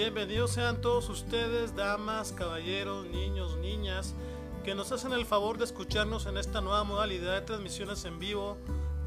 [0.00, 4.14] Bienvenidos sean todos ustedes, damas, caballeros, niños, niñas,
[4.64, 8.56] que nos hacen el favor de escucharnos en esta nueva modalidad de transmisiones en vivo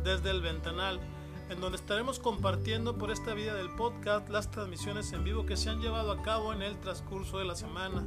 [0.03, 0.99] desde el ventanal,
[1.49, 5.71] en donde estaremos compartiendo por esta vía del podcast las transmisiones en vivo que se
[5.71, 8.03] han llevado a cabo en el transcurso de la semana.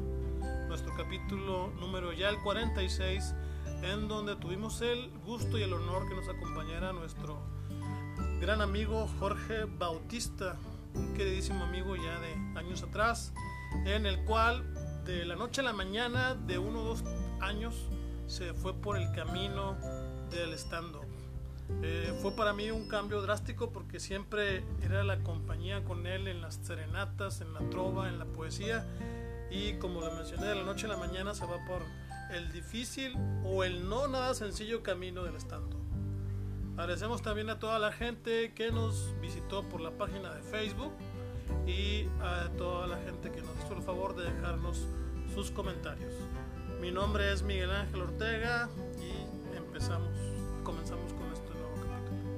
[0.68, 3.34] Nuestro capítulo número ya el 46,
[3.82, 7.36] en donde tuvimos el gusto y el honor que nos acompañara nuestro
[8.40, 10.56] gran amigo Jorge Bautista,
[10.96, 13.32] un queridísimo amigo ya de años atrás,
[13.84, 14.64] en el cual
[15.04, 17.04] de la noche a la mañana, de uno o dos
[17.40, 17.88] años,
[18.26, 19.76] se fue por el camino
[20.30, 21.06] del stand-up.
[21.82, 26.40] Eh, fue para mí un cambio drástico porque siempre era la compañía con él en
[26.40, 28.86] las serenatas, en la trova, en la poesía
[29.50, 31.82] y como le mencioné, de la noche a la mañana se va por
[32.30, 35.85] el difícil o el no nada sencillo camino del stand-up.
[36.76, 40.92] Agradecemos también a toda la gente que nos visitó por la página de Facebook
[41.66, 44.86] y a toda la gente que nos hizo el favor de dejarnos
[45.34, 46.12] sus comentarios.
[46.78, 48.68] Mi nombre es Miguel Ángel Ortega
[49.00, 50.12] y empezamos,
[50.64, 52.36] comenzamos con este nuevo capítulo.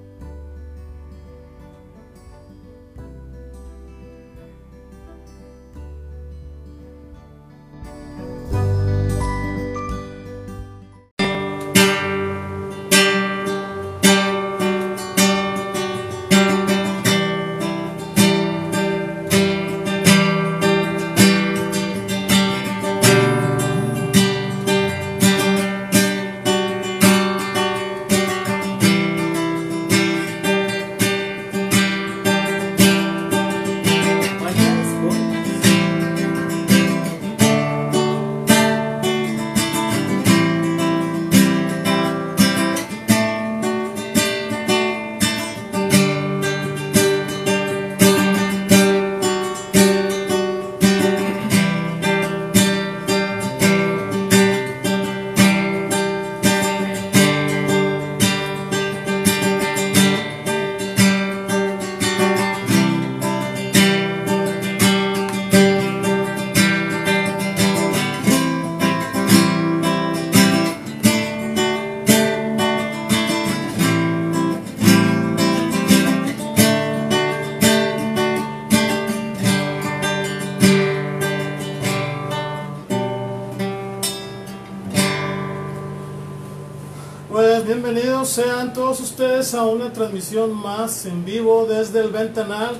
[89.48, 92.76] Ustedes a una transmisión más en vivo desde el ventanal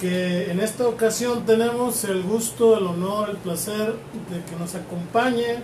[0.00, 3.94] que en esta ocasión tenemos el gusto, el honor, el placer
[4.30, 5.62] de que nos acompañe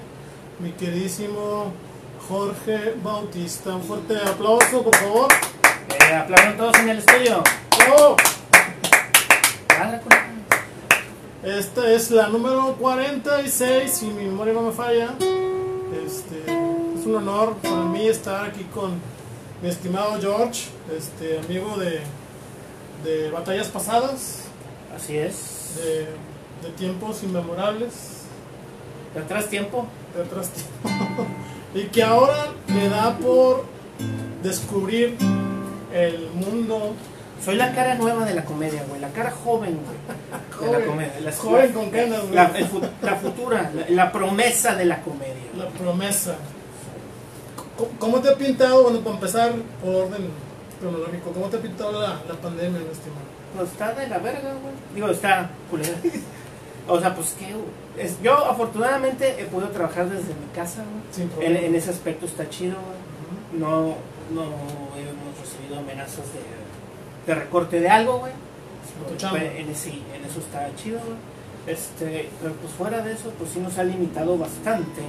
[0.60, 1.72] mi queridísimo
[2.28, 3.74] Jorge Bautista.
[3.74, 5.28] Un fuerte aplauso, por favor.
[6.10, 7.42] Eh, aplaudan todos en el estudio.
[7.70, 8.16] Con-
[11.42, 15.14] Esta es la número 46, si mi memoria no me falla.
[16.06, 16.42] Este,
[16.98, 19.00] es un honor para mí estar aquí con
[19.62, 22.00] mi estimado George, este, amigo de,
[23.04, 24.44] de batallas pasadas,
[24.94, 25.74] Así es.
[25.76, 26.06] de,
[26.66, 28.24] de tiempos inmemorables,
[29.14, 29.86] De atrás tiempo.
[30.14, 31.26] de atrás tiempo,
[31.74, 33.64] y que ahora le da por
[34.42, 35.16] descubrir
[35.92, 36.94] el mundo
[37.44, 39.00] Soy la cara nueva de la comedia, güey.
[39.00, 40.68] La cara joven, güey.
[40.72, 41.20] De la comedia.
[41.20, 42.34] La, joven con canas, güey.
[42.34, 45.44] la, futura, la, la promesa de la comedia.
[45.56, 46.34] La promesa.
[47.78, 49.52] ¿Cómo- ¿Cómo te ha pintado, bueno, para empezar
[49.82, 50.28] por orden
[50.80, 53.22] cronológico, cómo te ha pintado la, la pandemia, mi estimado?
[53.56, 54.74] Pues está de la verga, güey.
[54.94, 55.94] Digo, está culera.
[56.88, 57.54] O sea, pues que
[58.02, 61.46] es, yo afortunadamente he podido trabajar desde mi casa, güey.
[61.46, 63.60] En, en ese aspecto está chido, güey.
[63.60, 63.94] No,
[64.34, 68.32] no hemos recibido amenazas de, de recorte de algo, güey.
[69.58, 71.16] En, sí, en eso está chido, güey.
[71.66, 75.02] Este, pero pues fuera de eso, pues sí nos ha limitado bastante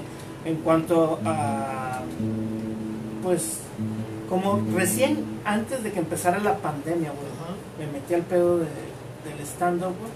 [0.46, 2.00] en cuanto a,
[3.24, 3.60] pues,
[4.30, 9.40] como recién antes de que empezara la pandemia, güey, me metí al pedo de- del
[9.46, 10.12] stand-up, güey.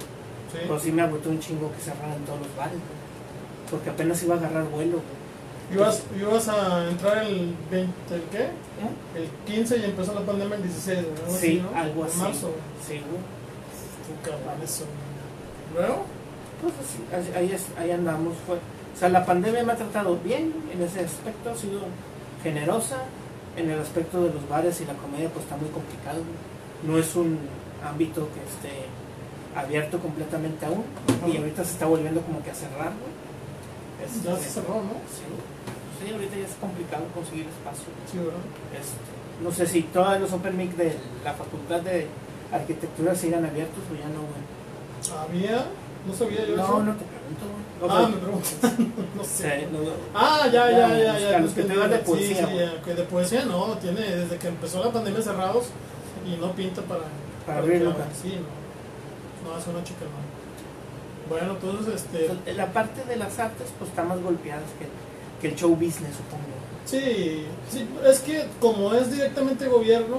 [0.52, 0.60] sí.
[0.68, 3.04] Pues sí me agotó un chingo que cerraran todos los bares, güey.
[3.72, 5.24] Porque apenas iba a agarrar vuelo, güey.
[5.74, 8.44] ¿Ibas, ibas a entrar el 20, ¿el qué?
[8.44, 8.50] ¿Eh?
[9.16, 11.34] El 15 y empezó la pandemia el 16, ¿no?
[11.36, 12.20] Sí, algo En así.
[12.20, 12.52] marzo.
[12.88, 14.22] Sí, güey.
[14.22, 14.84] Cabrón, eso.
[15.74, 16.04] ¿Luego?
[16.62, 16.74] Pues
[17.20, 18.34] así, ahí, es- ahí andamos.
[18.46, 18.58] Fue,
[18.94, 21.82] o sea, la pandemia me ha tratado bien en ese aspecto, ha sido
[22.44, 22.98] generosa.
[23.56, 26.22] En el aspecto de los bares y la comedia, pues está muy complicado.
[26.88, 27.38] No es un
[27.86, 28.86] ámbito que esté
[29.56, 30.84] abierto completamente aún.
[31.32, 32.92] Y ahorita se está volviendo como que a cerrar.
[34.04, 34.98] Este, Ya se cerró, ¿no?
[35.06, 35.22] Sí,
[36.02, 37.86] sí, ahorita ya es complicado conseguir espacio.
[38.12, 38.42] Sí, ¿verdad?
[38.74, 38.98] Este,
[39.44, 42.08] no sé si todos los Open Mic de la Facultad de
[42.52, 44.42] Arquitectura sigan abiertos o ya no, güey.
[45.30, 45.66] Había
[46.08, 46.84] No sabía yo No, eso.
[46.84, 47.06] no te
[47.90, 48.94] Ah, me preguntan.
[49.16, 49.68] no sé.
[49.72, 49.80] no,
[50.14, 51.40] Ah, ya, ya, Ya, ya, los- ya.
[51.40, 54.48] los que te dan de poesía, Sí, sí, que de poesía no, tiene desde que
[54.48, 55.66] empezó la pandemia cerrados
[56.26, 57.02] y no pinta para,
[57.46, 57.96] Para abrir que nunca.
[58.04, 58.10] abran.
[58.22, 59.50] Sí, no.
[59.52, 60.34] No, es una chica no.
[61.30, 62.26] Bueno, entonces, este.
[62.28, 64.88] Entonces, La parte de las artes, pues está más golpeada que,
[65.42, 66.44] que el show business, supongo.
[66.86, 70.18] Sí, sí, es que como es directamente gobierno,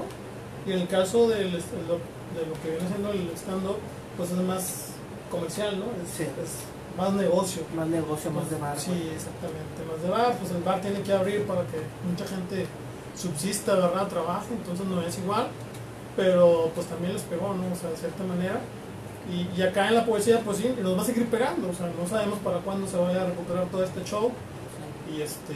[0.66, 2.00] y en el caso del, est- lo-
[2.38, 3.76] de lo que viene siendo el stand-up,
[4.16, 4.86] pues es más
[5.30, 5.84] comercial, ¿no?
[6.02, 6.22] Es, Sí.
[6.24, 7.62] es más negocio.
[7.76, 8.78] Más negocio, más de bar.
[8.78, 9.14] Sí, güey.
[9.14, 12.66] exactamente, más de bar, pues el bar tiene que abrir para que mucha gente
[13.16, 14.08] subsista, ¿verdad?
[14.08, 15.46] Trabaje, entonces no es igual,
[16.16, 17.72] pero pues también les pegó, ¿no?
[17.72, 18.60] O sea, de cierta manera.
[19.30, 21.86] Y, y acá en la poesía, pues sí, nos va a seguir pegando, o sea,
[21.98, 24.30] no sabemos para cuándo se vaya a recuperar todo este show.
[25.14, 25.54] Y este.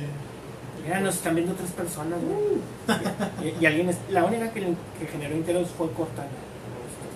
[0.82, 3.48] Mira, nos están viendo tres personas, güey.
[3.58, 6.28] Y, y alguien, es- la única que, que generó interés fue Cortana.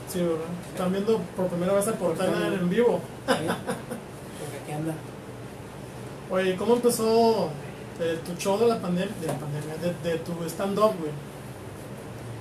[0.09, 0.41] Sí, ¿verdad?
[0.73, 3.01] Están viendo por primera vez a Cortana en vivo.
[3.29, 3.49] ¿Eh?
[4.73, 4.95] Anda.
[6.31, 7.51] Oye, ¿cómo empezó
[8.01, 11.13] eh, tu show de la pandemia, de la pandemia, de, de tu stand-up, güey?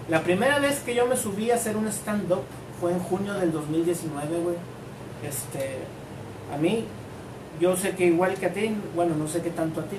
[0.09, 2.43] La primera vez que yo me subí a hacer un stand-up
[2.79, 4.55] fue en junio del 2019, güey.
[5.27, 5.77] Este,
[6.53, 6.85] a mí,
[7.59, 9.97] yo sé que igual que a ti, bueno, no sé qué tanto a ti,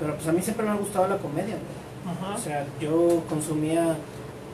[0.00, 2.16] pero pues a mí siempre me ha gustado la comedia, güey.
[2.16, 2.34] Ajá.
[2.34, 3.96] O sea, yo consumía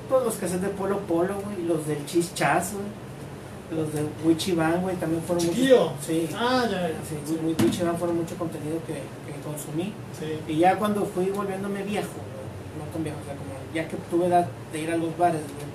[0.08, 2.86] todos los cassettes de Polo Polo, güey, los del Chis Chas, güey.
[3.70, 5.92] Los de Wichiban, güey, también fueron muchos.
[6.04, 6.28] Sí.
[6.34, 6.94] Ah, ya, ya.
[7.08, 7.14] Sí,
[7.44, 9.92] Wi- Wichiban fueron mucho contenido que, que consumí.
[10.18, 10.38] Sí.
[10.52, 13.96] Y ya cuando fui volviéndome viejo, güey, no tan viejo, o sea, como ya que
[14.10, 15.70] tuve edad de ir a los bares, güey,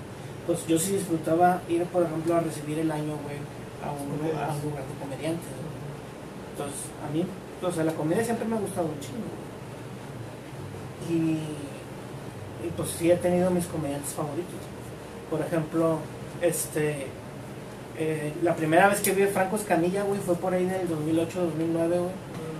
[0.45, 3.37] pues yo sí disfrutaba ir, por ejemplo, a recibir el año, güey,
[3.81, 5.75] a un, lu- a un lugar de comediantes, güey.
[6.51, 7.25] Entonces, a mí,
[7.63, 9.45] o sea, la comedia siempre me ha gustado un chingo, güey.
[11.17, 11.31] Y,
[12.65, 14.59] y pues sí he tenido mis comediantes favoritos.
[15.29, 15.99] Por ejemplo,
[16.41, 17.07] este,
[17.97, 21.87] eh, la primera vez que vi a Franco Escamilla, güey, fue por ahí del 2008-2009,
[21.87, 22.11] güey.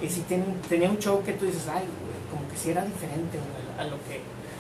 [0.02, 2.84] Y sí ten- tenía un show que tú dices, ay, güey, como que sí era
[2.86, 4.20] diferente güey, a lo que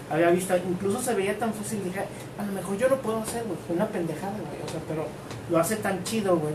[0.10, 0.56] había visto.
[0.57, 2.01] Incluso se veía tan fácil, dije,
[2.38, 4.62] a lo mejor yo lo puedo hacer, güey, una pendejada, güey.
[4.66, 5.06] O sea, pero
[5.50, 6.54] lo hace tan chido, güey,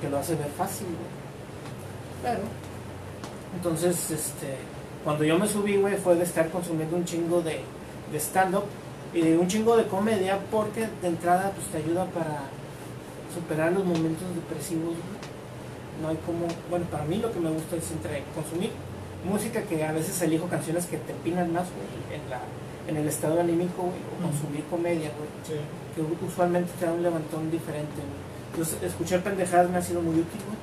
[0.00, 1.12] que lo hace ver fácil, güey.
[2.22, 2.42] Pero,
[3.56, 4.56] entonces, este,
[5.04, 7.60] cuando yo me subí, güey, fue de estar consumiendo un chingo de,
[8.12, 8.64] de stand-up
[9.12, 12.42] y de un chingo de comedia, porque de entrada, pues te ayuda para
[13.34, 14.94] superar los momentos depresivos,
[16.00, 18.70] no hay como, bueno, para mí lo que me gusta es entre consumir
[19.24, 22.40] música que a veces elijo canciones que te empinan más, güey, en, la,
[22.88, 25.54] en el estado anímico, güey, o consumir comedia, güey, Sí.
[25.94, 28.32] que usualmente te da un levantón diferente, güey.
[28.52, 30.58] Entonces, escuchar pendejadas me ha sido muy útil, güey.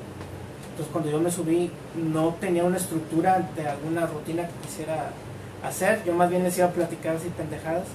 [0.71, 5.11] Entonces, cuando yo me subí, no tenía una estructura de alguna rutina que quisiera
[5.63, 7.85] hacer, yo más bien les iba a platicar así pendejadas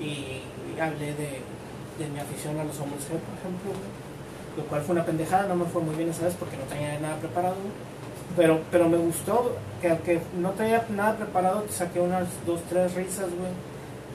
[0.00, 0.42] y,
[0.74, 1.40] y hablé de,
[1.98, 3.97] de mi afición a los hombres por ejemplo, güey
[4.58, 6.98] lo cual fue una pendejada, no me fue muy bien esa vez porque no tenía
[6.98, 7.54] nada preparado.
[8.36, 13.30] Pero, pero me gustó que aunque no tenía nada preparado, saqué unas dos, tres risas,
[13.30, 13.52] güey.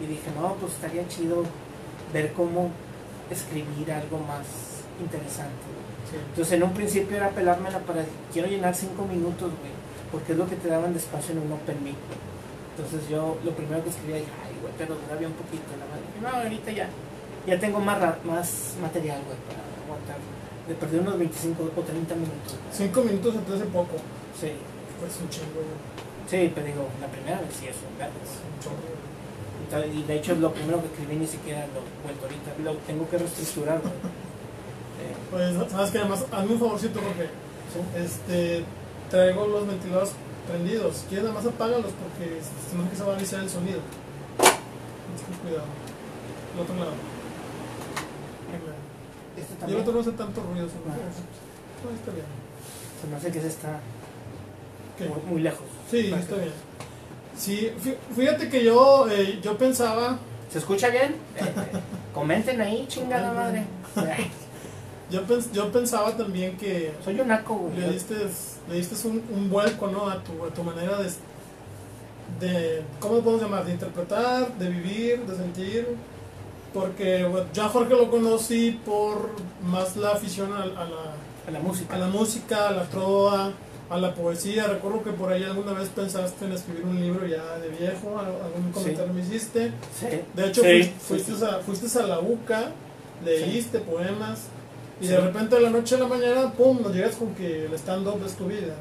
[0.04, 1.44] Y dije, no, pues estaría chido
[2.12, 2.69] ver cómo
[3.31, 4.45] escribir algo más
[5.00, 5.63] interesante.
[6.12, 6.18] Sí.
[6.30, 9.74] Entonces en un principio era pelarme la pared, quiero llenar cinco minutos, güey,
[10.12, 11.95] porque es lo que te daban de espacio en un open mic.
[12.75, 15.71] Entonces yo lo primero que escribía dije, ay, güey, pero dura bien un poquito.
[15.80, 16.04] La madre.
[16.21, 16.90] No, ahorita ya,
[17.47, 19.72] ya tengo más, más material, güey, para.
[20.67, 22.55] De perder unos 25 o 30 minutos.
[22.55, 22.71] güey.
[22.71, 23.95] Cinco minutos se te hace poco.
[24.39, 24.51] Sí,
[24.99, 25.59] Pues un chingo,
[26.29, 27.99] sí, pero digo, la primera vez sí es un.
[27.99, 33.09] Entonces, Y de hecho lo primero que escribí ni siquiera lo vuelto ahorita, lo tengo
[33.09, 33.93] que reestructurar, güey.
[35.03, 37.23] Eh, Pues, sabes que además, hazme un favorcito porque
[37.73, 37.79] sí.
[37.97, 38.63] este,
[39.09, 40.11] traigo los ventiladores
[40.47, 41.03] prendidos.
[41.09, 43.79] Quieres, nada más apágalos porque si no que se va a avisar el sonido.
[44.37, 45.65] Que cuidado.
[46.53, 46.91] El otro lado.
[49.67, 50.67] Y el otro no hace tanto ruido.
[50.67, 50.73] ¿sí?
[50.87, 50.93] Ah.
[51.83, 52.25] No, está bien.
[53.01, 53.79] Se me hace que ese está
[54.99, 55.65] muy, muy lejos.
[55.91, 56.53] Sí, Para está que- bien.
[57.37, 60.17] Sí, fí- fíjate que yo, eh, yo pensaba,
[60.51, 61.15] ¿Se escucha bien?
[61.35, 61.79] Eh, eh,
[62.13, 63.63] comenten ahí, chingada madre.
[65.11, 67.77] Yo, pens- yo pensaba también que Soy un naco, güey.
[67.79, 68.15] le diste,
[68.69, 70.09] le diste un, un vuelco ¿no?
[70.09, 71.09] a, tu, a tu manera de,
[72.39, 73.65] de, ¿cómo lo podemos llamar?
[73.65, 75.87] De interpretar, de vivir, de sentir.
[76.73, 79.30] Porque bueno, yo a Jorge lo conocí por
[79.65, 81.13] más la afición a, a la,
[81.47, 81.95] A la música.
[81.95, 83.51] a la música, a la trova,
[83.89, 84.65] a la poesía.
[84.68, 88.25] Recuerdo que por ahí alguna vez pensaste en escribir un libro ya de viejo, al-
[88.45, 89.71] algún comentario me hiciste.
[89.99, 90.07] Sí.
[90.33, 91.45] De hecho, Sí, fuis- sí, fuiste, sí.
[91.45, 92.71] A, fuiste a la UCA,
[93.23, 94.39] leíste poemas
[95.01, 97.73] y de repente de la noche a la mañana, pum, nos llegas con que el
[97.75, 98.73] stand-up es tu vida.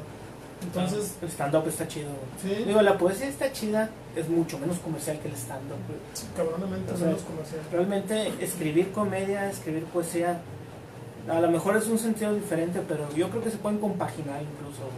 [0.63, 2.09] Entonces, El stand-up está chido,
[2.41, 5.77] sí, Digo, la poesía está chida, es mucho menos comercial que el stand-up,
[6.13, 7.61] sí, cabronamente menos comercial.
[7.71, 10.41] Realmente escribir comedia, escribir poesía,
[11.27, 14.89] A lo mejor es un sentido diferente, pero yo creo que se pueden compaginar incluso.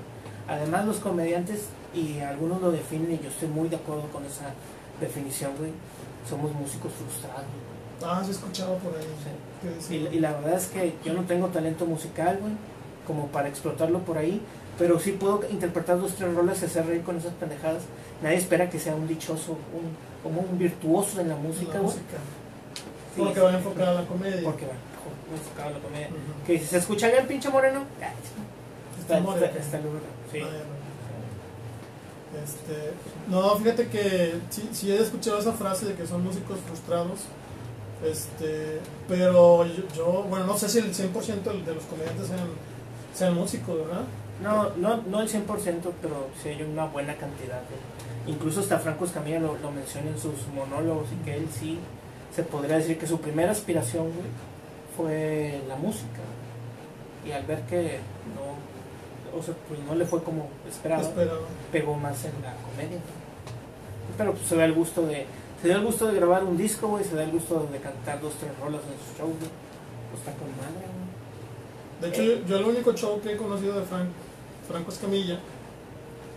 [0.48, 4.54] Además, los comediantes, y algunos lo definen, y yo estoy muy de acuerdo con esa
[5.00, 5.72] definición, güey.
[6.28, 7.46] Somos músicos frustrados.
[8.04, 9.06] Ah, sí, he escuchado por ahí.
[9.80, 10.10] Sí.
[10.12, 12.54] Y, y, la verdad es que yo no tengo talento musical, güey,
[13.08, 14.42] como para explotarlo por ahí,
[14.78, 17.84] pero sí puedo interpretar dos, tres roles y hacer reír con esas pendejadas.
[18.22, 22.18] Nadie espera que sea un dichoso, un, como un virtuoso en la música, la música.
[23.16, 24.44] Sí, porque va enfocado a la comedia.
[24.44, 24.74] Porque va
[25.34, 26.10] enfocado a la comedia.
[26.46, 27.84] Que si se escucha bien, pinche moreno,
[29.00, 29.80] está, está, está, está
[30.32, 30.40] sí.
[30.42, 30.76] Ah,
[32.44, 32.92] este,
[33.30, 37.22] no, fíjate que sí, sí, he escuchado esa frase de que son músicos frustrados.
[38.04, 39.66] Este, pero
[39.96, 42.50] yo, bueno, no sé si el 100% de los comediantes sean,
[43.14, 44.04] sean músicos, ¿verdad?
[44.42, 45.46] No, no, no el 100%,
[46.02, 47.62] pero sí hay una buena cantidad.
[48.28, 51.80] incluso hasta Franco Escamilla lo, lo, menciona en sus monólogos y que él sí
[52.36, 54.08] se podría decir que su primera aspiración
[54.98, 56.22] fue la música.
[57.26, 58.00] Y al ver que
[58.36, 61.04] no, o sea, pues no le fue como esperaba,
[61.72, 63.00] pegó más en la comedia.
[64.18, 65.26] Pero pues se da el gusto de
[65.62, 68.22] se da el gusto de grabar un disco, güey, se da el gusto de cantar
[68.22, 70.86] dos, tres rolas en sus shows, Pues está con madre,
[72.02, 74.10] De hecho, yo, el único show que he conocido de Frank,
[74.68, 75.40] Franco Escamilla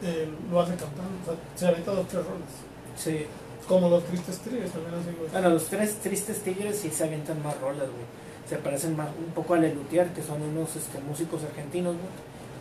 [0.03, 2.49] eh, lo hace cantando, o sea, se avienta dos, tres rolas.
[2.97, 3.27] Sí.
[3.67, 5.31] Como los Tristes Tigres también hacen, güey.
[5.31, 8.07] Bueno, los tres Tristes Tigres sí se avientan más rolas, güey.
[8.49, 12.09] Se parecen más, un poco a Lelutier, que son unos este, músicos argentinos, güey,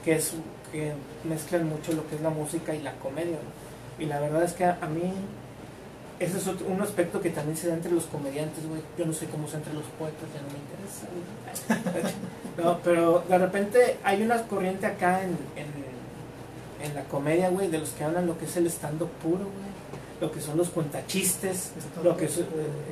[0.03, 0.33] que, es,
[0.71, 0.93] que
[1.23, 4.05] mezclan mucho lo que es la música y la comedia, güey.
[4.05, 5.13] Y la verdad es que a, a mí
[6.19, 8.81] ese es otro, un aspecto que también se da entre los comediantes, güey.
[8.97, 12.15] Yo no sé cómo se entre los poetas, ya no me interesa,
[12.57, 17.77] no, pero de repente hay una corriente acá en, en, en la comedia, güey, de
[17.77, 19.67] los que hablan lo que es el estando puro, güey.
[20.19, 22.39] Lo que son los cuentachistes, lo que, es,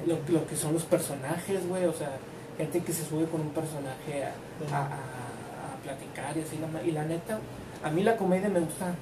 [0.05, 1.85] lo, lo, que son los personajes, güey.
[1.85, 2.11] O sea,
[2.55, 6.59] gente que se sube con un personaje a, a, a, platicar y así.
[6.87, 7.39] y la neta,
[7.83, 8.93] a mí la comedia me gusta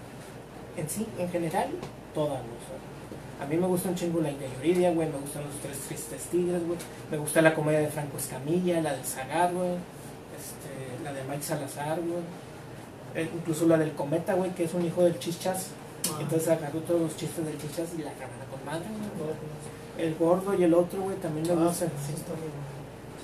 [0.77, 1.67] en sí, en general,
[2.13, 2.72] toda, ¿no?
[3.41, 6.21] A mí me gusta un chingo la India Yuridia, güey, me gustan los tres tristes
[6.31, 6.77] tigres, güey.
[7.11, 9.75] Me gusta la comedia de Franco Escamilla, la del Zagar, güey.
[10.37, 12.23] Este, la de Mike Salazar, güey.
[13.15, 15.69] Eh, incluso la del Cometa, güey, que es un hijo del Chichas.
[16.09, 16.17] Ah.
[16.21, 18.87] Entonces agarró todos los chistes del Chichas y la agarró con madre,
[19.17, 20.07] güey.
[20.07, 21.89] El gordo y el otro, güey, también me ah, gustan.
[22.07, 22.13] Sí,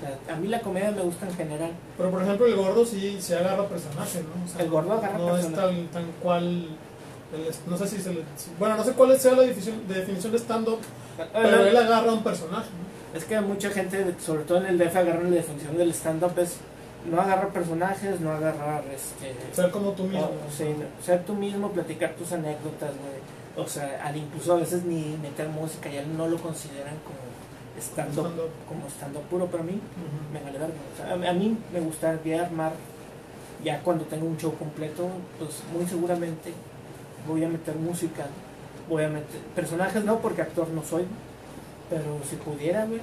[0.00, 1.72] sea, a mí la comedia me gusta en general.
[1.96, 4.44] Pero por ejemplo el gordo sí se agarra personaje, ¿no?
[4.44, 5.62] O sea, el gordo agarra no personaje.
[5.62, 6.68] No es tan, tan cual
[7.66, 8.22] no sé si se le,
[8.58, 10.78] bueno, no sé cuál sea la definición, de definición de stand-up,
[11.32, 12.68] pero él agarra un personaje.
[13.14, 16.56] Es que mucha gente, sobre todo en el DF, agarra la definición del stand-up es
[17.10, 20.30] no agarrar personajes, no agarrar este ser como tú mismo.
[21.04, 23.64] ser tú mismo, platicar tus anécdotas, güey.
[23.64, 27.18] O sea, al incluso a veces ni meter música, ya no lo consideran como
[27.80, 29.80] stand-up, como stand-up puro, pero a mí
[30.32, 31.30] me vale verga.
[31.30, 32.72] a, mí me gustaría armar
[33.64, 35.08] ya cuando tengo un show completo,
[35.38, 36.52] pues muy seguramente
[37.26, 38.26] voy a meter música,
[38.88, 41.04] voy a meter personajes, no porque actor no soy,
[41.88, 43.00] pero si pudiera, ver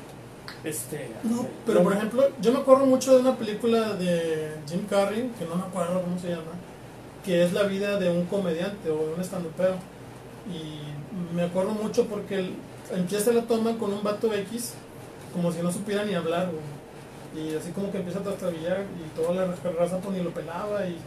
[0.64, 1.10] este...
[1.24, 5.46] No, pero por ejemplo, yo me acuerdo mucho de una película de Jim Carrey, que
[5.46, 6.54] no me acuerdo cómo se llama,
[7.26, 9.76] que es la vida de un comediante o de un estandopero.
[10.50, 12.52] Y me acuerdo mucho porque
[12.92, 14.74] empieza la toma con un vato X,
[15.34, 16.50] como si no supiera ni hablar,
[17.36, 19.46] y así como que empieza a trastabillar y toda la
[19.78, 20.98] raza pues ni lo pelaba y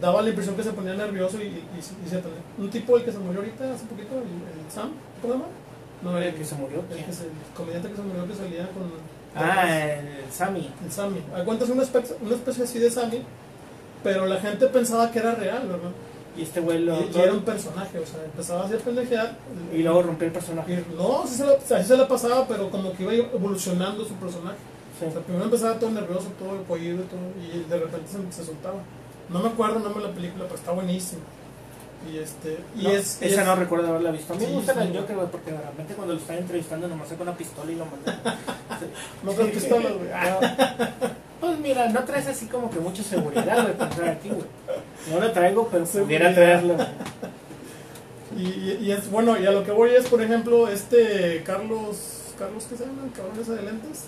[0.00, 2.22] daba la impresión que se ponía nervioso y, y, y se
[2.58, 5.50] Un tipo, el que se murió ahorita hace poquito, el, Sam, ¿cómo se llama?
[6.02, 6.82] No, el, que se murió.
[6.90, 8.90] El, que se, el comediante que se murió que salía con.
[9.34, 10.70] Ah, el Sammy.
[10.84, 11.20] El Sammy.
[11.44, 13.22] Cuentas una especie, una especie así de Sammy,
[14.02, 15.90] pero la gente pensaba que era real, ¿verdad?
[16.36, 17.00] Y este güey lo.
[17.00, 19.36] Y, era un personaje, o sea, empezaba a hacer pendejear.
[19.72, 20.84] Y luego rompió el personaje.
[20.96, 24.56] no, así se, la, así se la pasaba, pero como que iba evolucionando su personaje.
[24.96, 28.44] O sea, primero empezaba todo nervioso, todo pollido y todo, y de repente se, se
[28.44, 28.76] soltaba.
[29.28, 31.22] No me acuerdo el nombre de la película, pero está buenísima.
[32.12, 34.34] Y este, y es, esa no recuerdo haberla visto.
[34.34, 37.22] A mí me gusta el Joker, güey, porque realmente cuando lo están entrevistando nomás saca
[37.22, 38.38] una pistola y lo manda.
[39.22, 40.08] no traes pistola, güey.
[41.40, 44.46] Pues mira, no traes así como que mucha seguridad, güey, para entrar aquí, güey.
[45.10, 46.76] No lo traigo, pero pudiera traerlo.
[48.36, 52.66] Y, y, es bueno, y a lo que voy es, por ejemplo, este Carlos, Carlos,
[52.68, 53.04] ¿qué se llama?
[53.04, 54.06] El cabrón ese de lentes.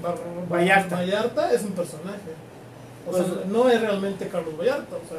[0.00, 0.14] Bar,
[0.48, 0.96] Vallarta.
[0.96, 2.18] Vallarta es un personaje.
[3.08, 5.18] O sea, pues, no es realmente Carlos Vallarta, o sea,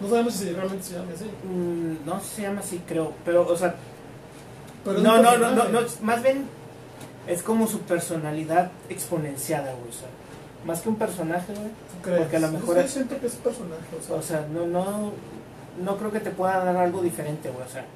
[0.00, 1.24] no sabemos si realmente se llama así.
[1.24, 3.74] Mm, no se llama así, creo, pero, o sea,
[4.84, 6.44] no, no, no, no, no, más bien
[7.26, 10.08] es como su personalidad exponenciada, güey, o sea,
[10.66, 14.02] más que un personaje, güey, porque a lo mejor es, siento que es personaje, o
[14.02, 15.12] sea, o sea, no, no,
[15.82, 17.86] no creo que te pueda dar algo diferente, güey, o sea,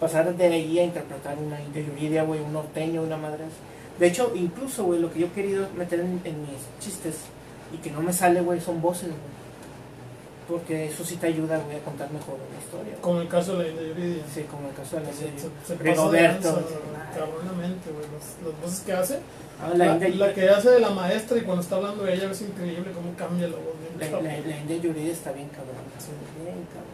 [0.00, 3.44] pasar de ahí a interpretar una interioridad, güey, un norteño, una madre.
[3.98, 7.16] De hecho, incluso, güey, lo que yo he querido meter en, en mis chistes
[7.72, 9.38] y que no me sale, güey, son voces, güey.
[10.48, 12.92] Porque eso sí te ayuda, güey, a contar mejor una historia.
[12.92, 13.00] güey.
[13.02, 14.22] Como el caso de la Yuridia.
[14.34, 15.34] Sí, como el caso de la serie.
[15.38, 16.62] se, se Rigoberto.
[17.14, 18.06] cabronamente, güey.
[18.14, 19.18] Las, voces que hace.
[19.60, 22.14] Ah, la, La, India, la que hace de la maestra y cuando está hablando de
[22.14, 23.74] ella es increíble cómo cambia la voz.
[24.00, 25.74] la, la- la India Yuridia está bien cabrón.
[25.98, 26.08] Sí.
[26.42, 26.88] Bien cabrón.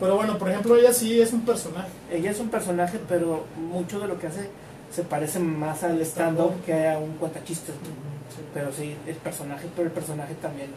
[0.00, 1.88] Pero bueno, por ejemplo, ella sí es un personaje.
[2.10, 4.48] Ella es un personaje, pero mucho de lo que hace
[4.90, 7.74] se parece más al stand-up que a un cuentachistes.
[7.74, 7.90] güey.
[7.92, 8.13] Sí.
[8.52, 10.70] Pero sí, el personaje, pero el personaje también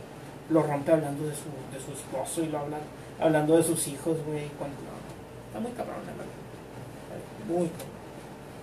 [0.50, 2.78] lo rompe hablando de su, de su esposo y lo habla
[3.20, 4.48] hablando de sus hijos, güey.
[4.58, 4.78] Cuando,
[5.48, 6.26] está muy cabrón, la verdad.
[7.48, 7.98] Muy cabrón.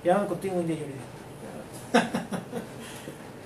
[0.05, 1.15] Ya contigo, India Yuridia.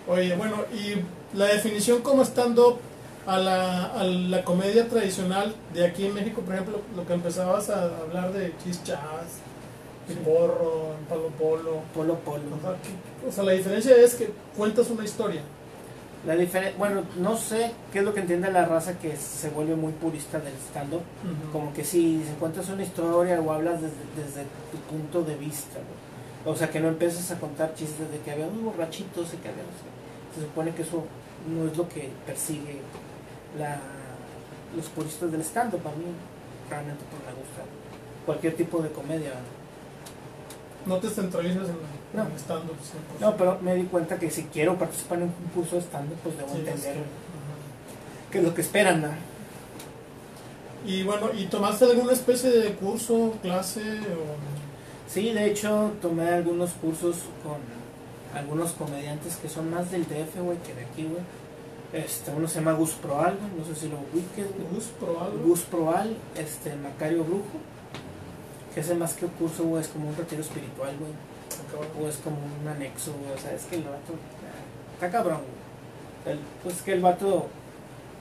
[0.09, 2.79] Oye, bueno, y la definición como stand-up
[3.27, 7.69] a la, a la comedia tradicional de aquí en México, por ejemplo, lo que empezabas
[7.69, 8.81] a hablar de Chis
[10.15, 11.81] Porro, Palo Polo.
[11.95, 12.43] Polo Polo.
[12.57, 15.43] O sea, que- o sea, la diferencia es que cuentas una historia.
[16.27, 19.77] La diferen- bueno, no sé qué es lo que entiende la raza que se vuelve
[19.77, 21.03] muy purista del stand-up.
[21.53, 25.79] Como que si cuentas una historia o hablas desde, desde tu punto de vista.
[26.45, 29.49] O sea, que no empieces a contar chistes de que había unos borrachitos y que
[29.49, 30.41] había no sé.
[30.41, 31.05] Se supone que eso
[31.49, 32.81] no es lo que persigue
[33.59, 33.79] la,
[34.77, 35.81] los puristas del stand-up.
[35.87, 36.05] A mí
[36.69, 37.63] realmente pues, me gusta
[38.27, 39.31] cualquier tipo de comedia.
[39.31, 39.58] No
[40.97, 41.77] te centralizas en,
[42.15, 42.25] No.
[42.27, 42.77] en stand-up.
[42.81, 43.21] 100%.
[43.21, 46.37] No, pero me di cuenta que si quiero participar en un concurso de stand-up, pues
[46.37, 46.97] debo Sí, es entender
[48.31, 49.03] que- es lo que esperan.
[49.03, 49.09] ¿no?
[50.87, 55.11] Y bueno, ¿y tomaste alguna especie de curso, clase o...?
[55.13, 57.57] Sí, de hecho tomé algunos cursos con
[58.39, 61.23] algunos comediantes que son más del DF, güey, que de aquí, güey.
[61.95, 64.47] Este, uno se llama Gus Proal, no sé si lo ubiques.
[64.73, 65.41] Gus, probable.
[65.43, 67.45] Gus Proal, este, Macario Brujo,
[68.79, 71.11] que ese más que un curso, güey, es como un retiro espiritual, güey.
[72.01, 74.15] O es como un anexo, güey, o sea, es que el vato,
[74.95, 75.39] está cabrón,
[76.25, 76.37] güey.
[76.37, 77.49] El- pues que el vato,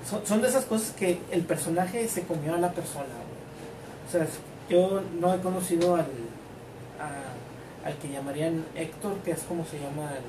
[0.10, 4.08] son, son de esas cosas que el personaje se comió a la persona, güey.
[4.08, 4.26] O sea,
[4.68, 6.08] yo no he conocido al,
[7.00, 10.24] a- al que llamarían Héctor, que es como se llama el,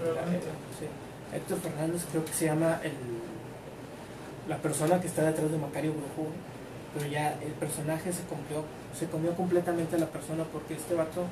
[0.00, 0.46] el- la- Realmente.
[0.78, 0.86] sí.
[1.36, 2.92] Héctor Fernández creo que se llama el,
[4.48, 6.54] la persona que está detrás de Macario Brujo, güey.
[6.94, 8.64] Pero ya el personaje se comió,
[8.98, 11.24] se comió completamente a la persona porque este vato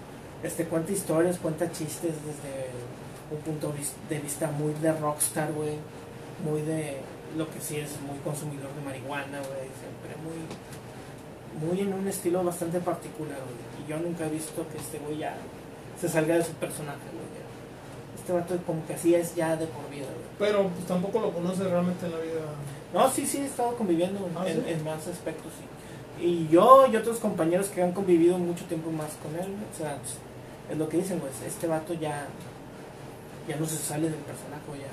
[0.42, 2.70] este, cuenta historias, cuenta chistes desde
[3.30, 5.76] un punto de vis- de vista muy de rockstar, güey,
[6.44, 6.98] muy de
[7.36, 10.36] lo que sí es muy consumidor de marihuana, güey, siempre muy
[11.60, 13.84] muy en un estilo bastante particular, güey.
[13.86, 15.36] Y yo nunca he visto que este güey ya
[16.00, 17.31] se salga de su personaje, güey.
[18.22, 20.26] Este vato como que así es ya de por vida, güey.
[20.38, 22.40] Pero pues tampoco lo conoces realmente en la vida.
[22.94, 24.70] No, sí, sí, he estado conviviendo Ah, en, ¿sí?
[24.70, 26.24] en más aspectos, sí.
[26.24, 29.76] Y yo y otros compañeros que han convivido mucho tiempo más con él, güey, o
[29.76, 29.98] sea,
[30.70, 32.26] es lo que dicen, pues, este vato ya,
[33.48, 34.86] ya no se sale del personaje, güey, ya.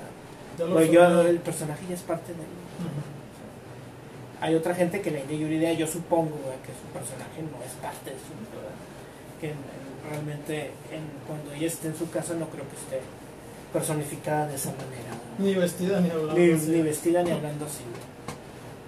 [0.58, 2.48] Ya lo Güey, yo, el personaje ya es parte de él.
[4.40, 7.72] Hay otra gente que la India Yuridia, yo supongo, güey, que su personaje no es
[7.82, 8.78] parte de su vida, ¿verdad?
[9.40, 13.00] Que en- en- realmente en, cuando ella esté en su casa no creo que esté
[13.72, 15.10] personificada de esa manera.
[15.38, 16.34] Ni vestida ni hablando.
[16.34, 17.82] Ni, vestida ni hablando así.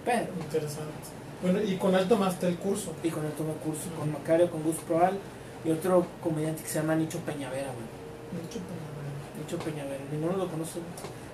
[0.05, 0.92] Pero, Interesante.
[1.42, 2.92] Bueno, y con él tomaste el curso.
[3.03, 5.18] y con él tomé curso con Macario, con Gus Proal
[5.64, 7.87] y otro comediante que se llama Nicho Peñavera, güey.
[8.42, 10.79] Mucho pena, Nicho Peñavera, ninguno lo conoce.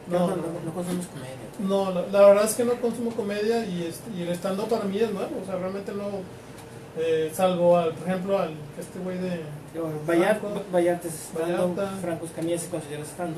[0.09, 0.73] No, No, no.
[0.73, 1.37] consumimos comedia.
[1.59, 4.85] No, la, la verdad es que no consumo comedia y, este, y el stand para
[4.85, 5.41] mí es nuevo.
[5.43, 6.05] O sea, realmente no.
[6.97, 9.43] Eh, salvo, al, por ejemplo, al este güey de.
[10.73, 11.31] Vallarta es.
[12.01, 13.37] Franco Escamilla se considera stand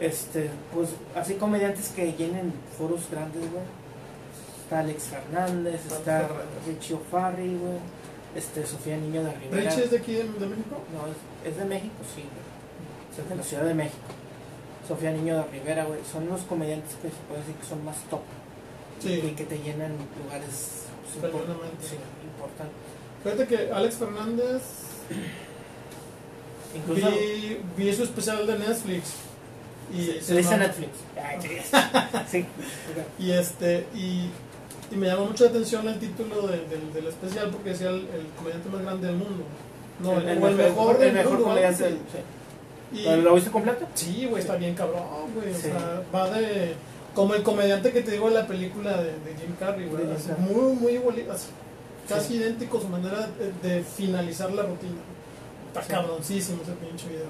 [0.00, 3.64] Este, pues así comediantes que llenen foros grandes, güey.
[4.62, 6.66] Está Alex Fernández, está Fernández.
[6.66, 7.78] Richie O'Farry, güey.
[8.34, 9.70] Este, Sofía Niño de Rivera.
[9.70, 10.76] ¿Richie es de aquí de, de México?
[10.92, 13.22] No, es, es de México, sí, güey.
[13.24, 13.96] Es de la Ciudad de México.
[14.86, 16.00] Sofía Niño de Rivera, güey.
[16.10, 18.20] Son los comediantes que se puede decir que son más top.
[19.00, 19.22] Sí.
[19.24, 20.84] Y que te llenan lugares
[21.20, 21.32] pues,
[21.80, 22.87] sí, importantes.
[23.24, 24.62] Fíjate que Alex Fernández.
[26.76, 29.14] Incluso Vi, vi su especial de Netflix.
[29.92, 30.90] Y se, se dice Netflix.
[31.40, 31.58] Sí.
[32.30, 32.44] sí.
[33.18, 34.28] Y este, y,
[34.92, 37.96] y me llamó mucho la atención el título de- del, del especial porque decía el,
[38.00, 39.44] el comediante más grande del mundo.
[40.00, 41.84] No, el, o el mejor, el mejor comediante.
[41.86, 42.18] algo sí.
[42.18, 43.00] así.
[43.00, 43.86] Y- ¿Pero ¿Lo viste completo?
[43.94, 45.02] Sí, güey, está bien cabrón,
[45.34, 45.52] güey.
[45.52, 46.74] O sea, va de.
[47.14, 50.04] Como el comediante que te digo en la película de, de Jim Carrey, güey.
[50.06, 50.16] De.
[50.38, 51.32] Muy, muy igualito.
[51.32, 51.46] así,
[52.08, 53.28] Casi idéntico su manera
[53.62, 55.00] de, de finalizar la rutina.
[55.74, 57.26] Está cabroncísimo ese pinche video.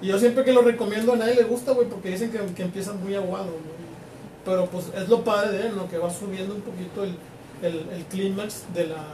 [0.00, 2.62] Y yo siempre que lo recomiendo a nadie le gusta, güey, porque dicen que, que
[2.62, 3.78] empieza muy aguado, güey.
[4.44, 5.88] Pero pues es lo padre de él, ¿no?
[5.88, 7.16] Que va subiendo un poquito el,
[7.62, 9.04] el, el clímax de la.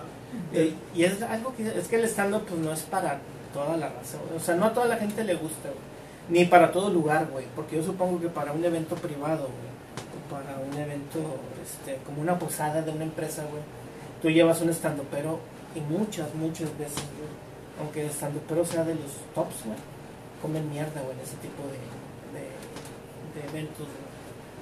[0.53, 3.21] Y, y es algo que es que el stand up pues no es para
[3.53, 4.37] toda la raza, güey.
[4.37, 5.79] o sea, no a toda la gente le gusta, güey.
[6.29, 9.73] ni para todo lugar, güey, porque yo supongo que para un evento privado, güey,
[10.31, 11.21] para un evento,
[11.63, 13.63] este, como una posada de una empresa, güey,
[14.25, 15.39] tú llevas un estando pero
[15.75, 17.05] y muchas, muchas veces,
[17.79, 19.57] aunque el estando pero sea de los tops,
[20.41, 23.87] comen mierda, güey, en ese tipo de, eventos.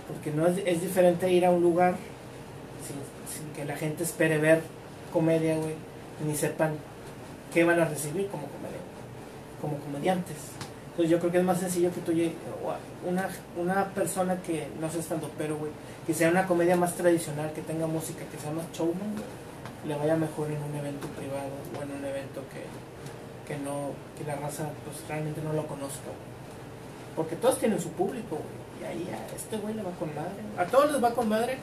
[0.08, 1.94] Porque no es, es diferente ir a un lugar
[3.28, 4.62] sin, que la gente espere ver
[5.12, 5.74] comedia, güey,
[6.26, 6.74] ni sepan
[7.54, 8.80] qué van a recibir como comedia,
[9.60, 10.38] como comediantes.
[10.90, 12.12] Entonces yo creo que es más sencillo que tú
[13.08, 15.70] una, una persona que no sea estando pero, güey,
[16.04, 19.41] que sea una comedia más tradicional, que tenga música, que sea más showman, güey,
[19.86, 22.62] le vaya mejor en un evento privado o en un evento que,
[23.52, 26.32] que no, que la raza pues realmente no lo conozca, güey.
[27.16, 30.40] Porque todos tienen su público, güey, y ahí a este güey le va con madre.
[30.56, 31.58] A todos les va con madre,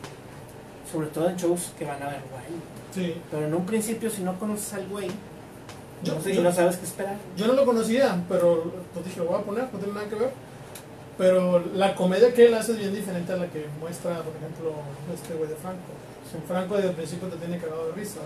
[0.91, 2.43] sobre todo en shows que van a ver, güey.
[2.93, 3.21] Sí.
[3.31, 5.07] Pero en un principio, si no conoces al güey,
[6.03, 7.15] Yo, no, sé, y yo- no sabes qué esperar.
[7.37, 10.15] yo no lo conocía, pero pues dije, lo voy a poner, no tiene nada que
[10.15, 10.31] ver.
[11.17, 14.71] Pero la comedia que él hace es bien diferente a la que muestra, por ejemplo,
[15.13, 15.79] este güey de Franco.
[16.37, 18.19] O Franco desde el principio te tiene cagado de risa.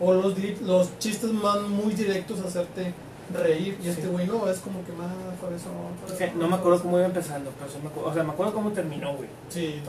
[0.00, 2.92] O, o los, los chistes van muy directos a hacerte
[3.32, 3.78] reír.
[3.82, 4.08] Y este Sí.
[4.08, 5.08] güey no, es como que más
[5.40, 5.70] por eso.
[6.08, 8.52] Es que no me acuerdo cómo iba empezando, pero me acuerdo, o sea, me acuerdo
[8.54, 9.28] cómo terminó, güey.
[9.48, 9.80] Sí,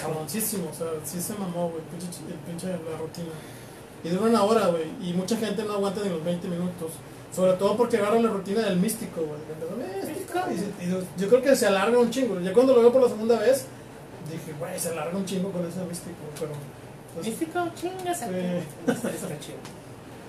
[0.00, 3.28] cabroncísimo, o sea, sí se mamó, güey, el pinche la rutina.
[4.02, 6.92] Y dura una hora, güey, y mucha gente no aguanta ni los 20 minutos.
[7.34, 9.38] Sobre todo porque agarra la rutina del místico, güey.
[9.38, 12.40] "Eh, místico", y y yo- yo creo que se alarga un chingo.
[12.40, 13.66] Ya cuando lo veo por la segunda vez,
[14.28, 16.50] dije, güey, se alarga un chingo con ese místico, pero...
[17.14, 18.24] pues, Místico, chingas Sí.
[18.86, 19.58] Está, está chido.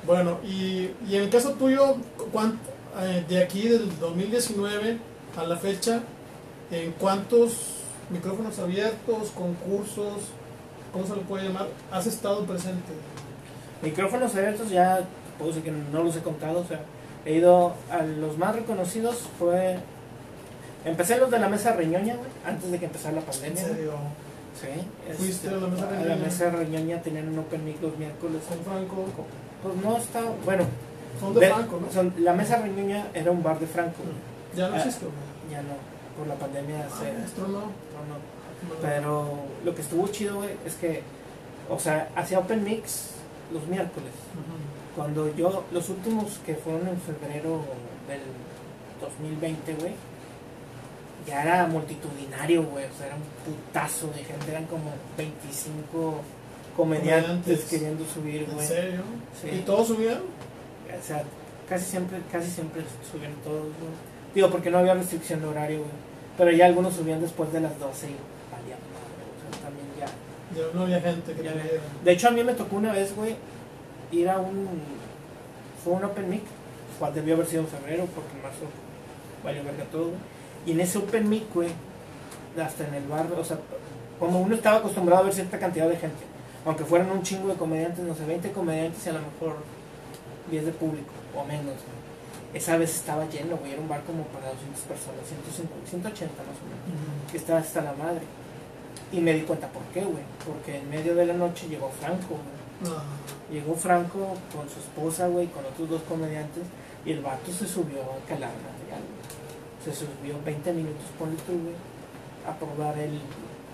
[0.06, 1.96] Bueno, y, y en el caso tuyo,
[2.32, 2.60] ¿cuán-
[3.00, 4.98] eh, de aquí del 2019
[5.38, 6.02] a la fecha,
[6.72, 7.54] ¿en cuántos
[8.10, 10.24] micrófonos abiertos, concursos,
[10.92, 12.92] cómo se lo puede llamar, has estado presente?
[13.82, 15.02] Micrófonos abiertos ya,
[15.38, 16.82] puedo decir que no los he contado, o sea,
[17.26, 19.78] he ido a los más reconocidos, fue...
[20.84, 23.64] Empecé los de la mesa reñoña, güey, antes de que empezara la ¿En pandemia.
[23.68, 23.88] güey.
[24.60, 25.14] Sí.
[25.18, 28.42] ¿Fuiste este, a la mesa A la mesa reñoña tenían un open mic los miércoles.
[28.48, 29.06] Con Franco,
[29.64, 30.66] Pues no está, bueno,
[31.20, 31.92] son de de- Franco, ¿no?
[31.92, 34.16] son- la mesa reñoña era un bar de Franco, güey.
[34.56, 35.06] Ya no Ah, existe,
[35.50, 35.74] ya no,
[36.18, 37.14] por la pandemia Ah, se...
[37.14, 37.60] maestro, no.
[37.60, 38.76] no, no.
[38.82, 39.34] Pero
[39.64, 41.02] lo que estuvo chido, güey, es que,
[41.70, 43.12] o sea, hacía open mix
[43.54, 44.12] los miércoles.
[44.96, 47.62] Cuando yo, los últimos que fueron en febrero
[48.08, 48.22] del
[49.02, 49.94] 2020, güey,
[51.28, 56.22] ya era multitudinario, güey, o sea, era un putazo de gente, eran como 25
[56.76, 57.66] comediantes, Comediantes.
[57.70, 58.68] queriendo subir, ¿En güey.
[58.68, 59.02] serio?
[59.42, 59.50] Sí.
[59.50, 60.20] ¿Y todos subían?
[60.20, 61.24] O sea,
[61.70, 62.82] casi siempre, casi siempre
[63.12, 63.92] subían todos, güey.
[64.34, 65.92] Digo, porque no había restricción de horario, güey.
[66.38, 68.16] Pero ya algunos subían después de las 12 y
[68.52, 70.06] valía o sea, también ya.
[70.56, 71.70] Ya no había gente que Ya viera.
[72.04, 73.36] De hecho, a mí me tocó una vez, güey,
[74.12, 74.68] ir a un.
[75.84, 76.44] Fue un Open Mic,
[77.00, 78.66] cual debió haber sido en febrero, porque en marzo
[79.44, 80.18] valió verga todo, güey.
[80.66, 81.70] Y en ese Open Mic, güey,
[82.62, 83.58] hasta en el bar, o sea,
[84.20, 86.24] como uno estaba acostumbrado a ver cierta cantidad de gente,
[86.66, 89.58] aunque fueran un chingo de comediantes, no sé, 20 comediantes y a lo mejor
[90.52, 92.02] 10 de público, o menos, güey.
[92.54, 96.58] Esa vez estaba lleno, güey, era un bar como para 200 personas, 150, 180 más
[96.60, 98.22] o menos que estaba hasta la madre.
[99.12, 100.24] Y me di cuenta por qué, güey.
[100.46, 102.94] Porque en medio de la noche llegó Franco, güey.
[102.94, 103.04] Ah,
[103.52, 106.64] Llegó Franco con su esposa, güey, con otros dos comediantes.
[107.06, 109.21] Y el vato se subió a calar material, güey.
[109.84, 111.76] Se subió 20 minutos, ponle tú, güey,
[112.46, 113.20] a probar el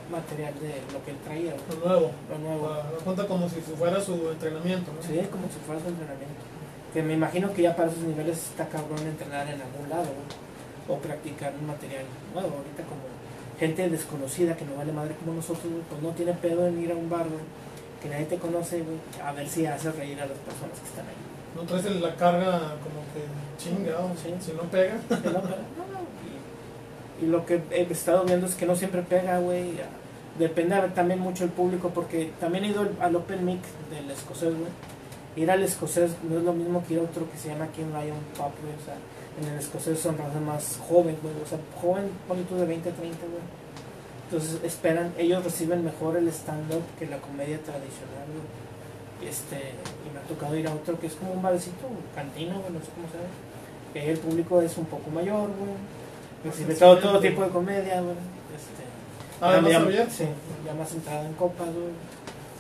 [0.10, 2.12] material de lo que él traía, lo nuevo.
[2.30, 2.67] Lo nuevo.
[2.67, 5.02] Para dar cuenta como si fuera su entrenamiento, ¿no?
[5.02, 6.41] Sí, como si fuera su entrenamiento.
[6.93, 10.32] Que me imagino que ya para esos niveles está cabrón entrenar en algún lado, güey.
[10.88, 12.56] O practicar un material nuevo.
[12.56, 13.04] Ahorita como
[13.60, 16.96] gente desconocida que no vale madre como nosotros, pues no tiene pedo en ir a
[16.96, 17.41] un bar, güey,
[18.02, 21.06] que nadie te conoce, güey, a ver si hace reír a las personas que están
[21.08, 21.27] ahí.
[21.58, 23.24] No traes la carga como que
[23.63, 24.34] chingado, Sí.
[24.39, 24.96] si no pega.
[25.10, 25.41] Que no,
[27.22, 29.74] Y, y lo que he estado viendo es que no siempre pega, güey.
[30.39, 34.70] Depende también mucho el público, porque también he ido al- Open Mic del escocés, güey.
[35.36, 37.88] Ir al escocés no es lo mismo que ir a otro que se llama King
[37.91, 38.74] Lion Pop, güey.
[38.80, 38.96] O sea,
[39.41, 41.34] en el escocés son razas más joven, güey.
[41.43, 43.41] O sea, joven, bonito de 20 a 30, güey.
[44.30, 48.66] Entonces esperan, ellos reciben mejor el stand-up que la comedia tradicional, güey.
[49.25, 52.71] Este, y me ha tocado ir a otro que es como un barecito, cantina, güey,
[52.71, 53.30] no sé cómo se llama.
[53.93, 55.71] Que ahí el público es un poco mayor, güey.
[56.45, 58.13] Recibe Más todo, todo tipo de comedia, güey.
[58.56, 58.84] Este,
[59.41, 60.10] Ah, ya- más ya-.
[60.10, 60.25] Sí,
[60.65, 61.93] ya más centrado en copas, güey.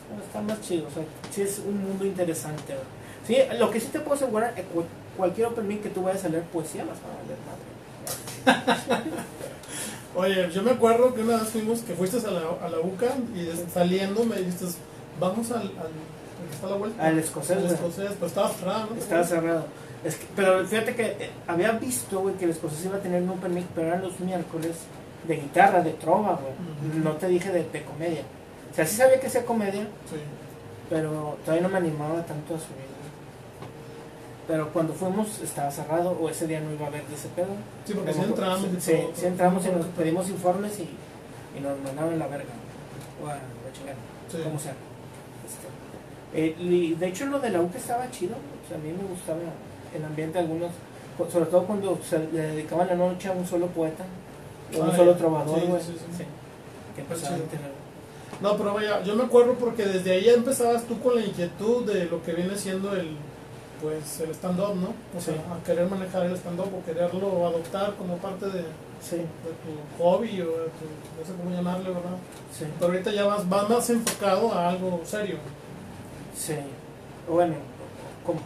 [0.09, 2.85] Bueno, Está más chido, o sea, sí es un mundo interesante, güey.
[3.27, 4.83] Sí, lo que sí te puedo asegurar, cu-
[5.17, 9.13] cualquier open mic que tú vayas a leer poesía vas a leer madre.
[10.15, 13.15] Oye, yo me acuerdo que una vez fuimos, que fuiste a la, a la UCA
[13.35, 14.65] y saliendo me dijiste,
[15.19, 15.91] vamos al, al,
[16.47, 17.03] al que está a la vuelta.
[17.05, 17.73] Al escocés, güey.
[17.73, 18.95] escocés, pues estaba cerrado, ¿no?
[18.97, 19.65] Estaba cerrado.
[20.03, 23.21] Es que- pero fíjate que eh, había visto, güey, que el escocés iba a tener
[23.23, 24.75] un open mic, pero eran los miércoles
[25.27, 27.03] de guitarra, de trova, güey.
[27.03, 28.21] No te dije de, de comedia.
[28.71, 30.17] O sea, sí sabía que hacía comedia, Sí.
[30.89, 32.87] pero todavía no me animaba tanto a subir.
[34.47, 37.47] Pero cuando fuimos estaba cerrado o ese día no iba a haber de ese pedo.
[37.85, 39.27] Sí, porque si Pero, entramos sí, sí todo.
[39.27, 40.87] entramos y nos pedimos informes y,
[41.57, 42.53] y nos mandaban a la verga.
[43.21, 43.39] O a la
[43.73, 43.97] chingada,
[44.31, 44.37] Sí.
[44.43, 44.71] como sea.
[45.43, 45.67] Este,
[46.37, 48.35] eh, y de hecho lo de la UCA estaba chido.
[48.35, 49.39] O sea, a mí me gustaba
[49.93, 50.71] el ambiente de algunos,
[51.31, 54.05] sobre todo cuando se le dedicaban la noche a un solo poeta
[54.77, 55.81] o un Ah, solo trovador, güey.
[55.81, 56.23] sí, sí.
[56.99, 57.87] A tener-
[58.41, 61.85] No, pero vaya, yo me acuerdo porque desde ahí ya empezabas tú con la inquietud
[61.91, 63.15] de lo que viene siendo el
[63.81, 64.89] pues el stand-up, ¿no?
[65.15, 68.63] O sea, a querer manejar el stand-up o quererlo adoptar como parte de,
[68.99, 70.85] Sí, de tu hobby o de tu,
[71.19, 72.17] no sé cómo llamarle, ¿verdad?
[72.51, 75.37] sí, Pero ahorita ya vas, vas más enfocado a algo serio.
[76.37, 76.53] Sí.
[77.29, 77.55] Bueno,
[78.25, 78.39] ¿cómo?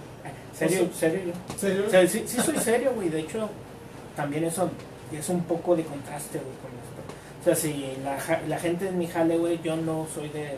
[0.58, 0.90] ¿Serio?
[0.94, 1.58] ¿Serio yo?
[1.58, 1.84] ¿Serio?
[1.88, 3.10] O sea, sí, sí soy serio, güey.
[3.10, 3.50] De hecho,
[4.16, 4.70] también eso
[5.12, 7.42] es un poco de contraste, güey, con esto.
[7.42, 10.52] O sea, si la, la gente en mi jale, güey, yo no soy de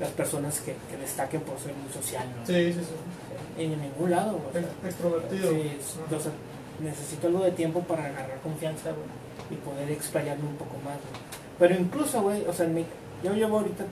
[0.00, 2.44] las personas que, que destaquen por ser muy social, ¿no?
[2.46, 3.62] sí, sí, sí.
[3.62, 4.48] En ningún lado, güey.
[4.48, 5.50] o sea, Ex- Extrovertido.
[5.50, 5.76] sí,
[6.16, 6.32] o sea,
[6.80, 9.06] necesito algo de tiempo para agarrar confianza, güey,
[9.52, 11.22] y poder explayarme un poco más, güey.
[11.60, 12.86] Pero incluso, güey, o sea, en mi-
[13.22, 13.84] yo llevo ahorita,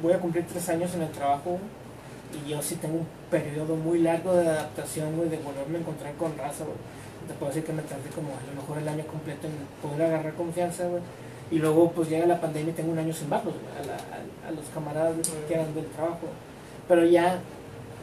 [0.00, 1.62] voy a cumplir tres años en el trabajo, güey,
[2.32, 6.14] y yo sí tengo un periodo muy largo de adaptación, güey, de volverme a encontrar
[6.14, 6.76] con raza, güey.
[7.26, 10.06] Te puedo decir que me tardé como a lo mejor el año completo en poder
[10.06, 11.02] agarrar confianza, güey.
[11.50, 14.48] Y luego, pues llega la pandemia y tengo un año sin güey, a, la- a-
[14.48, 15.14] a los camaradas
[15.46, 16.28] que eran del trabajo.
[16.86, 17.38] Pero ya,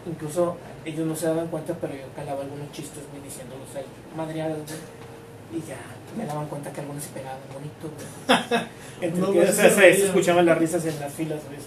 [0.08, 3.86] incluso ellos no se daban cuenta, pero yo calaba algunos chistes, güey, diciéndolos ahí,
[4.16, 5.62] madreadas, güey.
[5.62, 5.78] Y ya
[6.18, 8.62] me daban cuenta que algunos se pegaban bonito, güey.
[9.20, 10.08] No, se se- reían.
[10.08, 11.60] escuchaban las risas en las filas, güey.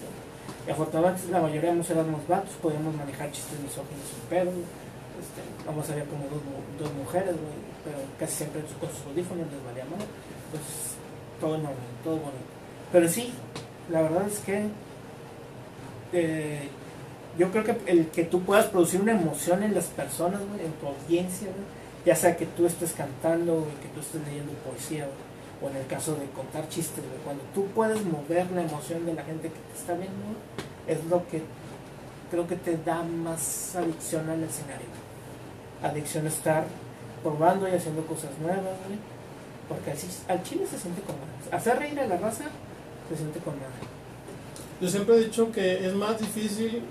[0.69, 4.51] Y afortunadamente la mayoría éramos éramos vatos, podíamos manejar chistes misóginos sin pedo.
[4.51, 6.43] Este, vamos a ver como dos,
[6.79, 7.35] dos mujeres,
[7.83, 10.07] pero casi siempre con sus audífonos les valía mal.
[10.45, 10.97] Entonces,
[11.41, 12.53] todo normal, todo bonito.
[12.93, 13.33] Pero sí,
[13.89, 14.67] la verdad es que
[16.13, 16.69] eh,
[17.39, 20.73] yo creo que el que tú puedas producir una emoción en las personas, güey, en
[20.73, 21.49] tu audiencia,
[22.05, 25.09] ya sea que tú estés cantando, güey, que tú estés leyendo poesía,
[25.63, 29.15] o en el caso de contar chistes, güey, cuando tú puedes mover la emoción de
[29.15, 30.37] la gente que te está viendo,
[30.87, 31.43] es lo que
[32.31, 34.87] creo que te da más adicción al escenario.
[35.83, 36.65] Adicción a estar
[37.23, 38.75] probando y haciendo cosas nuevas,
[39.69, 41.57] porque así, al chile se siente con madre.
[41.57, 42.45] Hacer reír a la raza
[43.09, 43.55] se siente con.
[44.81, 46.83] Yo siempre he dicho que es más difícil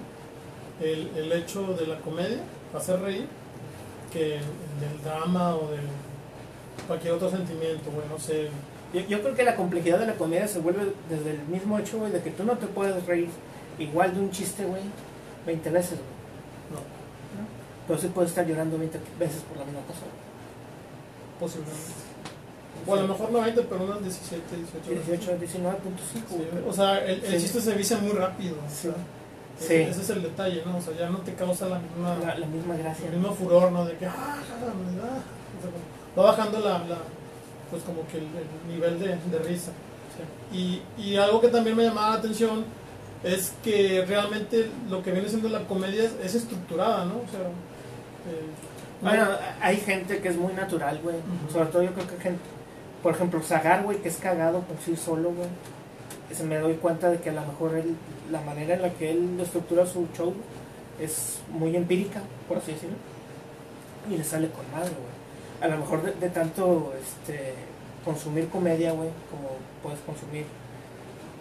[0.82, 2.40] el, el hecho de la comedia,
[2.76, 3.28] hacer reír,
[4.12, 4.44] que el,
[4.80, 5.88] del drama o del
[6.86, 8.50] cualquier otro sentimiento, güey, no sé.
[8.94, 11.98] Yo, yo creo que la complejidad de la comedia se vuelve desde el mismo hecho,
[12.00, 13.30] güey, de que tú no te puedes reír
[13.80, 14.82] igual de un chiste, güey,
[15.46, 16.02] 20 veces, güey.
[16.72, 17.48] No, ¿no?
[17.88, 20.00] Pero sí puedes estar llorando 20 veces por la misma cosa.
[20.02, 20.28] güey.
[21.40, 21.94] posiblemente.
[22.88, 24.90] O a lo mejor no 20, pero unas 17, 18.
[25.12, 25.40] 18, 19.5,
[26.14, 26.24] Sí,
[26.68, 27.42] o sea, el, el Sí.
[27.42, 28.56] chiste se vicia muy rápido.
[28.70, 28.90] Sí.
[29.60, 30.78] ese, es el detalle, ¿no?
[30.78, 33.08] O sea, ya no te causa la misma, La, la misma gracia.
[33.10, 33.86] el mismo furor, ¿no?
[33.86, 36.98] De que, ah, o sea, como- va bajando la, la,
[37.70, 39.72] pues como que el, el nivel de, de risa.
[40.52, 42.66] Y, y algo que también me llamaba la atención
[43.24, 47.16] es que realmente lo que viene siendo la comedia es, es estructurada, ¿no?
[47.18, 48.56] O sea, eh,
[49.02, 49.28] Bueno,
[49.62, 51.18] hay gente que es muy natural, güey.
[51.52, 52.44] Sobre todo yo creo que gente,
[53.04, 55.50] por ejemplo, Zagar, güey, que es cagado por sí solo, güey.
[56.32, 57.96] Se me doy cuenta de que a lo mejor él,
[58.32, 60.34] la manera en la que él estructura su show
[61.00, 62.98] es muy empírica, por así decirlo.
[64.10, 65.07] Y le sale con madre, güey.
[65.62, 67.54] A lo mejor de, de tanto este,
[68.06, 69.50] consumir comedia, güey, como
[69.82, 70.46] puedes consumir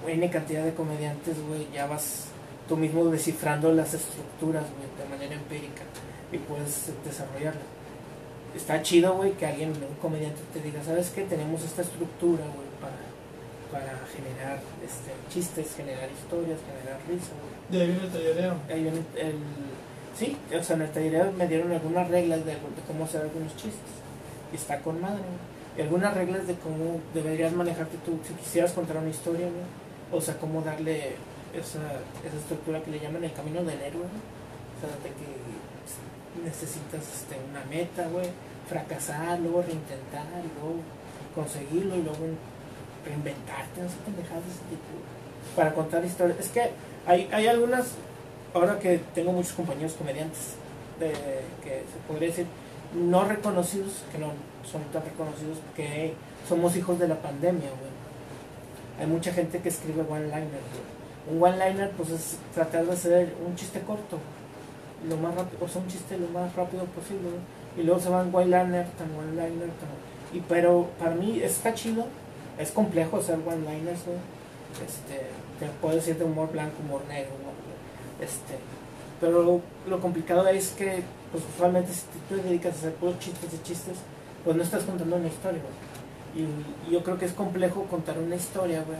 [0.06, 2.26] N cantidad de comediantes, güey, ya vas
[2.68, 5.82] tú mismo descifrando las estructuras, güey, de manera empírica
[6.32, 7.60] y puedes desarrollarla.
[8.54, 11.22] Está chido, güey, que alguien, un comediante te diga, ¿sabes qué?
[11.22, 13.02] Tenemos esta estructura, güey, para,
[13.70, 17.54] para generar este, chistes, generar historias, generar risa, güey.
[17.70, 18.54] de ahí viene el tallereo.
[19.16, 19.34] El,
[20.16, 23.54] sí, o sea, en el taller me dieron algunas reglas de, de cómo hacer algunos
[23.56, 24.05] chistes.
[24.52, 25.22] Está con madre.
[25.76, 29.64] Y algunas reglas de cómo deberías manejarte tú si quisieras contar una historia, güey.
[30.12, 31.16] O sea, cómo darle
[31.52, 31.80] esa,
[32.24, 34.04] esa estructura que le llaman el camino del héroe.
[34.06, 38.26] O sea, de que necesitas este, una meta, güey.
[38.68, 40.80] Fracasar, luego reintentar, luego
[41.34, 42.26] conseguirlo, y luego
[43.04, 44.90] reinventarte, no sé, pendejadas de ese tipo.
[45.54, 46.38] Para contar historias.
[46.40, 46.70] Es que
[47.06, 47.92] hay, hay algunas,
[48.52, 50.56] ahora que tengo muchos compañeros comediantes,
[50.98, 51.12] de,
[51.62, 52.46] que se podría decir,
[52.96, 54.32] no reconocidos, que no
[54.70, 56.14] son tan reconocidos, porque
[56.48, 57.96] somos hijos de la pandemia, güey.
[58.98, 60.60] Hay mucha gente que escribe one-liner.
[61.30, 64.18] Un one-liner, pues es tratar de hacer un chiste corto,
[65.08, 67.28] lo más rápido, o sea, un chiste lo más rápido posible.
[67.76, 69.90] Y luego se van one-liner, tan one-liner, tan...
[70.32, 72.06] Y pero para mí está chido
[72.58, 74.18] es complejo hacer one-liners, güey.
[74.84, 75.26] Este,
[75.58, 77.32] te puedo decir de humor blanco, humor negro,
[78.20, 78.56] este,
[79.20, 81.02] pero lo, lo complicado es que,
[81.32, 83.98] pues usualmente si tú te dedicas a hacer puros chistes y chistes,
[84.44, 86.46] pues no estás contando una historia, güey.
[86.46, 88.98] Y, yo creo que es complejo contar una historia, güey.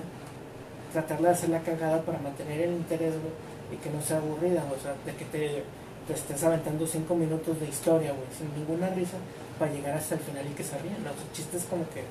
[0.92, 3.32] Tratarla de hacerla cagada para mantener el interés, güey,
[3.72, 5.62] y que no sea aburrida, o sea, de que te,
[6.06, 9.18] te estés aventando cinco minutos de historia, güey, sin ninguna risa,
[9.58, 11.02] para llegar hasta el final y que se rían.
[11.04, 11.10] ¿no?
[11.32, 12.02] Chistes como que,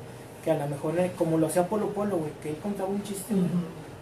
[0.44, 3.04] que a lo mejor, eh, como lo hacía Polo Polo, güey, que él contaba un
[3.04, 3.48] chiste, güey,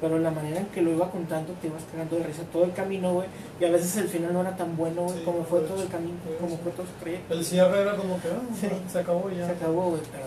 [0.04, 2.74] pero la manera en que lo iba contando te ibas cagando de risa todo el
[2.74, 3.28] camino, güey,
[3.60, 5.88] y a veces el final no era tan bueno, güey, Sí, como fue todo el
[5.88, 7.34] camino, sí, como fue todo su proyecto.
[7.34, 8.68] El cierre era como que ah, Sí.
[8.92, 9.46] se acabó ya.
[9.46, 10.26] Se acabó, güey, pero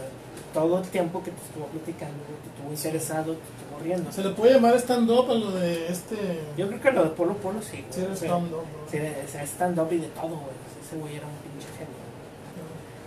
[0.54, 4.10] todo el tiempo que te estuvo platicando, güey, te estuvo interesado, te estuvo riendo.
[4.10, 6.16] Se le puede llamar stand-up a lo de este.
[6.56, 8.04] Yo creo que lo de Polo Polo sí, Sí, güey.
[8.06, 8.50] era Sí, stand-up.
[8.64, 8.90] ¿no?
[8.90, 8.98] sí,
[9.30, 10.56] sea, stand-up y de todo, güey.
[10.82, 11.96] Ese güey era un pinche genio.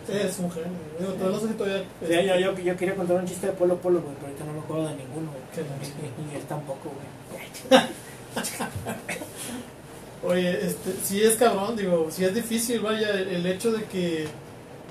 [0.10, 0.70] Es un genio.
[1.00, 1.84] Digo, todavía no sé si todavía.
[2.04, 4.34] O sea, yo, yo, yo quería contar un chiste de Polo Polo, güey, pero
[4.70, 5.32] acuerdo de ninguno,
[6.32, 7.82] y él tampoco, güey.
[10.24, 14.28] Oye, este, sí es cabrón, digo, sí es difícil, vaya, el, hecho de que,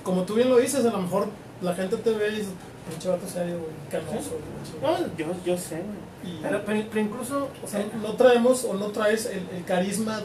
[0.02, 1.28] como tú bien lo dices, a lo mejor
[1.62, 2.48] la gente te ve y dice,
[2.88, 4.38] pinche vato serio, güey, canoso,
[4.82, 6.40] No, yo, yo sé, güey.
[6.42, 10.20] Pero, pero, pero incluso, O sea, no traemos o no traes el, el carisma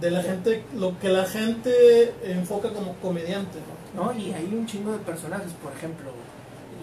[0.00, 3.58] de la gente, lo que la gente enfoca como comediante,
[3.94, 4.12] ¿no?
[4.12, 6.10] No, y hay un chingo de personajes, por ejemplo.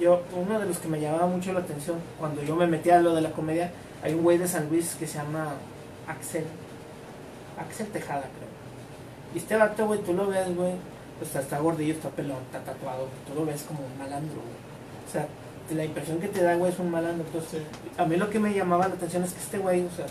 [0.04, 3.02] Yo, uno de los que me llamaba mucho la atención cuando yo me metía a
[3.02, 3.72] lo de la comedia,
[4.04, 5.54] hay un güey de San Luis que se llama
[6.08, 6.44] Axel.
[7.58, 8.50] Axel Tejada, creo.
[9.34, 10.74] Y este vato, güey, tú lo ves, güey,
[11.20, 15.08] pues está, está gordillo, está pelón, está tatuado, tú lo ves como un malandro, güey.
[15.08, 15.26] O sea,
[15.74, 17.26] la impresión que te da, güey, es un malandro.
[17.26, 17.90] Entonces, Sí.
[17.98, 20.08] a mí lo que me llamaba la atención es que este güey, o sea,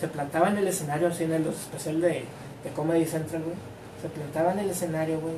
[0.00, 2.24] se plantaba en el escenario, así en el especial de,
[2.64, 3.54] de Comedy Central, güey.
[4.02, 5.34] Se plantaba en el escenario, güey,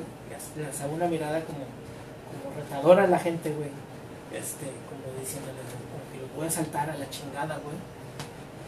[0.57, 3.69] y lanzaba una mirada como, como retadora a la gente, güey.
[4.33, 7.75] Este, como diciéndole, como que los voy a saltar a la chingada, güey.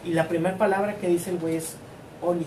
[0.04, 1.76] Y la primera palabra que dice el güey es
[2.20, 2.46] Olis.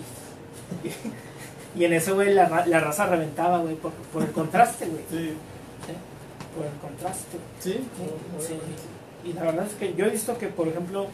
[1.75, 5.03] y en eso, güey, la, la raza reventaba, güey, por, por el contraste, güey.
[5.09, 5.29] Sí,
[5.85, 5.93] ¿sí?
[6.55, 7.37] Por el contraste.
[7.59, 7.87] sí,
[8.39, 8.59] Sí,
[9.23, 11.07] y la verdad es que yo he visto que, por ejemplo,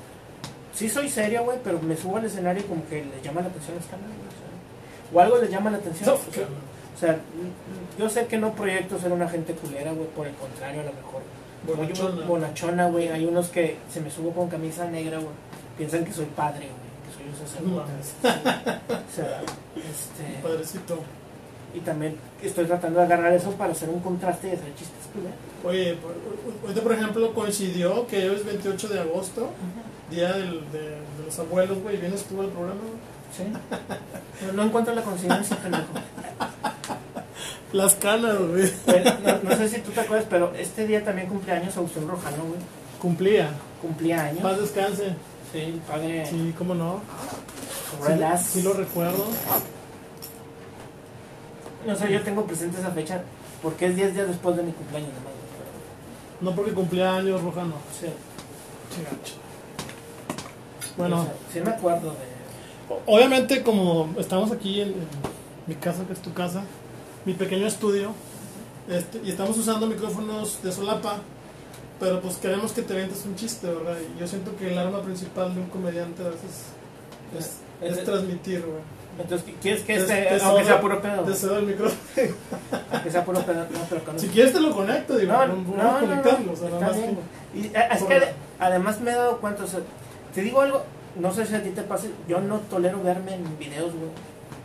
[0.73, 3.47] sí soy serio, güey, pero me subo al escenario y como que les llama la
[3.47, 6.09] atención cámaras, güey, o, algo les llama la atención.
[6.09, 7.17] No, o sea, o sea,
[7.97, 10.93] yo sé que no proyecto ser una gente culera, güey, por el contrario, a lo
[10.93, 11.21] mejor.
[11.67, 12.25] Bonachona.
[12.25, 13.07] Bonachona, güey.
[13.09, 15.31] Hay unos que se me subo con camisa negra, güey.
[15.77, 17.91] Piensan que soy padre, güey, que soy un sacerdote.
[18.89, 19.41] O sea,
[19.75, 20.99] este, Padrecito.
[21.73, 25.37] y también estoy tratando de agarrar eso para hacer un contraste y hacer chistes culeros.
[25.63, 25.97] Oye,
[26.63, 29.49] ahorita por ejemplo coincidió que hoy es 28 de agosto,
[30.09, 32.81] día del- de, de los abuelos, güey, vienes tú al programa.
[32.81, 33.11] güey.
[33.37, 33.43] Sí.
[34.47, 35.85] No, no encuentro la coincidencia, pendejo.
[37.73, 38.71] Las canas, güey.
[39.23, 42.43] No, no sé si tú te acuerdas, pero este día también cumplía años Agustín Rojano,
[42.43, 42.59] güey.
[43.01, 43.49] Cumplía.
[43.81, 44.41] Cumplía años.
[44.41, 45.15] Paz descanse.
[45.53, 46.25] Sí, padre.
[46.25, 46.99] Sí, cómo no.
[48.05, 48.41] Relax.
[48.43, 49.25] Sí, sí lo recuerdo.
[51.85, 53.23] No sé, yo tengo presente esa fecha
[53.61, 55.31] porque es 10 días después de mi cumpleaños, nomás.
[56.41, 57.75] No porque cumplía años, Rojano.
[57.99, 58.07] Sí.
[58.93, 59.35] Chigacho.
[60.97, 62.95] Bueno, O sea, sí me acuerdo de.
[63.05, 65.07] obviamente como estamos aquí en, en
[65.67, 66.63] mi casa, que es tu casa,
[67.25, 68.13] mi pequeño estudio,
[68.89, 71.17] este, y estamos usando micrófonos de solapa,
[71.99, 73.95] pero pues queremos que te ventes un chiste, ¿verdad?
[74.15, 76.65] Y yo siento que el arma principal de un comediante a veces
[77.37, 78.81] es, es, Es- transmitir, güey.
[79.19, 81.23] Entonces, ¿quieres que Te- este, te aunque sea puro pedo?
[81.23, 81.99] Te cedo el micrófono.
[82.93, 85.75] Aunque sea puro pedo, no, pero Si quieres te lo conecto, digo, No, no, no,
[85.77, 87.65] no, no, conectarlo, o sea, está nada más bien, que- güey.
[87.65, 89.81] Y, eh, es que ade- además me he dado cuenta, o sea,
[90.33, 90.81] te digo algo,
[91.19, 94.09] no sé si a ti te pase, yo no tolero verme en videos, güey.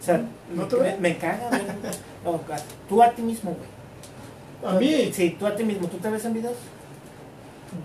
[0.00, 0.20] O sea,
[0.54, 1.62] ¿No te me, me caga, güey.
[2.24, 4.74] No, a- tú a ti mismo, güey.
[4.74, 6.56] A mí, Sí, tú a ti mismo, ¿tú te ves en videos?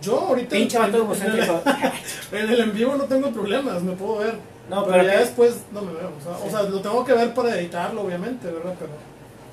[0.02, 1.62] yo ahorita Pinche vato egocéntrico.
[2.32, 4.36] en el en vivo no tengo problemas, me puedo ver.
[4.70, 6.12] No, pero, pero ya que- después no me veo.
[6.20, 6.50] O sea, o Sí.
[6.50, 8.74] sea, lo tengo que ver para editarlo, obviamente, ¿verdad?
[8.80, 8.92] Pero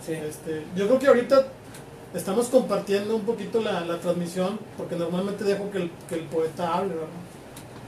[0.06, 0.12] Sí.
[0.26, 1.44] este, yo creo que ahorita
[2.14, 6.74] estamos compartiendo un poquito la, la transmisión, porque normalmente dejo que el, que el poeta
[6.76, 7.09] hable, ¿verdad?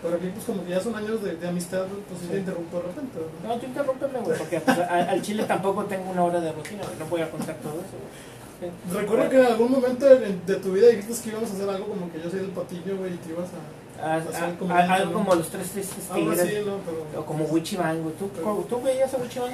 [0.03, 2.79] Pero aquí, pues, como que ya son años de, de amistad, pues sí, te interrumpo
[2.79, 3.19] de repente.
[3.47, 6.83] No, tú interrúmpeme, güey, porque pues, a- al chile tampoco tengo una hora de rutina,
[6.99, 9.29] no voy a contar todo eso, güey.
[9.31, 12.11] Que en algún momento de, de tu vida dijiste que íbamos a hacer algo como
[12.13, 13.61] que yo soy el patillo, güey, y te ibas a.
[14.17, 15.19] Ah, Pues, ah, como ya, algo ¿no?
[15.19, 16.41] como los tres tristes tigres.
[16.41, 16.77] así, ¿no?
[16.87, 18.15] Pero, O como Wichiman, güey.
[18.17, 19.51] ¿Tú, Pero- ¿Tú veías a Wichiman?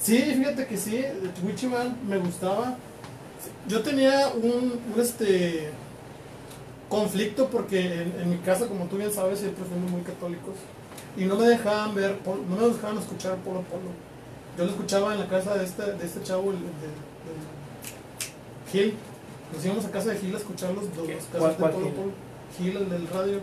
[0.00, 1.04] Sí, fíjate que sí,
[1.44, 2.76] Wichiman me gustaba.
[3.68, 5.70] Yo tenía un, un, este
[6.90, 10.54] conflicto porque en, en mi casa, como tú bien sabes, siempre fuimos muy católicos
[11.16, 13.90] y no me dejaban ver, no me dejaban escuchar Polo Polo.
[14.58, 16.90] Yo lo escuchaba en la casa de este, de este chavo, el, de, de
[18.70, 18.94] Gil.
[19.54, 21.92] Nos íbamos a casa de Gil a escuchar los, ¿Cuál- casos de Polo Gil?
[21.94, 22.12] Polo.
[22.58, 23.40] Gil, el del radio,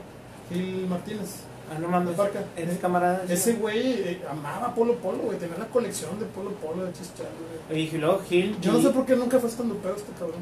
[0.52, 1.36] Gil Martínez.
[1.70, 2.16] Ah, no mames.
[2.56, 3.26] ¿Eres camarada?
[3.26, 5.38] de Ese güey eh, amaba Polo Polo, güey.
[5.38, 7.28] Tenía la colección de Polo Polo de Chichar,
[7.70, 7.82] güey.
[7.84, 8.58] Y luego Gil.
[8.62, 10.41] Yo no sé por qué nunca fue estando pedo este cabrón.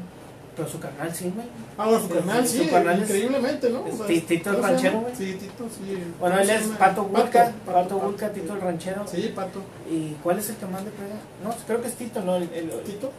[0.56, 1.46] Pero su carnal sí, güey.
[1.76, 3.86] Ah, bueno, su canal, sí, su canal increíblemente, ¿no?
[3.86, 5.14] es O sea, Ti- Tito el ¿cómo se ranchero, güey.
[5.14, 5.98] Sí, Tito, sí.
[6.18, 6.66] Bueno, ¿Cómo él es?
[6.68, 9.04] Pato Vulca, Pato, Vulca, Tito el ranchero.
[9.06, 9.60] Sí, Pato.
[9.90, 11.14] ¿Y cuál es el que más le pega?
[11.44, 12.36] No, creo que es Tito, ¿no?
[12.36, 12.48] El,
[12.86, 13.12] Tito.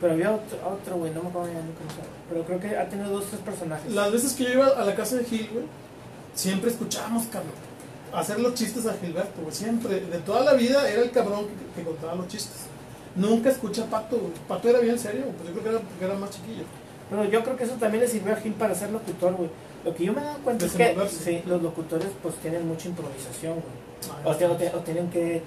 [0.00, 1.96] pero había otro, otro, güey, no me acuerdo ya ni cómo se.
[2.28, 3.92] Pero creo que ha tenido dos, tres personajes.
[3.92, 5.64] Las veces que yo iba a la casa de Gil, güey,
[6.34, 7.52] siempre escuchábamos, cabrón,
[8.12, 9.54] hacer los chistes a Gilberto, güey.
[9.54, 12.65] Siempre, de toda la vida era el cabrón que, que contaba los chistes.
[13.16, 14.18] Nunca escuché a Pato.
[14.46, 16.64] Pato era bien serio, pues yo creo que era porque era más chiquillo.
[17.10, 19.48] Pero yo creo que eso también le sirvió a Gil para ser locutor, güey.
[19.84, 22.88] Lo que yo me he dado cuenta es que sí, los locutores pues tienen mucha
[22.88, 23.86] improvisación, güey.
[24.24, 25.42] Ah, O, te- o tienen que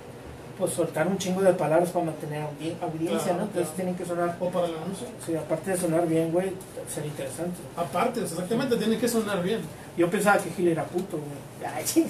[0.58, 3.44] pues soltar un chingo de palabras para mantener audi- audiencia, Claro, ¿no?
[3.44, 3.76] Entonces claro.
[3.76, 5.08] tienen que sonar, O para el anuncio.
[5.26, 6.52] sí, aparte de sonar bien, güey,
[6.94, 7.58] ser interesante.
[7.78, 9.62] Aparte, sea, exactamente, tiene que sonar bien.
[9.98, 12.08] Yo pensaba que Gil era puto, güey.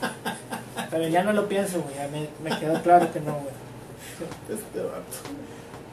[0.90, 1.94] Pero ya no lo pienso, güey.
[1.96, 3.59] Ya me, me quedó claro que no, güey.
[4.48, 5.16] Este vato.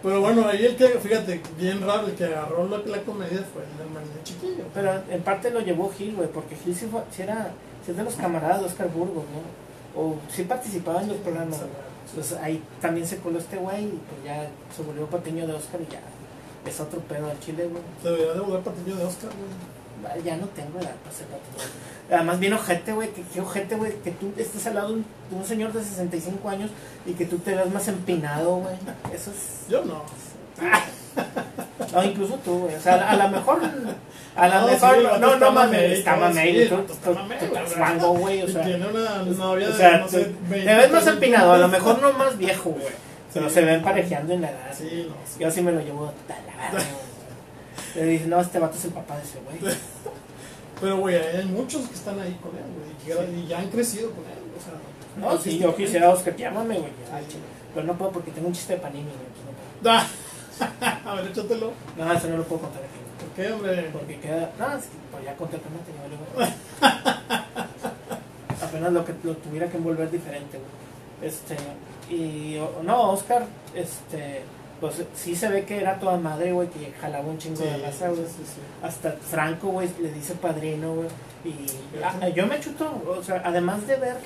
[0.04, 3.64] Pero bueno, ahí el que, fíjate, bien raro, el que agarró la, la comedia fue
[3.64, 4.64] el hermano de chiquillo.
[4.74, 7.52] Pero en parte lo llevó Gil, güey, porque Gil sí, fue, sí era
[7.84, 10.02] sí es de los camaradas de Oscar Burgos, ¿no?
[10.02, 11.62] O sí participaba en los programas.
[12.10, 15.82] Entonces ahí también se coló este güey y pues ya se volvió patiño de Oscar
[15.82, 16.02] y ya
[16.70, 17.82] es otro pedo al chile, güey.
[18.04, 19.77] Debería de volver patillo de Oscar, güey.
[20.24, 21.28] Ya no tengo edad para ser.
[22.12, 25.06] Además bien ojete, güey, que qué ojete, güey, que tú estés al lado de un,
[25.30, 26.72] de un señor de 65 años
[27.06, 28.76] y que tú te veas más empinado, güey.
[29.14, 29.68] Eso es...
[29.70, 30.04] Yo no.
[31.94, 32.76] No, incluso tú, güey.
[32.76, 33.60] O sea, a lo mejor...
[34.36, 34.96] A lo No, mejor...
[34.98, 36.70] sí, no, no mames, mamey, está mamey.
[36.70, 38.64] tú- estás guango, güey, o sea...
[38.64, 41.58] tiene una novia O sea, no te, sé, te 20, ves más 30 empinado, a
[41.58, 42.94] lo mejor no más viejo, güey.
[43.34, 43.56] Pero Sí.
[43.56, 44.74] se ven parejeando en la edad.
[44.78, 45.40] Sí, no, sí.
[45.40, 46.80] Yo sí me lo llevo a la.
[47.96, 49.74] Le dicen, no, este vato es el papá de ese güey.
[50.82, 52.96] Pero, güey, hay muchos que están ahí con él, güey, y
[53.36, 54.38] que- y ya han crecido con él.
[54.58, 54.74] O sea,
[55.32, 56.92] No, si yo quisiera, Oscar, llámame, güey.
[57.74, 59.94] Pero no puedo porque tengo un chiste de panini, güey.
[59.96, 60.02] no.
[61.12, 61.72] A ver, échatelo.
[61.98, 62.98] No, eso no lo puedo contar aquí.
[63.24, 63.90] ¿Por qué, hombre?
[63.94, 64.52] Porque queda.
[64.60, 65.62] No, es que pues ya conté el
[66.36, 66.50] güey.
[68.62, 71.30] Apenas lo que lo tuviera que envolver diferente, güey.
[71.30, 71.56] Este.
[72.10, 72.60] Y.
[72.84, 74.42] No, Oscar, este.
[74.80, 78.10] Pues sí se ve que era toda madre, güey, que jalaba un chingo de raza,
[78.10, 78.22] güey.
[78.26, 78.60] sí, sí.
[78.84, 81.08] Hasta Franco, güey, le dice padrino, güey.
[81.46, 84.18] Y yo me chuto, o sea, además de ver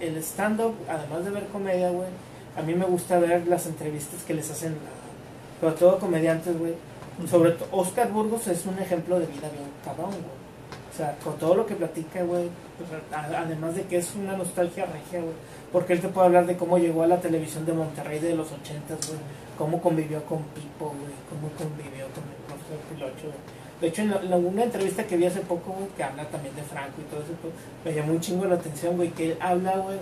[0.00, 2.08] el stand-up, además de ver comedia, güey,
[2.56, 6.74] a mí me gusta ver las entrevistas que les hacen, a- sobre todo comediantes, güey.
[7.30, 10.42] Sobre todo, Oscar Burgos es un ejemplo de vida bien cabrón, güey.
[10.92, 12.48] O sea, con todo lo que platica, güey,
[12.78, 15.34] pues, además de que es una nostalgia regia, güey.
[15.72, 18.52] Porque él te puede hablar de cómo llegó a la televisión de Monterrey de los
[18.52, 19.18] ochentas, güey.
[19.56, 21.12] Cómo convivió con Pipo, güey.
[21.30, 23.62] Cómo convivió con el profesor Pilocho, güey.
[23.80, 26.54] De hecho, en, la- en una entrevista que vi hace poco, güey, que habla también
[26.54, 27.52] de Franco y todo eso, pues,
[27.84, 29.96] me llamó un chingo la atención, güey, que él habla, güey.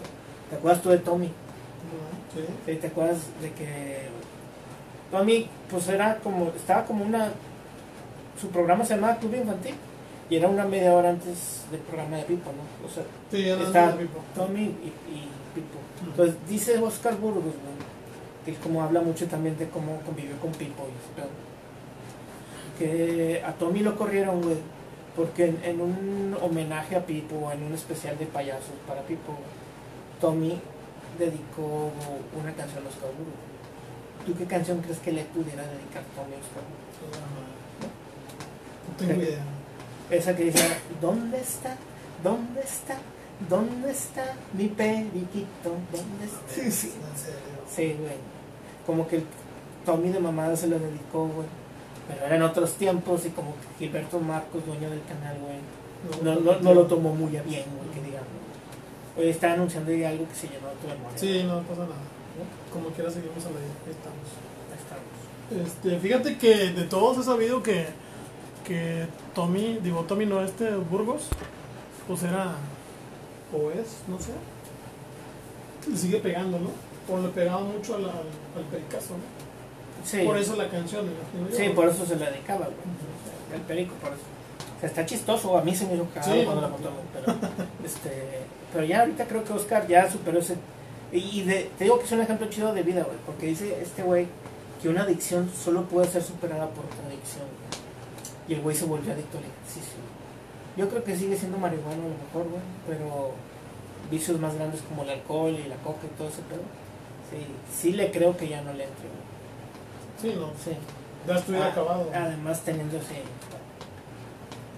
[0.50, 1.28] ¿Te acuerdas tú de Tommy?
[2.34, 2.44] Sí.
[2.66, 4.08] Sí, ¿Te acuerdas de que
[5.10, 7.30] Tommy, pues era como, estaba como una,
[8.40, 9.74] su programa se llamaba Club Infantil
[10.28, 12.86] y era una media hora antes del programa de Pipo, ¿no?
[12.86, 14.20] O sea, Sí, ya no está es de Pipo.
[14.34, 15.28] Tommy y, y
[15.60, 15.78] Pipo.
[16.04, 17.54] Entonces dice Oscar Burgos, güey,
[18.44, 20.92] que como habla mucho también de cómo convivió con Pipo y
[22.78, 24.56] que a Tommy lo corrieron, güey,
[25.14, 29.34] porque en, en un homenaje a Pipo, en un especial de payasos para Pipo,
[30.20, 30.58] Tommy
[31.18, 31.90] dedicó
[32.40, 33.34] una canción a Oscar Burgos.
[34.26, 36.90] ¿Tú qué canción crees que le pudiera dedicar Tommy a Oscar Burgos?
[38.88, 39.44] No tengo idea.
[40.10, 40.66] Esa que dice,
[41.00, 41.76] ¿dónde está?
[42.24, 42.96] ¿Dónde está?
[43.48, 45.70] ¿Dónde está mi periquito?
[45.92, 46.54] ¿Dónde está?
[46.54, 46.92] Sí, sí.
[47.74, 48.16] Sí, güey.
[48.86, 49.24] Como que el
[49.86, 51.46] Tommy de mamada se lo dedicó, güey.
[52.08, 55.58] Pero eran otros tiempos y como que Gilberto Marcos, dueño del canal, güey,
[56.22, 58.28] no, no, no lo tomó muy a bien, güey, que digamos.
[59.16, 61.16] Hoy está anunciando ya algo que se llenó tu memoria.
[61.18, 61.94] Sí, no pasa nada.
[62.72, 64.26] Como quiera seguimos a la Ahí estamos.
[64.70, 65.68] Ahí estamos.
[65.68, 67.86] Este, fíjate que de todos he sabido que,
[68.64, 71.28] que Tommy, digo Tommy no, este Burgos,
[72.06, 72.54] pues era,
[73.52, 74.32] o es, no sé,
[75.90, 76.70] le sigue pegando, ¿no?
[77.12, 79.40] O le pegaba mucho al, al, pericazo, ¿no?
[80.04, 81.56] Sí, Por eso la canción, yo.
[81.56, 83.54] sí, por eso se le dedicaba, güey.
[83.54, 84.22] El perico, por eso.
[84.76, 86.68] O sea, está chistoso, a mí se me hizo cagado Sí, cuando no.
[86.68, 87.36] la contó, pero,
[87.84, 88.10] este,
[88.72, 90.56] pero ya ahorita creo que Oscar ya superó ese...
[91.12, 94.02] Y de, te digo que es un ejemplo chido de vida, güey, porque dice este
[94.02, 94.26] güey
[94.80, 97.44] que una adicción solo puede ser superada por otra adicción.
[97.44, 97.80] güey.
[98.48, 99.59] Y el güey se volvió adicto ejercicio.
[100.76, 103.32] Yo creo que sigue siendo marihuana a lo mejor, güey, pero
[104.10, 106.62] vicios más grandes como el alcohol y la coca y todo ese pedo,
[107.30, 109.20] sí, sí le creo que ya no le entre, güey.
[110.34, 110.76] Sí, no, Sí.
[111.26, 112.10] ya estuviera Ah, acabado.
[112.14, 113.22] Además teniendo ese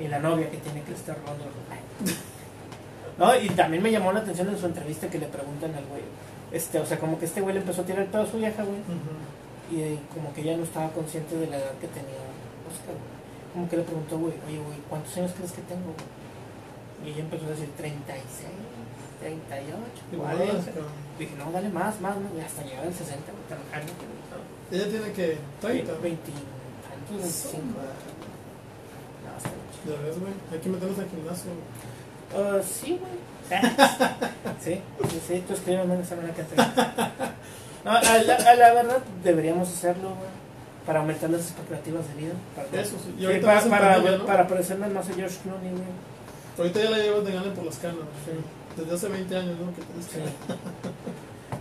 [0.01, 1.45] y la novia que tiene que estar robando.
[3.18, 6.01] No, y también me llamó la atención en su entrevista que le preguntan al güey,
[6.51, 8.78] este, o sea, como que este güey le empezó a tirar a su vieja, güey,
[9.70, 12.16] y como que ya no estaba consciente de la edad que tenía
[12.66, 13.12] Oscar, güey.
[13.53, 16.07] Como que le preguntó, güey, oye, güey, ¿cuántos años crees que tengo, güey?
[17.05, 18.49] Y ella empezó a decir 36,
[19.21, 19.77] 38,
[20.13, 20.65] Igual, 40.
[20.73, 20.93] cabrón.
[21.19, 22.29] Dije, no, dale más, más, ¿no?
[22.45, 24.81] Hasta llegar al 60, güey, trabajando, güey.
[24.81, 25.93] Ella tiene que 30.
[26.01, 27.63] 20, tantos, 25.
[29.23, 29.79] No, está mucho.
[29.85, 30.33] Ya ves, güey.
[30.53, 31.51] Hay que meternos al gimnasio.
[31.53, 31.67] güey.
[32.35, 33.33] Ah, sí, güey.
[34.65, 34.81] sí,
[35.11, 36.43] sí, sí, tú escríbeme una semana que.
[37.85, 40.31] No, a la, a la verdad deberíamos hacerlo, güey.
[40.87, 42.33] Para aumentar las expectativas de vida.
[42.57, 43.14] Para, Eso sí.
[43.18, 44.26] Y Sí, para, pandemia, ¿no?
[44.26, 45.83] para parecernos más a George Clooney, güey.
[46.59, 48.05] Ahorita ya la llevas de gana por las canas.
[48.24, 48.33] Sí.
[48.80, 49.72] Desde hace 20 años, ¿no?
[49.74, 50.18] Que Sí.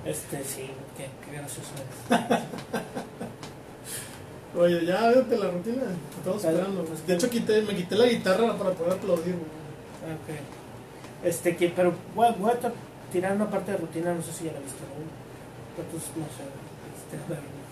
[0.05, 1.69] Este, sí, qué, qué gracioso
[2.09, 2.41] eres.
[4.57, 5.83] Oye, ya vete la rutina.
[6.17, 6.83] Estamos esperando.
[6.85, 10.13] pues, de hecho, quité, me quité la guitarra para poder aplaudir, güey.
[10.13, 11.25] Ok.
[11.25, 12.57] Este, que, pero voy, a- voy a
[13.11, 15.83] tirar una parte de rutina, no sé si ya la viste, ¿no?
[15.83, 16.43] Entonces, no sé.
[16.97, 17.17] Este,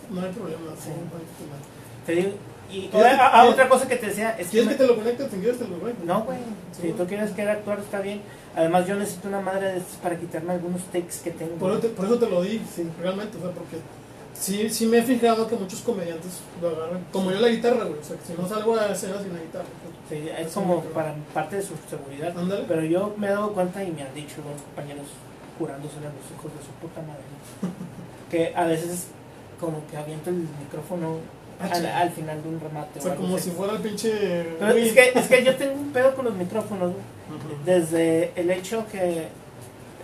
[0.10, 0.62] No hay problema.
[0.82, 0.90] Sí.
[0.90, 1.58] no hay problema.
[2.06, 2.30] te digo,
[2.72, 4.52] y ¿Quieres a- a- que- otra cosa que te decía es que.
[4.52, 5.24] ¿Quieres me- que te lo conecte?
[5.26, 6.06] ¿Te quieres te lo conecto?
[6.06, 6.38] No, güey.
[6.72, 8.22] Sí, Si tú quieres querer actuar, está bien.
[8.56, 11.56] Además, yo necesito una madre de estas para quitarme algunos takes que tengo.
[11.56, 13.78] Por eso, te, por eso te lo di, sí, realmente, o sea, porque
[14.34, 16.32] sí, sí me he fijado que muchos comediantes
[16.62, 19.22] lo agarran, como yo la guitarra, güey, o sea, que si no salgo a escena
[19.22, 19.66] sin la guitarra.
[20.10, 22.36] pues, Sí, es Así como para parte de su seguridad.
[22.38, 22.66] Ándale.
[22.68, 25.06] Pero yo me he dado cuenta y me han dicho los compañeros
[25.60, 27.22] curándose a los hijos de su puta madre.
[28.32, 29.08] que a veces
[29.60, 31.18] como que aviento el micrófono
[31.62, 33.00] Ah, al, final de un remate.
[33.00, 33.50] O sea, algo como así.
[33.50, 34.56] si fuera el pinche...
[34.60, 36.92] Pero es, que, es que yo tengo un pedo con los micrófonos.
[36.92, 37.66] Ujú.
[37.66, 39.28] Desde el hecho que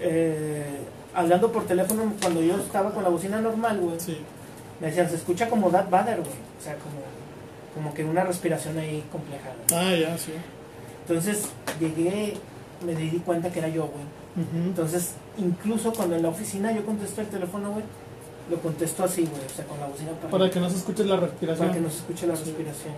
[0.01, 0.65] eh,
[1.13, 4.17] hablando por teléfono cuando yo estaba con la bocina normal, güey, Sí,
[4.81, 6.33] me decían, se escucha como Darth Vader, güey.
[6.59, 7.01] O sea, como,
[7.73, 9.51] como que una respiración ahí compleja.
[9.73, 10.33] ah, ya, sí.
[11.07, 11.49] Entonces
[11.79, 12.33] llegué,
[12.85, 14.03] me di cuenta que era yo, güey.
[14.65, 17.85] Entonces, incluso cuando en la oficina yo contesto el teléfono, güey,
[18.49, 21.03] lo contesto así, güey, o sea, con la bocina para, Para que no se escuche
[21.05, 21.67] la respiración.
[21.67, 22.93] para que no se escuche la respiración.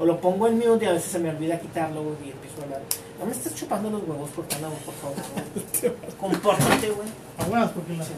[0.00, 2.60] O lo pongo en mute y a veces se me olvida quitarlo, güey, y empiezo
[2.60, 2.82] a hablar.
[3.18, 5.16] No me estés chupando los huevos, Cortana, güey, por favor.
[6.20, 7.08] Compórtate, güey.
[7.38, 8.04] Aguas, porque la...
[8.04, 8.12] Sí.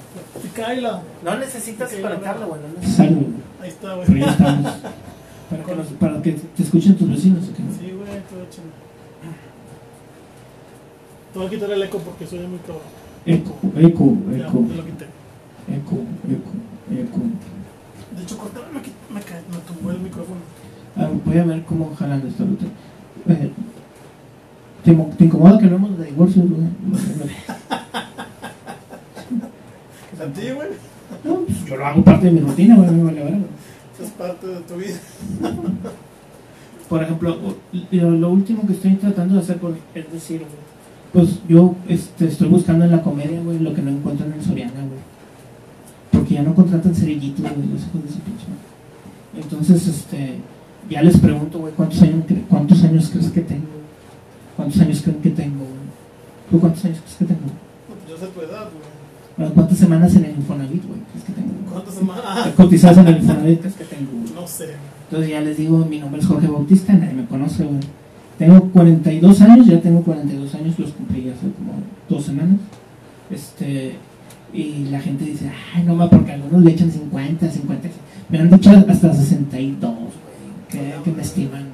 [0.44, 1.02] Y Kaila.
[1.24, 2.60] No necesitas Ok, desconectarlo, güey.
[2.60, 2.96] No necesitas.
[2.96, 3.26] Salud.
[3.62, 4.06] Ahí está, güey.
[4.08, 4.72] Pero ya estamos.
[5.50, 7.44] Para que, nos- para que te escuchen tus vecinos.
[7.48, 7.62] ¿o qué?
[7.78, 8.68] Sí, güey, todo chido.
[11.32, 12.82] Te voy a quitar el eco porque soy muy cabrón.
[13.24, 15.06] Eco, eco, Ya, eco, te lo quité.
[15.68, 15.96] Eco,
[16.28, 16.52] eco,
[16.90, 17.20] eco.
[18.16, 20.40] De hecho, cortame, me, me, me tumbó el micrófono.
[20.96, 22.66] Ah, voy a ver cómo jalan esta ruta.
[23.28, 23.50] Eh,
[24.84, 26.66] ¿te, ¿Te incomoda que hablemos de divorcios, güey?
[30.20, 30.68] ¿A ti, güey?
[31.24, 33.38] No, pues yo lo hago parte de mi rutina, güey, me vale verga.
[33.94, 34.96] Eso es parte de tu vida.
[36.88, 37.36] Por ejemplo,
[37.92, 40.50] lo, lo último que estoy tratando de hacer, por, Es decir, güey.
[41.12, 44.72] pues yo este, estoy buscando en la comedia, güey, lo que no encuentran en Soriana,
[44.72, 44.98] güey.
[46.30, 49.42] Porque ya no contratan cerillitos, güey, los hijos de su pinche madre.
[49.42, 50.36] Entonces, este,
[50.88, 53.66] ya les pregunto, güey, ¿cuántos años, ¿cuántos años crees que tengo?
[54.56, 55.90] ¿Cuántos años creen que tengo, güey?
[56.48, 57.50] ¿Tú cuántos años crees que tengo?
[58.08, 58.84] Yo sé tu edad, güey.
[59.36, 61.00] Bueno, ¿Cuántas semanas en el Infonavit, güey?
[61.10, 61.52] ¿Crees que tengo?
[61.68, 62.48] ¿Cuántas semanas?
[62.56, 64.12] Cotizadas en el Infonavit, ¿crees que tengo?
[64.12, 64.32] güey?
[64.32, 64.74] no sé.
[65.08, 67.80] Entonces ya les digo, mi nombre es Jorge Bautista, nadie me conoce, güey.
[68.38, 72.60] Tengo 42 años, ya tengo 42 años, los cumplí hace como dos semanas.
[73.30, 73.96] Este,
[74.52, 77.88] y la gente dice, ay, no, ma, porque algunos le echan 50, 50.
[78.28, 80.10] Me han dicho hasta 62, güey,
[80.68, 81.66] que, que me estiman,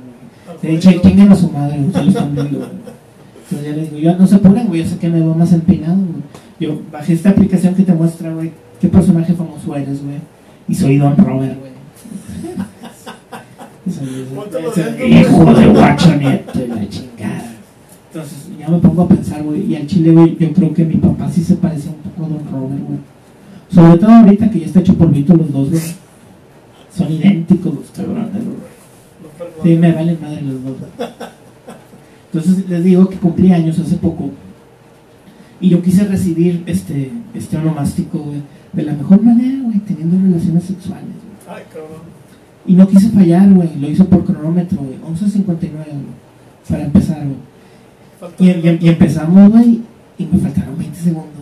[0.62, 1.02] hecho, jodido.
[1.02, 2.70] chinguen a su madre, lo están viendo.
[3.48, 5.52] Entonces ya les digo, yo no se apuren, güey, yo sé que me veo más
[5.52, 6.22] empinado, güey.
[6.58, 10.16] Yo bajé esta aplicación que te muestra, güey, qué personaje famoso eres, güey.
[10.68, 11.76] Y soy Don Robert, güey.
[13.86, 17.45] Hijo de y la chingada.
[18.16, 20.94] Entonces ya me pongo a pensar, güey, y al chile, güey, yo creo que mi
[20.94, 22.98] papá sí se parecía un poco a Don Robert, güey.
[23.68, 25.82] Sobre todo ahorita que ya está hecho polvito los dos, güey.
[26.90, 28.56] Son idénticos los cabrones, güey.
[29.62, 30.76] Sí, me valen madre los dos.
[32.32, 34.30] Entonces les digo que cumplí años hace poco.
[35.60, 38.40] Y yo quise recibir este, este onomástico, güey,
[38.72, 41.04] de la mejor manera, güey, teniendo relaciones sexuales.
[41.04, 41.58] güey.
[41.58, 42.00] Ay, cabrón.
[42.66, 45.84] Y no quise fallar, güey, lo hice por cronómetro, güey, 11.59, güey,
[46.66, 47.45] para empezar, güey.
[48.38, 49.80] Y, un y- empezamos, güey,
[50.18, 51.32] y me faltaron 20 segundos.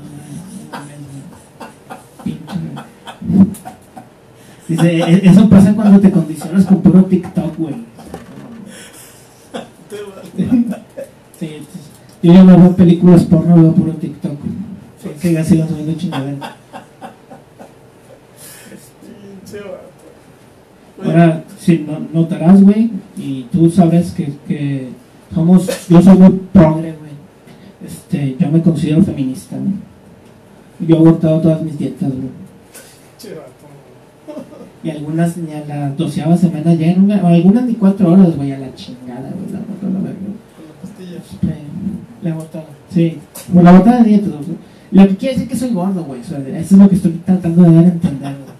[4.69, 7.75] Dice, "E- eso pasa cuando te condicionas con puro TikTok, güey.
[11.39, 11.49] Sí,
[12.23, 14.39] yo ya no veo películas porno, veo puro TikTok.
[15.03, 16.57] Sí, sigan, sigan subiendo chingadera.
[21.03, 24.89] Oye, Ahora, si no, notarás, güey, y tú sabes que, que
[25.35, 27.13] somos, yo soy muy progre, güey.
[27.85, 29.75] Este, yo me considero feminista, güey.
[30.89, 32.45] Yo he abortado todas mis dietas, güey.
[34.83, 38.53] Y algunas ni a la doceava semana llegan, güey, o algunas ni cuatro horas, güey,
[38.53, 40.19] a la chingada, güey, la aborto, la verga.
[40.55, 41.19] Con la pastilla.
[42.23, 42.67] La abortada.
[42.91, 43.19] Sí,
[43.49, 44.59] bueno, la abortada de dietas, güey.
[44.93, 46.21] Lo que quiere decir que soy gordo, güey.
[46.21, 48.55] O sea, eso es lo que estoy tratando de dar a entender, güey.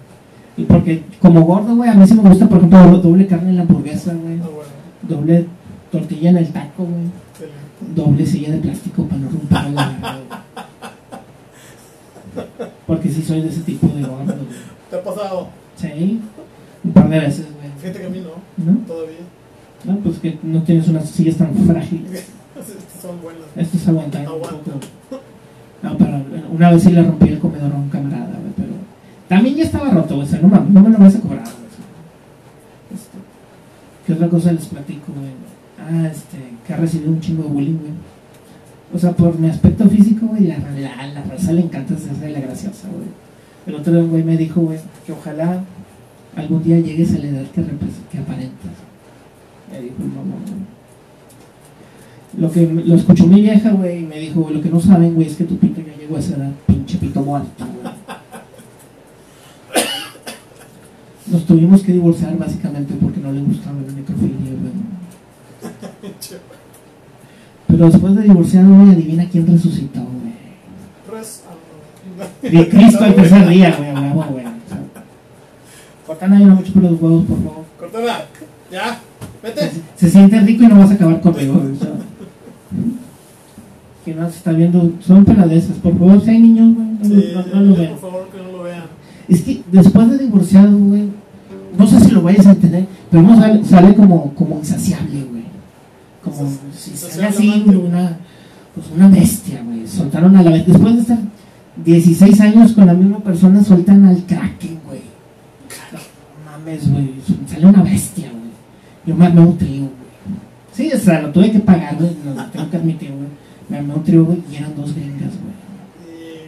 [0.57, 3.57] Y porque como gordo, güey, a mí sí me gusta, por ejemplo, doble carne en
[3.57, 4.39] la hamburguesa, güey.
[4.39, 5.19] Ah, bueno.
[5.21, 5.45] Doble
[5.99, 7.95] tortilla en el taco, güey.
[7.95, 10.19] Doble silla de plástico para no romper la verga,
[12.33, 12.45] güey.
[12.87, 14.47] Porque sí soy de ese tipo de gordo, güey.
[14.89, 15.47] ¿Te ha pasado?
[15.75, 16.21] Sí,
[16.83, 17.71] un par de veces, güey.
[17.79, 18.77] Fíjate que a mí no, ¿No?
[18.85, 19.17] todavía.
[19.83, 22.11] No, pues que no tienes unas sillas tan frágiles.
[22.57, 23.43] Estas son buenas.
[23.55, 24.79] Esto es aguantar un poco.
[25.83, 26.21] No, pero
[26.51, 28.73] una vez sí le rompí el comedor a un camarada, güey, pero
[29.27, 31.43] también ya estaba roto, güey, o sea, no, mames, no me lo vas a cobrar,
[31.43, 31.65] güey.
[32.95, 33.17] Este,
[34.07, 35.34] ¿Qué otra cosa les platico, güey?
[35.87, 37.91] Ah, este, que ha recibido un chingo de bullying, güey.
[38.93, 42.39] O sea, por mi aspecto físico, güey, la, la, la raza le encanta hacerse la
[42.39, 43.07] graciosa, güey.
[43.67, 45.63] El otro día, güey, me dijo, güey, que ojalá
[46.35, 48.71] algún día llegues a la edad que, aparentas.
[49.71, 50.75] Me dijo el mamá, güey.
[52.37, 55.27] Lo que lo escuchó mi vieja, güey, y me dijo, lo que no saben, güey,
[55.27, 57.93] es que tu pito ya llegó a esa edad, pinche pito muerto, güey.
[61.27, 64.34] Nos tuvimos que divorciar básicamente porque no le gustaba la necrofilia,
[67.67, 70.35] Pero después de divorciado, güey, adivina quién resucitó, güey.
[72.43, 72.49] No.
[72.49, 74.45] De Cristo el tercer día, güey, bravo, güey.
[76.07, 77.65] Cortana, no mucho por los huevos, por favor.
[77.79, 78.25] Cortala.
[78.71, 78.99] Ya.
[79.41, 79.71] Vete.
[79.95, 81.73] Se siente rico y no vas a acabar conmigo, güey.
[84.05, 87.33] Que no se está viendo, son peladezas, por favor, si hay niños, güey, no, Sí,
[87.33, 87.91] no- no lo vean.
[87.93, 88.83] por favor, que no lo vean.
[89.27, 91.05] Es que después de divorciado, güey,
[91.75, 95.34] no sé si lo vayas a entender, pero uno sale, sale como, como insaciable, güey.
[96.25, 98.17] Como si sale así una,
[98.73, 99.87] pues una bestia, güey.
[99.87, 101.19] Soltaron a la vez, después de estar
[101.83, 105.01] 16 años con la misma persona, sueltan al kraken, güey.
[105.93, 105.99] No
[106.51, 107.11] mames, güey,
[107.47, 108.49] sale una bestia, güey.
[109.05, 109.91] Yo me armé un trío, güey.
[110.73, 113.27] Sí, o sea, lo tuve que pagar, güey, lo tengo que admitir, güey.
[113.69, 115.53] Me armé un trío, güey, y eran dos gringas, güey.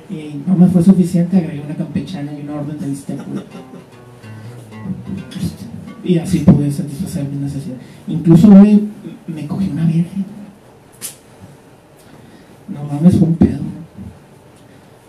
[0.09, 3.43] Y Y no me fue suficiente, agregué una campechana y una orden de bistec, güey.
[6.08, 7.76] Y así pude satisfacer mi necesidad.
[8.08, 8.82] Incluso, güey,
[9.28, 10.26] me cogí una virgen.
[12.70, 13.60] No mames, fue un pedo.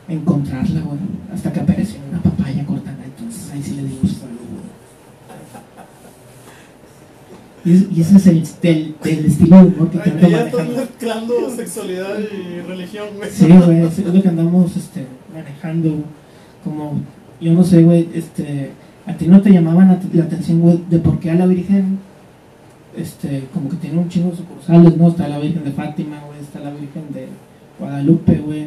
[0.08, 0.98] Encontrarla, güey.
[1.32, 2.98] Hasta que apareció una papaya cortada.
[3.04, 4.08] Entonces ahí sí le fuego,
[7.64, 7.86] güey.
[7.94, 10.80] Y, ese es el, del, del estilo de humor que trato ya manejando.
[10.80, 13.30] mezclando sexualidad y religión, güey.
[13.30, 16.02] Sí, güey, es lo que andamos este, manejando.
[16.64, 17.00] Como,
[17.40, 18.72] yo no sé, güey, este,
[19.08, 21.98] a ti no te llamaban la, la atención, güey, de por qué a la Virgen,
[22.96, 25.08] este, como que tiene un chingo de sucursales, ¿no?
[25.08, 27.28] Está la Virgen de Fátima, güey, está la Virgen de
[27.78, 28.66] Guadalupe, güey.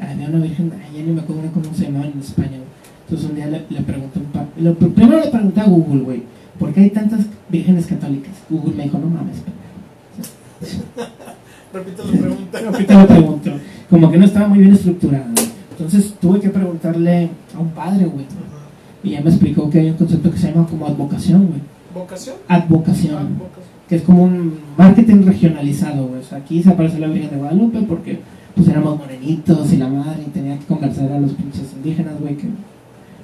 [0.00, 2.72] Había una Virgen, ay, ya ni me acuerdo cómo se llamaba en España, güey.
[3.04, 6.02] Entonces un día le, le pregunté a un papá, lo- primero le pregunté a Google,
[6.02, 6.22] güey,
[6.58, 8.32] ¿por qué hay tantas vírgenes católicas?
[8.50, 11.02] Google me dijo, no mames, pendejo.
[11.72, 12.58] Repite la pregunta.
[12.68, 13.50] Ahorita lo pregunto.
[13.90, 15.24] Como que no estaba muy bien estructurado.
[15.70, 18.26] Entonces tuve que preguntarle a un padre, güey.
[19.02, 21.60] Y ya me explicó que hay un concepto que se llama como advocación, güey.
[21.94, 22.36] ¿Vocación?
[22.48, 23.38] Advocación.
[23.38, 23.72] vocación.
[23.88, 26.20] Que es como un marketing regionalizado, güey.
[26.20, 28.20] O sea, aquí se aparece la Virgen de Guadalupe porque
[28.54, 32.36] pues éramos morenitos y la madre y tenía que convencer a los pinches indígenas, güey,
[32.36, 32.48] que,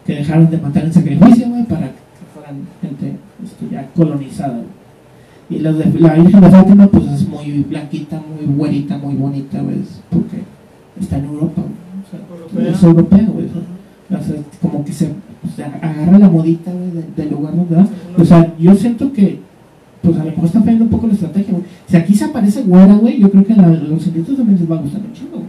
[0.07, 4.79] que dejaron de matar en sacrificio, güey, para que fueran gente esto, ya colonizada, güey.
[5.51, 9.61] Y los de, la Virgen de Fátima, pues es muy blanquita, muy güerita, muy bonita,
[9.63, 9.79] güey,
[10.11, 10.43] porque
[11.01, 11.75] está en Europa, güey.
[12.05, 12.73] O sea, Europea.
[12.73, 13.47] es europea, güey.
[14.11, 15.13] O sea, como que se,
[15.59, 16.73] agarra la modita,
[17.17, 17.87] del lugar donde va.
[18.17, 19.41] O sea, yo siento que,
[20.03, 21.65] pues a lo mejor está fallando un poco la estrategia, güey.
[21.87, 24.83] Si aquí se aparece güera, güey, yo creo que los individuos también les va a
[24.83, 25.43] gustar un chingo.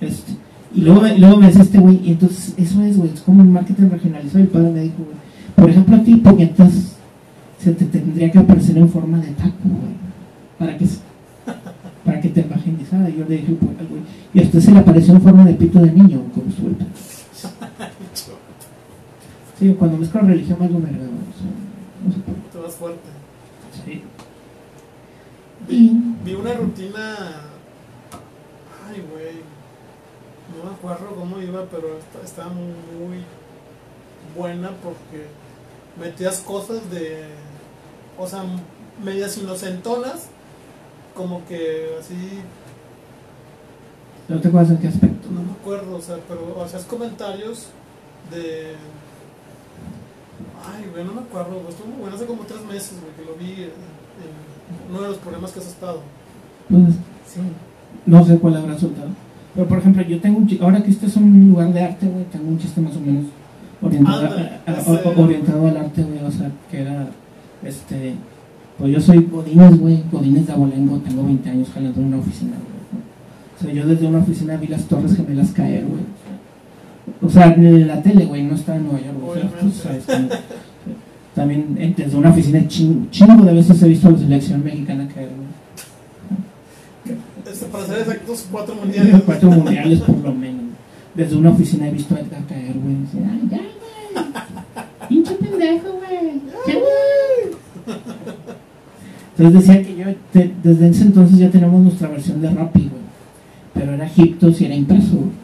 [0.00, 0.32] Este,
[0.74, 3.52] y luego, luego me dice este güey, y entonces eso es, güey, es como un
[3.52, 4.38] marketing regionalizado.
[4.38, 5.16] Y el padre me dijo, güey,
[5.56, 6.96] por ejemplo, a ti, puñetas,
[7.58, 9.94] se te tendría que aparecer en forma de taco, güey,
[10.58, 10.86] para que,
[12.04, 13.10] para que te evangelizara.
[13.10, 14.02] Y yo le dije, güey,
[14.34, 16.86] y a usted se le apareció en forma de pito de niño, como suelta.
[19.62, 22.40] Sí, cuando mezclo religión algo me agrada, o sea, no sé por qué.
[22.50, 23.08] Te vas fuerte.
[23.84, 24.02] Sí.
[25.68, 25.92] Vi,
[26.24, 27.16] vi una rutina.
[28.90, 29.36] Ay, güey.
[30.58, 33.22] No me acuerdo cómo iba, pero esta- estaba muy
[34.36, 35.28] buena porque
[35.96, 37.26] metías cosas de.
[38.18, 38.42] O sea,
[39.04, 40.26] medias inocentonas.
[41.14, 42.16] Como que así.
[44.28, 45.28] ¿No te acuerdas en qué aspecto?
[45.30, 47.68] No me acuerdo, o sea, pero hacías comentarios
[48.32, 48.72] de.
[50.64, 53.24] Ay, güey, no me acuerdo, güey, estuvo muy bueno hace como tres meses, güey, que
[53.30, 53.62] lo vi.
[53.62, 53.68] en-
[54.22, 56.00] en- uno de los problemas que has estado.
[56.68, 56.94] Pues,
[57.26, 57.40] sí,
[58.06, 59.08] no sé cuál habrá soltado.
[59.54, 62.06] Pero, por ejemplo, yo tengo un chiste, ahora que este es un lugar de arte,
[62.06, 63.26] güey, tengo un chiste más o menos
[63.82, 67.08] orientado, Ándale, a- a- ese- o- orientado al arte, güey, o sea, que era,
[67.64, 68.14] este,
[68.78, 72.52] pues yo soy Godínez, güey, Godínez de Abolengo, tengo 20 años jalando en una oficina,
[72.52, 73.02] güey.
[73.58, 76.02] O sea, yo desde una oficina vi las torres gemelas caer, güey.
[77.20, 80.04] O sea, en la tele, güey, no estaba en Nueva York, o sea, tú sabes,
[80.04, 80.38] también,
[81.34, 85.30] también desde una oficina chingo, chingo de veces he visto a la selección mexicana caer,
[85.36, 85.48] güey.
[87.52, 89.22] Este, para ser exactos, cuatro mundiales.
[89.26, 90.62] Cuatro mundiales por lo menos.
[91.14, 92.96] Desde una oficina he visto a Edgar caer, güey.
[93.30, 95.08] Ay, ya, güey.
[95.08, 96.40] Pinche pendejo, güey.
[96.66, 97.96] Ya, güey.
[99.36, 103.02] Entonces decía que yo, te- desde ese entonces ya tenemos nuestra versión de Rappi, güey.
[103.74, 105.41] Pero era Egipto si era impreso, güey.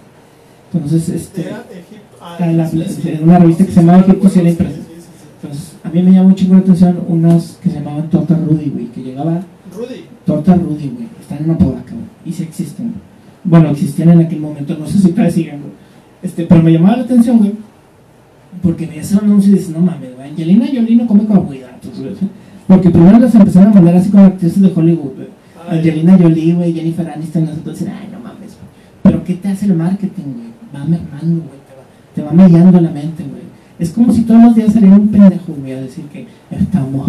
[0.72, 1.46] Entonces, este.
[1.50, 4.50] La- en una revista que se llamaba Egipto, sí, era.
[5.40, 8.70] Pues a mí me llamó un chingo la atención unas que se llamaban Torta Rudy,
[8.70, 8.86] güey.
[8.86, 9.40] Que llegaba
[9.74, 10.04] Rudy.
[10.26, 11.08] Torta Rudy, güey.
[11.20, 12.04] Están en Apodaca, güey.
[12.26, 12.94] Y sí existen.
[13.44, 14.76] Bueno, existían en aquel momento.
[14.76, 15.72] No sé si todavía siguen, güey.
[16.22, 17.52] Este, pero me llamaba la atención, güey.
[18.62, 20.30] Porque veías el anuncio y dices, no mames, güey.
[20.30, 22.14] Angelina Jolie no come carbohidratos, güey.
[22.66, 25.28] Porque primero las empezaron a mandar así con actrices de Hollywood, güey.
[25.70, 28.68] Angelina Jolie, güey, Jennifer Aniston, las otras dicen, ay, no mames, güey.
[29.04, 30.47] Pero ¿qué te hace el marketing, güey?
[30.74, 31.58] Va mermando, güey.
[31.66, 33.42] Te va, te va mellando la mente, güey.
[33.78, 37.08] Es como si todos los días saliera un pendejo, güey, a decir que estamos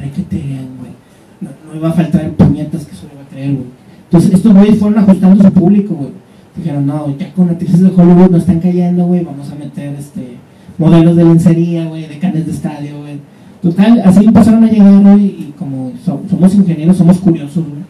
[0.00, 0.92] requeteen, güey.
[1.40, 3.66] No, no iba a faltar puñetas que eso le iba a creer, güey.
[4.04, 6.10] Entonces, estos güeyes fueron ajustando su público, güey.
[6.56, 9.24] Dijeron, no, ya con actrices de Hollywood no están cayendo, güey.
[9.24, 10.36] Vamos a meter este
[10.78, 13.18] modelos de lencería, güey, de canes de estadio, güey.
[13.62, 15.24] Total, así empezaron a llegar, güey.
[15.24, 17.82] Y como so- somos ingenieros, somos curiosos, güey.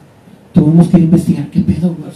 [0.52, 2.10] Tuvimos que investigar qué pedo, güey.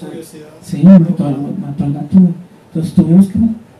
[0.62, 2.32] Sí, mató al, mató al gato, güey.
[2.68, 3.38] Entonces tuvimos que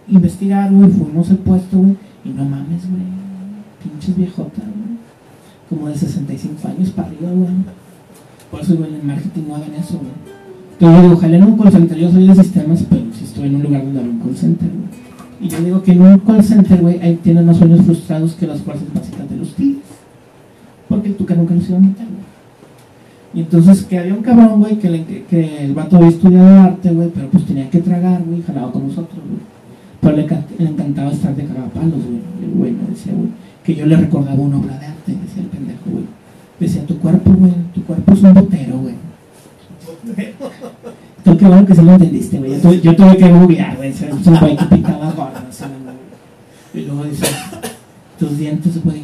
[0.09, 3.03] investigar, güey, fuimos al puesto, güey, y no mames, güey,
[3.82, 4.99] pinches viejotas, güey.
[5.68, 7.51] Como de 65 años para arriba, güey.
[8.51, 10.12] Por eso, güey, en el marketing no hagan eso, güey.
[10.72, 13.47] Entonces yo digo, ojalá en un call center, yo soy de sistemas, pero si estoy
[13.47, 14.89] en un lugar donde hay un call center, güey.
[15.41, 18.47] Y yo digo que en un call center, güey, ahí tienen más sueños frustrados que
[18.47, 19.82] las fuerzas básicas de los tigres.
[20.89, 22.28] Porque el tuca nunca los iba a meter, güey.
[23.39, 26.91] Y entonces que había un cabrón, güey, que, le- que el vato había estudiado arte,
[26.91, 29.39] güey, pero pues tenía que tragar, güey, y jalaba con nosotros, güey.
[30.01, 32.20] Pero le, encant- le encantaba estar de cagapalos, güey.
[32.43, 33.28] El güey me decía, güey,
[33.62, 36.05] que yo le recordaba una obra de arte, decía el pendejo, güey.
[36.59, 38.95] Decía, tu cuerpo, güey, tu cuerpo es un botero, güey.
[41.24, 42.51] Tú qué bueno que sí lo entendiste, güey.
[42.55, 43.91] Yo, tuve- yo tuve que googlear, güey.
[43.91, 45.95] Es un güey que pintaba en la-
[46.80, 47.26] Y luego dice,
[48.18, 49.03] tus dientes, güey,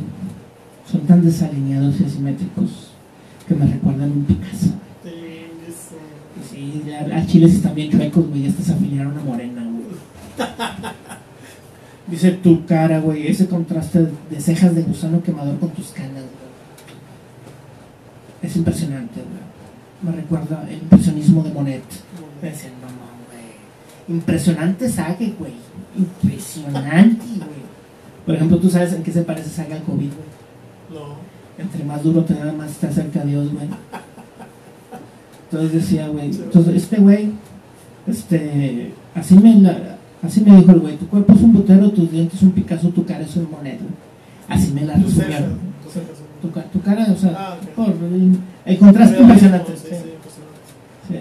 [0.90, 2.83] son tan desalineados y asimétricos
[3.46, 4.70] que me recuerdan un Picasso.
[6.50, 8.42] Sí, las chiles están bien chuecos, güey.
[8.42, 9.84] Ya se afiliaron a morena, güey.
[12.06, 13.26] Dice tu cara, güey.
[13.26, 16.44] Ese contraste de cejas de gusano quemador con tus canas, güey.
[18.42, 19.44] Es impresionante, güey.
[20.02, 21.82] Me recuerda el impresionismo de Monet.
[22.42, 22.94] Me decían, no, no,
[23.28, 24.18] güey.
[24.18, 25.52] Impresionante Saga, güey.
[25.96, 27.64] Impresionante, güey.
[28.26, 30.28] Por ejemplo, ¿tú sabes en qué se parece Saga al COVID, güey?
[30.92, 31.23] No.
[31.58, 33.68] Entre más duro te da, más te acerca a Dios, güey.
[35.50, 37.30] Entonces decía, güey, entonces este güey,
[38.08, 42.10] este, así me, la- así me dijo el güey, tu cuerpo es un botero, tus
[42.10, 43.78] dientes un Picasso, tu cara es un güey.
[44.48, 45.58] Así me la resumieron.
[46.72, 47.68] tu cara, o sea, Ah, ok.
[47.74, 49.72] por el, contraste impresionante.
[49.76, 49.94] sí, sí.
[51.08, 51.14] sí,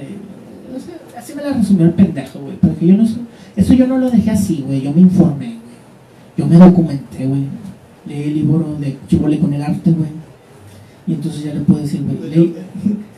[0.75, 2.57] o sea, así me la resumió el pendejo, güey.
[2.57, 3.03] Porque yo no.
[3.55, 4.81] Eso yo no lo dejé así, güey.
[4.81, 5.59] Yo me informé, güey.
[6.38, 7.43] Yo me documenté, güey.
[8.07, 10.09] Leí el libro de Chibole con el arte, güey.
[11.08, 12.30] Y entonces ya le puedo decir, güey.
[12.30, 12.56] Leí,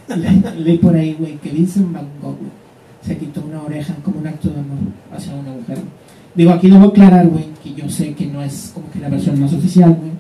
[0.08, 2.52] le- leí por ahí, güey, que Vincent Van Gogh, güey,
[3.06, 4.78] se quitó una oreja como un acto de amor
[5.16, 5.78] hacia una mujer.
[6.34, 9.40] Digo, aquí debo aclarar, güey, que yo sé que no es como que la versión
[9.40, 10.12] más oficial, güey.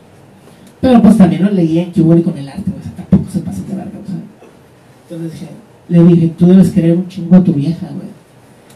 [0.81, 2.79] Pero pues también lo leí en Chibole con el arte, güey.
[2.79, 4.21] O sea, tampoco se pasa de verga, o sea.
[5.09, 5.47] Entonces dije,
[5.89, 8.07] le dije, tú debes querer un chingo a tu vieja, güey.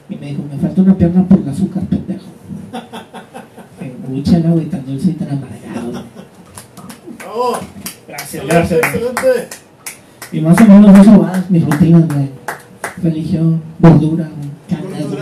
[0.09, 2.25] Y me dijo, me falta una pierna por el azúcar, pendejo.
[3.79, 6.03] Escúchala, güey, tan dulce y tan amargado.
[8.09, 8.79] Gracias, gracias.
[8.79, 9.47] excelente.
[10.31, 12.29] Y más o menos eso va, mis rutinas, güey.
[13.03, 13.93] Religión, güey,
[14.67, 15.21] canas, güey.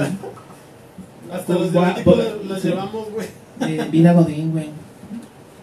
[1.34, 1.68] Hasta los
[2.06, 2.18] pues,
[2.48, 2.68] las sí.
[2.70, 3.90] llevamos, güey.
[3.92, 4.70] Vida godín, güey.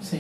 [0.03, 0.18] Sí,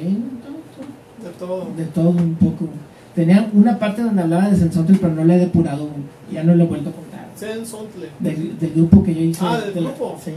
[1.22, 1.68] De todo.
[1.76, 2.70] de todo un poco.
[3.14, 6.02] Tenía una parte donde hablaba de Sensontel, pero no la he depurado, güey.
[6.32, 7.28] Ya no le he vuelto a contar.
[7.36, 8.08] Zen Sontle.
[8.18, 9.44] Del, del grupo que yo hice.
[9.44, 10.18] Ah, del grupo.
[10.24, 10.32] Sí,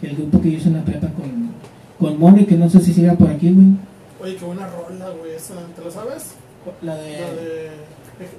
[0.00, 1.50] el grupo que yo hice en la prepa con,
[1.98, 3.66] con Moni, que no sé si siga por aquí, güey.
[4.20, 5.32] Oye, qué buena rola, güey.
[5.32, 6.32] Esa, ¿te la sabes?
[6.82, 7.70] La La de de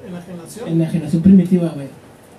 [0.08, 0.68] enajenación.
[0.70, 1.88] enajenación primitiva, güey.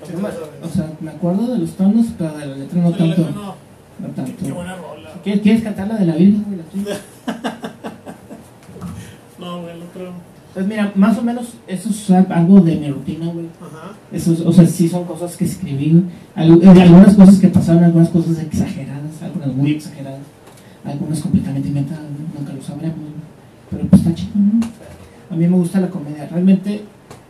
[0.06, 0.28] Sí, No.
[0.66, 3.06] O sea, me acuerdo de los tonos, pero de la letra no tanto.
[3.06, 3.54] letra no.
[3.98, 4.46] No Qué, tanto.
[4.46, 5.10] qué buena rola.
[5.22, 6.60] ¿Quieres, quieres cantar la de la Virgen, güey?
[9.38, 10.12] No, güey, no creo.
[10.52, 13.46] Pues mira, más o menos eso es algo de mi rutina, güey.
[13.60, 13.92] Ajá.
[14.12, 16.04] Eso, es- o sea, sí son cosas que escribí,
[16.36, 20.20] eh, algunas cosas que pasaron, algunas cosas exageradas, algunas muy exageradas,
[20.84, 22.04] algunas completamente inventadas,
[22.38, 22.96] nunca lo sabremos.
[23.70, 24.60] Pero pues está chido, ¿no?
[25.30, 26.82] A mí me gusta la comedia, realmente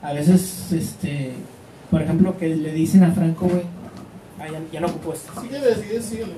[0.02, 1.32] a veces, este,
[1.90, 3.62] por ejemplo, que le dicen a Franco, güey,
[4.38, 5.32] ah, ya, ya no ocupo esto.
[5.40, 6.32] Síguele, síguele, síguele.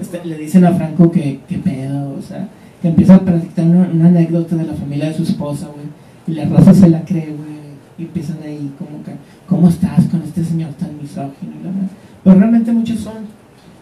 [0.00, 2.48] Este, le dicen a Franco que, que pedo, o sea,
[2.80, 5.86] que empieza a practicar una, una anécdota de la familia de su esposa, güey,
[6.28, 7.58] y la raza se la cree, güey,
[7.98, 9.12] y empiezan ahí como que,
[9.48, 11.52] ¿cómo estás con este señor tan misógino?
[11.64, 11.90] Verdad.
[12.22, 13.26] Pero realmente muchos son,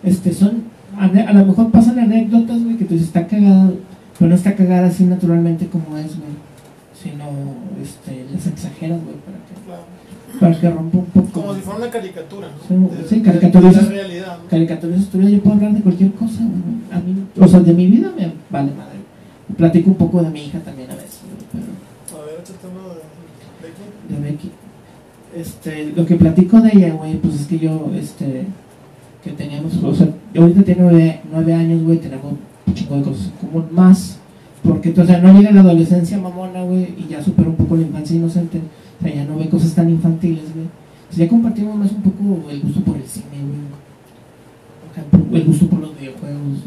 [0.03, 0.63] este, son,
[0.99, 3.75] a lo mejor pasan anécdotas, güey, que tú dices, está cagado,
[4.19, 6.37] pero no está cagada así naturalmente como es, güey,
[7.03, 7.25] sino,
[7.83, 9.83] este, las exageras, güey, para que, Claro.
[10.41, 11.41] para que rompa un poco.
[11.41, 12.91] Como si fuera una caricatura, Sí, ¿no?
[13.09, 14.49] Sí, de- realidad, ¿no?
[14.49, 16.77] caricaturas tu vida, yo puedo hablar de cualquier cosa, güey.
[16.93, 18.97] A mí, o sea, de mi vida me vale madre.
[19.57, 22.89] Platico un poco de mi hija también a veces, güey, pero A ver, échate uno
[22.89, 23.03] de,
[23.63, 24.25] de aquí.
[24.25, 24.51] de Becky.
[25.37, 28.47] Este, lo que platico de ella, güey, pues es que yo, este,
[29.23, 32.35] que teníamos, o sea, yo ahorita tengo nueve, nueve años, güey, tenemos
[32.75, 34.19] chingo de cosas común más,
[34.63, 37.83] porque, o sea, no llega la adolescencia mamona, güey, y ya supera un poco la
[37.83, 38.61] infancia inocente,
[38.99, 40.67] o sea, ya no ve cosas tan infantiles, güey.
[40.67, 43.77] O sea, ya compartimos más un poco el gusto por el cine, güey.
[45.41, 46.59] El gusto por los videojuegos,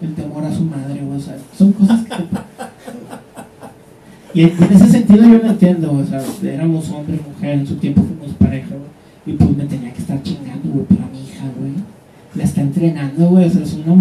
[0.00, 2.14] el temor a su madre, güey, o sea, son cosas que...
[4.40, 7.66] y en en ese sentido yo lo entiendo, o sea, éramos hombre y mujer, en
[7.66, 8.88] su tiempo fuimos pareja, güey,
[9.26, 11.72] y pues me tenía que estar chingando, güey, pero a mi hija, güey,
[12.34, 13.94] la está entrenando, güey, o sea, es una...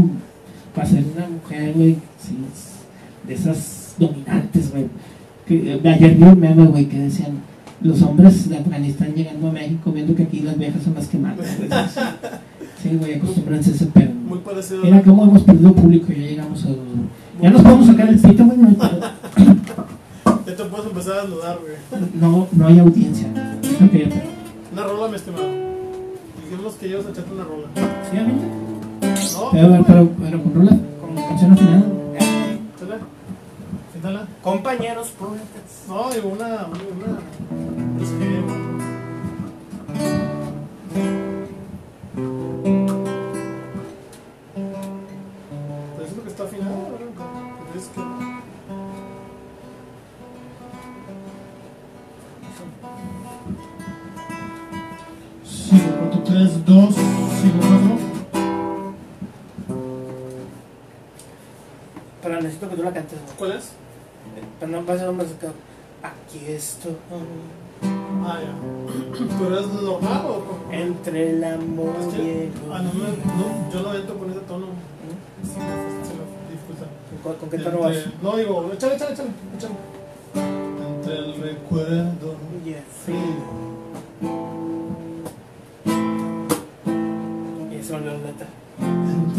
[0.76, 2.38] para ser una mujer, güey, sí,
[3.26, 4.86] de esas dominantes, güey.
[5.48, 7.40] Eh, ayer vi un meme, güey, que decían,
[7.82, 11.18] los hombres de Afganistán llegando a México viendo que aquí las viejas son las que
[11.18, 11.70] matan, güey.
[12.82, 14.12] Sí, güey, acostúmbrense a ese pedo.
[14.28, 16.68] muy parecido Mira cómo hemos perdido público y ya llegamos a...
[17.42, 18.60] Ya nos podemos sacar el pito, güey.
[20.46, 22.02] Ya te puedes empezar a desnudar, güey.
[22.20, 23.28] no, no hay audiencia.
[23.84, 24.36] Ok, pero...
[24.74, 25.48] Una rola, mi estimado.
[26.44, 27.68] Dijimos que ibas a echarte una rola.
[28.12, 28.42] ¿Sí, amigo?
[28.42, 28.65] No,
[29.26, 30.72] Pero, pero, pero, pero con rola,
[31.02, 31.96] con canción afinada.
[34.44, 35.86] Compañeros poetas.
[35.88, 36.46] No, digo una.
[36.46, 36.66] una.
[36.68, 37.20] una.
[38.04, 38.44] Es que.
[46.28, 47.10] Está afinado, ¿verdad?
[47.76, 48.02] Es que.
[55.50, 58.05] Sigo con tu 3, 2, sigo 4.
[62.26, 63.38] Pero necesito que tú la cantes, güey.
[63.38, 63.70] ¿Cuál es?
[64.60, 65.54] Pero no va a musical.
[66.02, 66.96] Aquí estoy.
[68.26, 69.26] Ah, ya.
[69.40, 70.74] ¿Pero es normal o?
[70.74, 74.32] Entre el amor Es y que- el ah, no, me- no, yo no entro con
[74.32, 74.66] ese tono.
[75.44, 75.60] Sí, se
[76.18, 76.88] lo dificulta.
[77.22, 77.96] ¿Con, con qué tono vas?
[78.24, 79.76] No, digo, échale, échale, échale, échale.
[80.98, 82.78] Entre el recuerdo Yes.
[83.06, 83.65] frío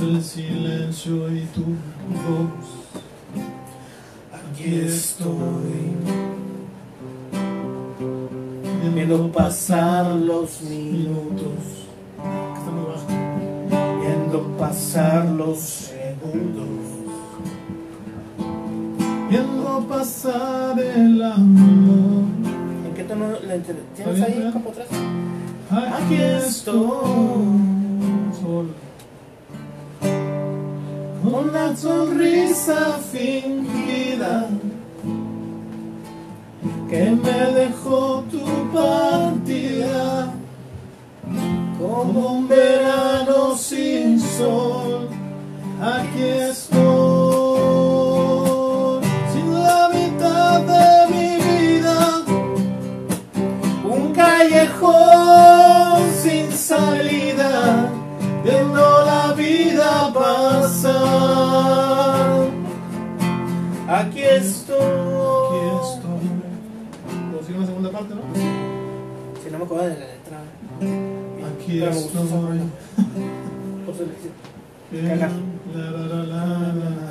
[0.03, 2.77] el silencio y tu voz
[4.33, 5.93] Aquí estoy.
[8.95, 11.87] Viendo pasar los minutos.
[14.01, 16.69] Viendo pasar los segundos.
[19.29, 22.25] Viendo pasar el amor
[22.87, 24.89] ¿En qué tono Está ¿Tienes ahí atrás?
[25.71, 27.66] Aquí estoy
[31.39, 34.49] una sonrisa fingida
[36.89, 40.33] que me dejó tu partida
[41.79, 45.09] como un verano sin sol.
[45.83, 46.77] Aquí estoy
[49.33, 51.99] sin la mitad de mi vida
[53.85, 57.16] un callejón sin salida,
[63.99, 64.77] Aquí estoy.
[64.77, 66.27] Aquí estoy.
[67.31, 68.21] ¿Puedo seguir la segunda parte, no?
[69.43, 70.39] Si no me acuerdo de la letra.
[71.49, 72.61] Aquí Pero estoy.
[73.87, 74.05] Por su
[75.09, 75.31] Cagar.
[75.75, 77.07] la, la, la, la, la, la.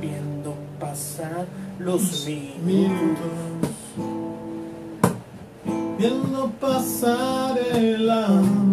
[0.00, 1.46] Viendo pasar
[1.78, 2.64] los minutos.
[2.66, 3.32] Minutos.
[5.98, 8.65] Viendo pasar el amor.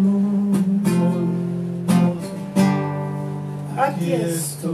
[3.76, 4.72] Aquí estoy.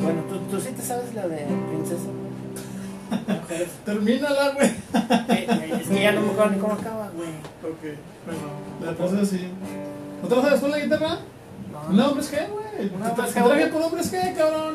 [0.00, 2.04] Bueno, ¿tú, tú sí te sabes la de princesa.
[3.28, 3.68] Mujeres.
[3.84, 4.68] Termínala, güey.
[4.68, 7.28] Eh, eh, Es que ya no me acuerdo ni cómo acaba, güey.
[7.62, 9.48] Ok, bueno, la cosa es así.
[10.22, 11.18] ¿No te la sabes tú la guitarra?
[11.72, 12.90] No, Un hombre es G, güey.
[12.94, 14.74] Una Te- hombres G, traje por hombres G, cabrón.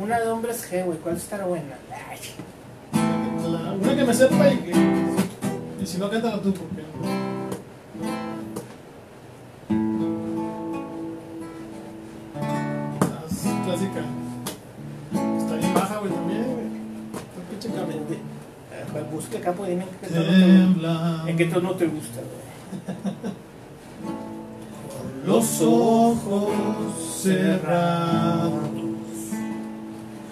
[0.00, 0.98] Una de hombres G, güey.
[0.98, 1.74] ¿Cuál estará buena?
[2.10, 2.18] Ay,
[3.52, 4.72] La- una que me sepa y que.
[5.82, 6.82] Y si no, cántala tú, porque.
[13.72, 14.00] Clásica.
[15.38, 16.66] Está bien baja, güey, también, güey.
[17.50, 17.90] Pinche cabrón.
[18.10, 23.32] eh, Busca capo, dime en qué tono en qué tono te gusta, güey.
[25.26, 26.50] Los ojos
[27.22, 28.52] cerrados.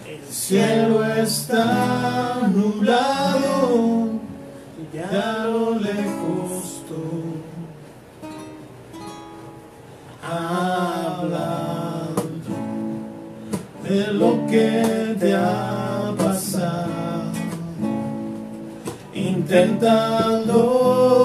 [0.07, 4.09] El cielo está nublado.
[4.77, 7.37] Y ya lo lejos tú
[10.23, 11.80] hablando
[13.91, 17.33] de lo que te ha pasado,
[19.13, 20.55] intentando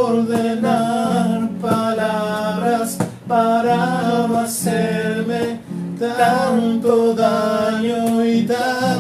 [0.09, 2.97] ordenar palabras
[3.28, 5.59] para hacerme
[5.99, 8.95] tanto daño y tanto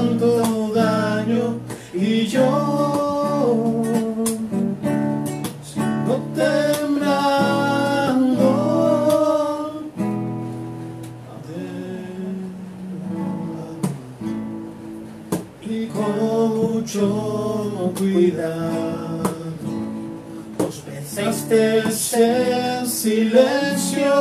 [22.17, 24.11] en silencio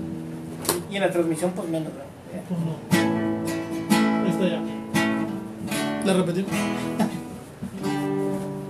[0.89, 1.99] Y en la transmisión, pues menos, ¿no?
[2.47, 2.77] Pues no.
[4.23, 4.61] Ahí está ya.
[6.05, 6.51] La repetimos.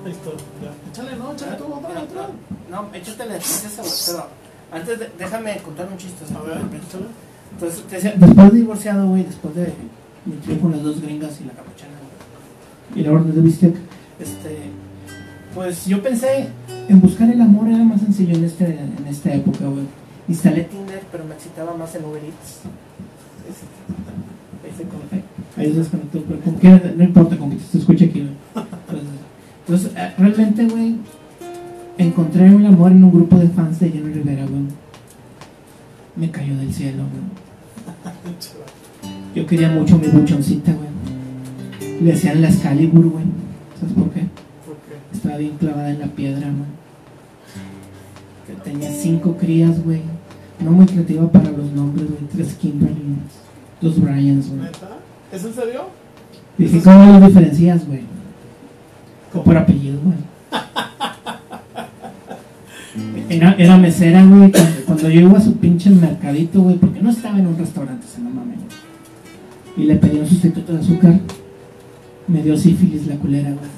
[0.06, 0.72] Ahí está, ya.
[0.92, 2.30] Échale, no, échale tú, otra, otra.
[2.70, 3.38] No, échate la
[4.06, 4.28] pero
[4.72, 6.26] antes de- déjame contar un chiste.
[6.36, 7.06] A ver, échale.
[7.54, 9.74] Entonces, te decía, después de divorciado, güey, después de
[10.26, 11.94] mi trío con las dos gringas y la capuchana,
[12.92, 13.76] güey, Y la orden de bistec.
[14.20, 14.58] este,
[15.56, 16.50] pues yo pensé,
[16.90, 19.86] En buscar el amor era más sencillo en, este, en esta época, güey.
[20.30, 22.62] instalé Tinder, pero me excitaba más en Uber Eats.
[24.64, 25.08] Ahí se con-
[25.58, 28.66] Ahí se desconectó, pero como quiera, no importa, como que se escucha aquí, güey.
[28.88, 29.10] Entonces,
[29.68, 30.96] entonces, eh, realmente, güey,
[31.98, 34.64] encontré el amor en un grupo de fans de Jenny Rivera, güey.
[36.16, 37.24] Me cayó del cielo, güey.
[39.36, 42.02] Yo quería mucho mi buchoncita, güey.
[42.02, 43.26] Le hacían la Excalibur, güey.
[43.80, 44.22] ¿Sabes por qué?
[44.66, 44.98] ¿Por qué?
[45.14, 46.78] Estaba bien clavada en la piedra, güey.
[48.48, 50.02] Que tenía cinco crías, güey.
[50.60, 52.22] No muy creativa para los nombres, güey.
[52.32, 53.18] Tres Kimberly,
[53.82, 54.70] dos Bryans, güey.
[55.32, 55.82] ¿Es en serio?
[56.58, 58.02] Dije, ¿cómo los diferencias, güey?
[59.44, 60.18] Por apellido, güey.
[63.30, 67.10] Era, era mesera, güey, cuando, cuando yo iba a su pinche mercadito, güey, porque no
[67.10, 68.58] estaba en un restaurante, se no mames.
[69.76, 71.20] Y le pedí un sustituto de azúcar.
[72.28, 73.78] Me dio sífilis la culera, güey.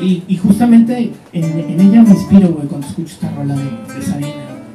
[0.00, 4.02] Y, y justamente en, en ella me inspiro, güey, cuando escucho esta rola de, de
[4.02, 4.28] Sabina.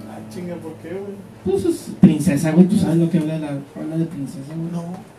[0.10, 1.16] Ah, chinga, ¿por qué, güey?
[1.44, 4.72] Pues es princesa, güey, tú sabes lo que habla de la rola de princesa, güey.
[4.72, 5.15] No.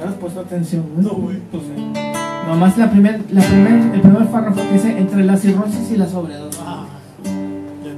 [0.00, 1.06] ¿No has puesto atención, güey?
[1.06, 1.36] No, güey.
[1.50, 2.12] Pues, eh,
[2.48, 6.08] nomás la primer, la primer, el primer párrafo que dice entre la cirrosis y la
[6.08, 6.58] sobredosis.
[6.64, 6.86] Ah,
[7.84, 7.92] ya.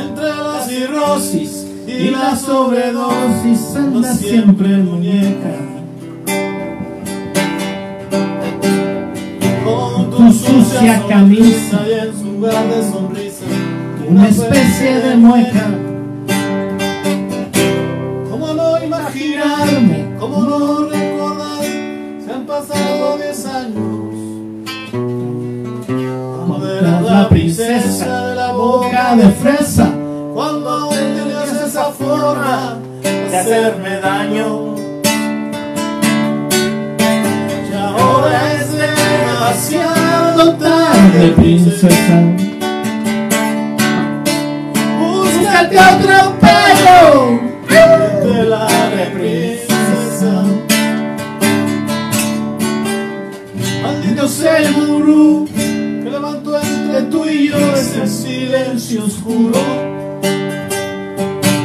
[0.00, 5.56] Entre la cirrosis y la sobredosis anda siempre muñeca.
[9.64, 13.44] Con tu sucia camisa y en su lugar de sonrisa
[14.08, 15.85] Una especie de mueca.
[18.86, 20.16] Imaginarme?
[20.18, 21.64] ¿Cómo no recordar?
[22.24, 23.84] Se han pasado 10 años
[26.46, 29.90] Cuando eras la princesa de la boca de fresa
[30.34, 34.74] Cuando aún tenías esa forma de hacerme daño
[37.70, 41.88] Y ahora es demasiado tarde, princesa.
[44.98, 47.45] Búscate otro pelo
[54.26, 59.54] El gurú que levantó entre tú y yo ese silencio oscuro.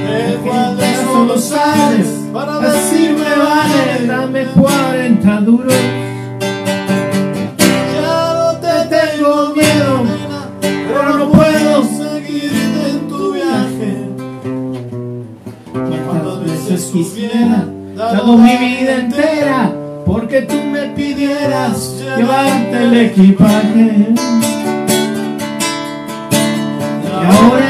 [0.08, 5.74] El cual de solo sales para decirme vale, dame 40 duros.
[8.00, 10.04] ya no te tengo miedo,
[10.62, 14.08] pero no puedo seguirte en tu viaje.
[15.74, 19.81] Cuántas veces quisiera dado mi vida entera
[20.12, 24.14] porque tú me pidieras llevarte el equipaje.
[27.22, 27.61] Y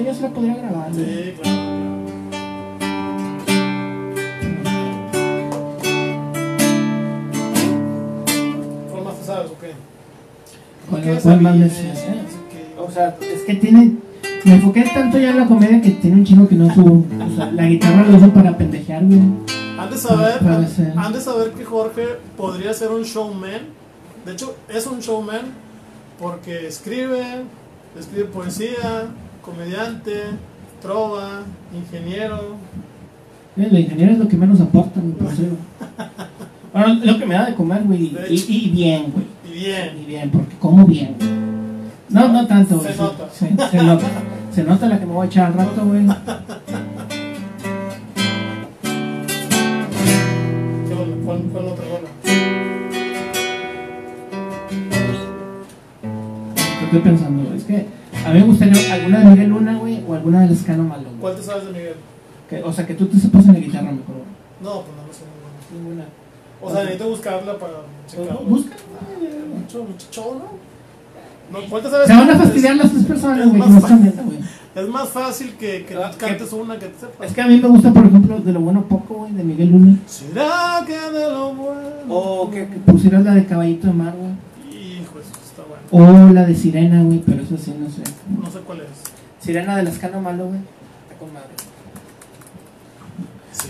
[0.00, 0.94] grupo norteño se la podría grabar.
[0.94, 1.60] Sí, claro.
[8.90, 9.72] ¿Cuál más te sabes o qué?
[10.88, 11.70] ¿Cuál, ¿Qué cuál más me eh?
[12.78, 13.96] O sea, Es que tiene.
[14.44, 17.04] Me enfoqué tanto ya en la comedia que tiene un chingo que no subo.
[17.26, 19.20] O sea, la guitarra lo uso para pendejear, güey.
[19.78, 20.40] Han de saber,
[20.96, 22.06] han de saber que Jorge
[22.38, 23.80] podría ser un showman.
[24.24, 25.42] De hecho, es un showman
[26.18, 27.42] porque escribe,
[27.98, 29.10] escribe poesía,
[29.42, 30.12] comediante,
[30.82, 31.42] trova,
[31.74, 32.56] ingeniero.
[33.56, 35.42] Eh, Los ingenieros es lo que menos aportan, por eso.
[36.72, 38.12] Bueno, lo que me da de comer, güey.
[38.28, 39.26] Y, bien, güey.
[39.44, 39.98] Y bien.
[40.00, 41.30] Y bien, porque como bien, güey.
[42.08, 42.92] No, no tanto, güey.
[42.92, 43.28] Se nota.
[43.30, 44.06] se nota.
[44.52, 46.06] Se nota la que me voy a echar al rato, güey.
[51.24, 51.84] ¿Cuál, cuál otra?
[56.84, 57.39] Estoy pensando,
[58.30, 61.08] A mí me gustaría alguna de Miguel Luna, güey, o alguna de Lescano Malo.
[61.20, 61.94] ¿Cuál te sabes de Miguel?
[62.48, 64.14] Que- o sea, que tú te sepas en la guitarra mejor.
[64.14, 64.24] güey.
[64.62, 65.22] No, pues no me sé
[65.74, 66.04] ninguna.
[66.62, 67.72] O sea, necesito buscarla para
[68.06, 68.34] checarla.
[68.36, 68.76] Pues, Busca.
[69.56, 70.70] Mucho, mucho show, ¿no?
[71.68, 72.06] ¿cuál te sabes?
[72.06, 74.80] Se van a fastidiar las tres personas, güey, que.
[74.80, 77.26] Es más fácil que, que Ah, cantes una que te sepas.
[77.28, 79.70] Es que a mí me gusta, por ejemplo, de lo bueno poco, güey, de Miguel
[79.72, 79.96] Luna.
[80.06, 81.80] ¿Será que de lo bueno?
[82.08, 84.30] O que, que pusieras la de Caballito de Mar, güey.
[85.92, 86.30] Hijo, eso está bueno.
[86.30, 88.02] O la de Sirena, güey, pero eso sí, no sé.
[88.42, 88.86] No sé cuál es.
[89.44, 90.60] Sirena de Lescano Malo, güey.
[90.60, 91.48] Está con madre.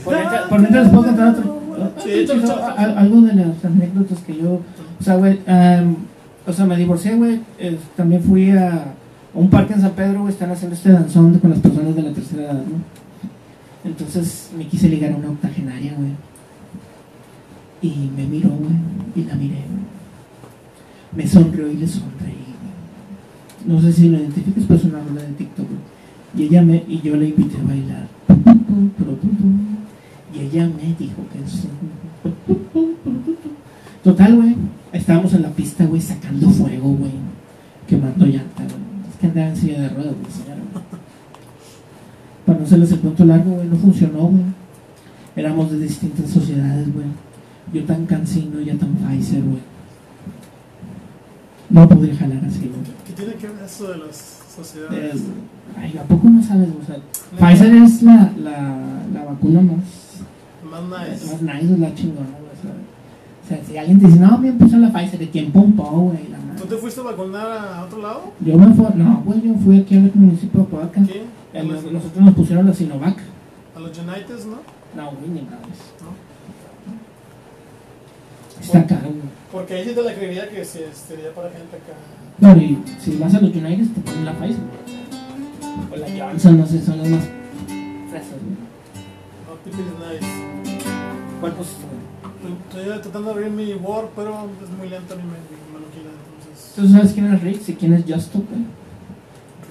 [0.05, 1.61] Por ¿Será mientras, por mientras les puedo contar otro.
[2.05, 2.63] Sí, échalo, échalo.
[2.65, 4.61] a- a- Algo de las anécdotas que yo.
[5.01, 5.41] O sea, güey.
[5.47, 5.97] am,
[6.47, 7.41] o sea, me divorcié, güey.
[7.59, 8.85] eh, también fui a, a
[9.35, 10.33] un parque en San Pedro, güey.
[10.33, 13.01] Están haciendo este danzón con las personas de la tercera edad, ¿no?
[13.85, 16.11] Entonces me quise ligar a una octogenaria, güey.
[17.83, 18.73] Y me miró, güey.
[19.17, 19.90] Y la miré, güey.
[21.15, 22.37] Me sonrió y le sonreí.
[23.67, 25.67] No sé si lo identificas, pero es una rola de TikTok.
[26.37, 28.09] Y ella me, y yo la invité a bailar.
[30.33, 31.69] Y ella me dijo que sí.
[34.05, 34.57] Total, güey.
[34.93, 37.13] Estábamos en la pista, güey, sacando fuego, güey.
[37.87, 39.11] Quemando llanta, güey.
[39.11, 40.63] Es que andaba en silla de ruedas, güey, señora.
[42.47, 44.43] Para no hacerles el cuento largo, güey, no funcionó, güey.
[45.37, 47.07] Éramos de distintas sociedades, güey.
[47.73, 49.70] Yo tan cansino, ella tan Pfizer, güey.
[51.71, 52.81] No podría jalar así, güey.
[53.07, 55.23] ¿Qué tiene que ver eso de las sociedades?
[55.79, 56.69] ay, ¿a poco no sabes?
[56.83, 56.97] O sea,
[57.39, 59.79] Pfizer es la, la, la vacuna más,
[60.69, 61.33] Más nice.
[61.33, 62.51] más nice, es la chingona, güey.
[63.45, 66.29] O sea, si alguien te dice, no, bien puso la Pfizer, ¿de quién pompó, güey?
[66.29, 68.33] La ¿Tú te fuiste a vacunar a otro lado?
[68.41, 71.03] Yo me fui, no, güey, yo fui aquí al municipio de Apodaca.
[71.05, 71.25] ¿Qué?
[71.59, 73.17] ¿A Eh, Nosotros nos pusieron la Sinovac.
[73.77, 74.59] a los United, no?
[75.03, 75.49] No, güey, ni eso.
[76.05, 76.30] ¿No?
[78.61, 79.09] Está caro.
[79.53, 81.95] Porque ahí sí te la creería que sí, sería para gente acá.
[82.39, 84.61] No, y si vas a los United te ponen la Pfizer.
[85.93, 87.25] O la Johnson, no sé, son las más
[88.11, 88.39] fresas.
[89.47, 90.81] No, people is nice.
[91.41, 91.85] ¿Cuál pusiste?
[92.69, 96.73] Estoy tratando de abrir mi Word, pero es muy lento mi me, mi maquina, entonces.
[96.75, 98.65] ¿Tú sabes quién es Rix y quién es Justup, güey?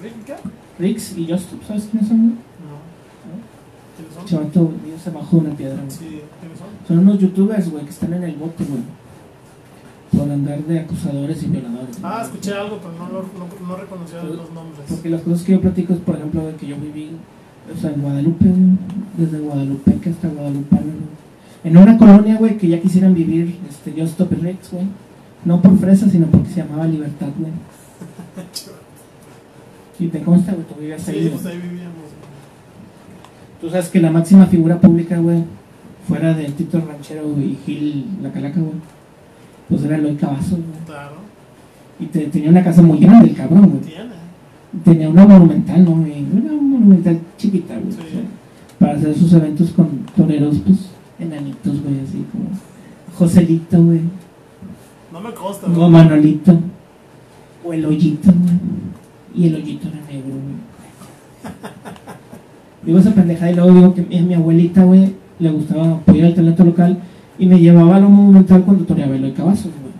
[0.02, 0.34] ¿Rick qué?
[0.78, 2.30] Rix y Justup, ¿sabes quiénes son, güey?
[2.66, 2.78] No.
[3.96, 5.00] ¿Quiénes son?
[5.02, 5.82] Se bajó de una piedra.
[5.88, 6.49] Sí, ¿quiénes
[6.94, 6.98] son?
[7.08, 8.82] Unos youtubers, güey, que están en el bote, güey.
[10.16, 11.98] Por andar de acusadores y violadores.
[12.02, 14.84] Ah, escuché algo, pero no, lo- no, no reconocía los nombres.
[14.88, 17.10] Porque las cosas que yo platico es, por ejemplo, de que yo viví,
[17.72, 18.46] o sea, en Guadalupe,
[19.16, 21.10] desde Guadalupe hasta Guadalupe, güey.
[21.62, 24.86] En una colonia, güey, que ya quisieran vivir, este, yo Stop Rex, güey.
[25.44, 27.52] No por fresa, sino porque se llamaba Libertad, güey.
[29.98, 31.24] Y te consta, güey, tú vivías ahí.
[31.24, 31.90] Sí, pues ahí vivíamos.
[33.60, 35.44] Tú sabes que la máxima figura pública, güey,
[36.08, 38.74] fuera de Tito Ranchero y Gil La Calaca, güey,
[39.68, 40.84] pues era Eloy Cavazos, güey.
[40.86, 41.16] Claro,
[41.98, 43.80] Y te- tenía una casa muy grande, el cabrón, güey.
[43.82, 44.10] tiene.
[44.84, 45.90] Tenía una monumental, ¿no?
[45.96, 46.24] güey?
[46.32, 47.92] Una monumental chiquita, güey.
[47.92, 47.98] Sí.
[48.00, 48.20] o sea,
[48.78, 50.78] para hacer sus eventos con toreros, pues,
[51.18, 52.46] enanitos, güey, así como
[53.18, 54.00] Joselito, güey.
[55.12, 55.66] No me consta.
[55.66, 55.90] O güey.
[55.90, 56.58] Manolito.
[57.64, 58.54] O el hoyito, güey.
[59.34, 60.56] Y el hoyito era negro, güey.
[62.84, 66.34] Digo esa pendejada y luego digo que a mi abuelita, güey, le gustaba apoyar el
[66.34, 66.98] talento local
[67.38, 69.90] y me llevaba a lo monumental cuando toreaba el Cabazos, güey.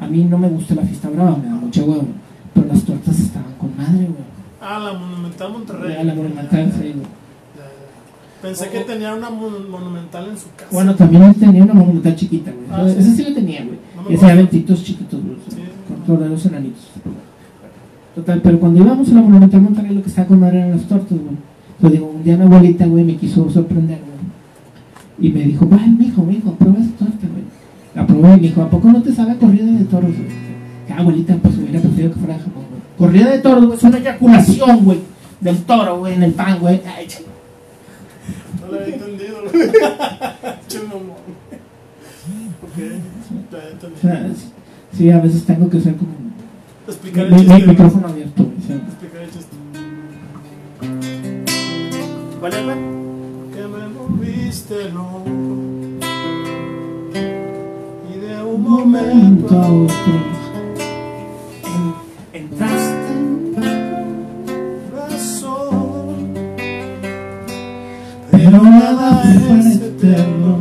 [0.00, 2.06] A mí no me gusta la fiesta brava, me da mucha huevo.
[2.54, 4.28] Pero las tortas estaban con madre, güey.
[4.60, 6.04] Ah, la Monumental Monterrey.
[6.04, 6.92] La monumental, Ya, sí.
[8.42, 10.68] Pensé que tenía una mon- monumental en su casa.
[10.70, 12.66] Bueno, también él tenía una monumental chiquita, güey.
[12.70, 13.16] Ah, Esa sí.
[13.16, 13.78] sí la tenía, güey.
[13.96, 14.32] No Y hacía gusta.
[14.32, 15.36] eventitos chiquitos, güey.
[15.88, 16.84] Con toreros enanitos.
[18.14, 20.82] Total, pero cuando íbamos a la Monumental Monterrey lo que estaba con madre eran las
[20.82, 21.36] tortas, güey.
[21.80, 23.98] Yo digo, un día mi abuelita, güey, me quiso sorprender.
[25.20, 27.44] Y me dijo, ay, mijo, mijo, prueba esa torta, güey.
[27.94, 30.28] La probé y me dijo, ¿a poco no te sabe corrida de toros, güey?
[30.86, 32.82] Que, Ah, abuelita, pues hubiera preferido que fuera de Japón, güey.
[33.10, 34.98] Corrida de toros, güey, es una eyaculación, güey,
[35.40, 36.80] del toro, güey, en el pan, güey.
[36.96, 37.20] Ay, ch-
[38.60, 39.68] No lo había entendido, güey.
[40.68, 41.38] Che mamón.
[42.62, 42.76] Ok,
[43.52, 44.30] ya o sea,
[44.92, 46.10] sí, a veces tengo que ser como
[46.86, 47.54] Explicar el mi- chiste.
[47.58, 48.56] mi micrófono abierto, güey.
[48.56, 49.56] Explicar el chiste.
[52.40, 53.07] ¿Cuál es, güey?
[54.48, 55.24] Loco.
[58.08, 60.14] Y de un momento a otro
[62.32, 63.12] en- entraste
[64.90, 66.32] razón.
[68.30, 70.58] pero nada fue eterno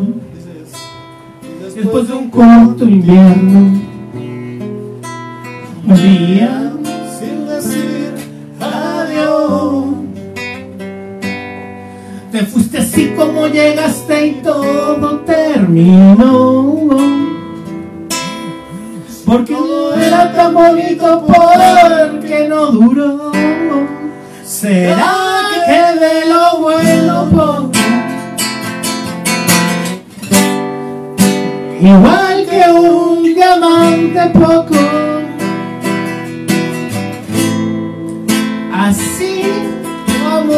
[1.73, 3.59] después de un corto invierno
[5.87, 6.73] un día
[12.37, 16.87] te fuiste así como llegaste y todo terminó
[19.25, 23.31] porque no era tan bonito porque no duró
[24.43, 25.15] ¿Será
[25.65, 27.71] que de lo bueno poco?
[31.81, 34.75] Igual que un diamante poco.
[38.71, 39.27] Así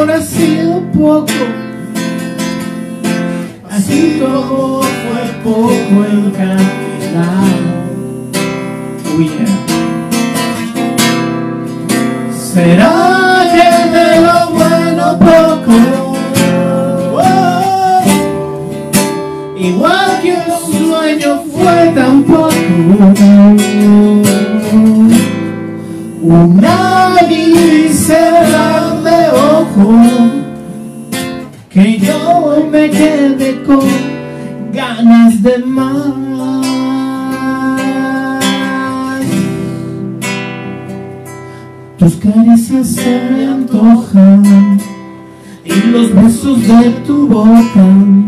[0.07, 1.58] ha sido poco.
[3.79, 7.55] Así todo fue poco en cantidad.
[9.07, 9.53] Oh, yeah.
[12.37, 12.98] ¿Será
[46.69, 48.18] besos de tu boca.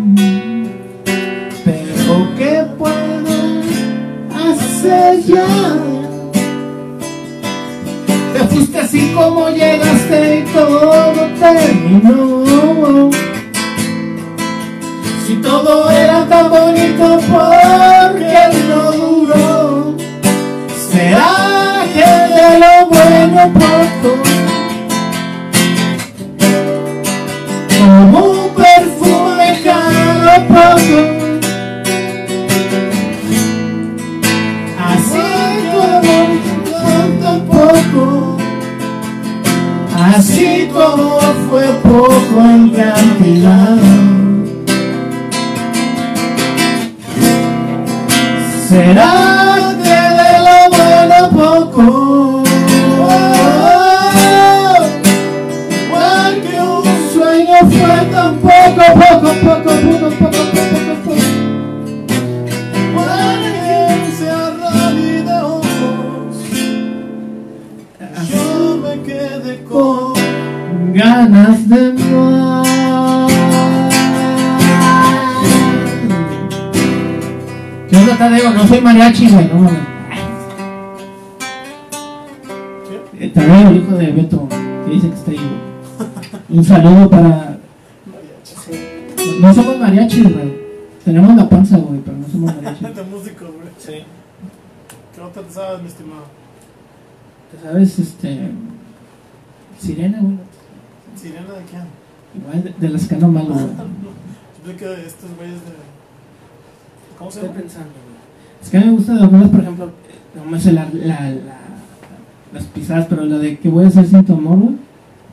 [113.61, 114.75] Que voy a hacer sin tu amor, güey,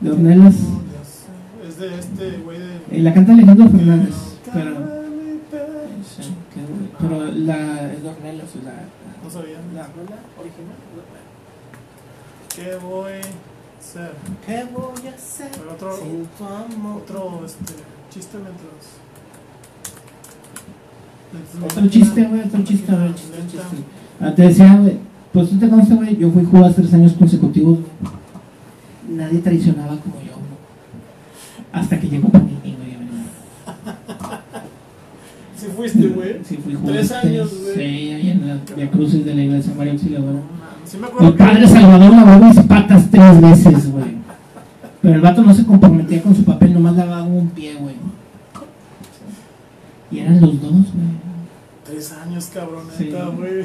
[0.01, 0.55] de Ornelas.
[1.67, 2.97] Es de este güey de.
[2.97, 4.15] y la canta Alejandro Fernández,
[4.53, 4.71] pero,
[6.99, 8.73] pero la, es de Ornelas, la,
[9.23, 9.57] No sabía.
[9.73, 10.75] La rola original.
[12.55, 14.11] ¿Qué voy a hacer?
[14.45, 17.01] ¿Qué voy a hacer Pero otro- sin tu amor?
[17.01, 17.73] Otro este,
[18.09, 18.97] chiste mientras.
[21.77, 23.77] otro chiste, güey, otro chiste, güey, chiste.
[24.19, 24.97] Ah, te decía, güey,
[25.31, 28.18] pues tú te conoces, güey, yo fui jugador tres años consecutivos, güey.
[29.19, 30.31] Nadie traicionaba como yo,
[31.71, 32.89] hasta que llegó Panini, güey.
[35.55, 36.37] Sí fuiste, güey.
[36.43, 38.13] Sí, fui Tres años, sí, güey.
[38.13, 40.39] ahí en la Via Crucis de la iglesia María Auxiliadora.
[40.85, 41.67] Sí me acuerdo El padre.
[41.67, 44.19] Salvador lavó mis patas tres veces, güey.
[45.01, 47.95] Pero el vato no se comprometía con su papel, nomás lavaba un pie, güey.
[50.11, 51.18] Y eran los dos, güey.
[52.39, 53.09] Años, cabrón, Sí.
[53.37, 53.63] güey.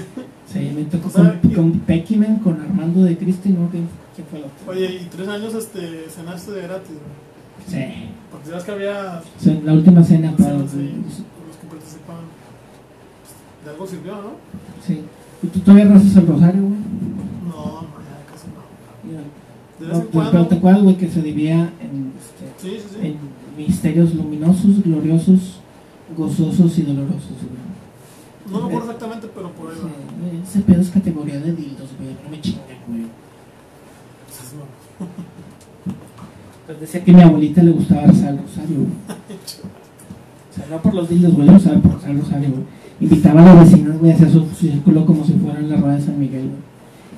[0.52, 3.68] Sí, me tocó O sea, con, y- con Peckyman, con Armando de Cristo y no,
[3.70, 4.72] ¿quién, quién fue el otro?
[4.72, 7.05] Oye, y tres años este, cenaste de gratis, güey.
[7.66, 7.94] Sí.
[8.30, 10.56] Porque sabes que había sea, la última cena Sí, para sí.
[10.59, 10.72] los...
[10.74, 12.24] los que participaban.
[13.64, 14.30] De algo sirvió, ¿no?
[14.86, 15.01] Sí.
[15.42, 16.74] ¿Y tú todavía rezas el rosario, güey?
[17.48, 19.12] No, no, ya casi no.
[19.12, 19.20] Ya.
[19.80, 20.48] De No, vez en pero- pero cuando.
[20.48, 23.06] te acuerdas, güey, que se dividía en, este, Sí, sí, sí.
[23.06, 23.16] en
[23.56, 25.60] misterios luminosos, gloriosos,
[26.16, 27.64] gozosos y dolorosos, güey.
[28.50, 29.72] No me acuerdo exactamente, pero por.
[29.74, 29.80] Sí,
[30.42, 32.16] ese pedo es categoría de dildos, güey.
[32.22, 33.02] No me chingan, güey.
[34.26, 35.08] Pues.
[36.66, 38.88] Pues decía que a mi abuelita le gustaba el rosario, güey.
[40.50, 42.62] O sea, no por los dildos, güey, le gustaba por el rosario, güey.
[43.00, 46.18] Invitaba a las vecinas, güey, hacia su círculo como si fueran la rueda de San
[46.18, 46.62] Miguel, güey.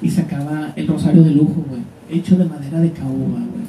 [0.01, 1.82] Y sacaba el rosario de lujo, güey.
[2.09, 3.66] Hecho de madera de caoba, güey.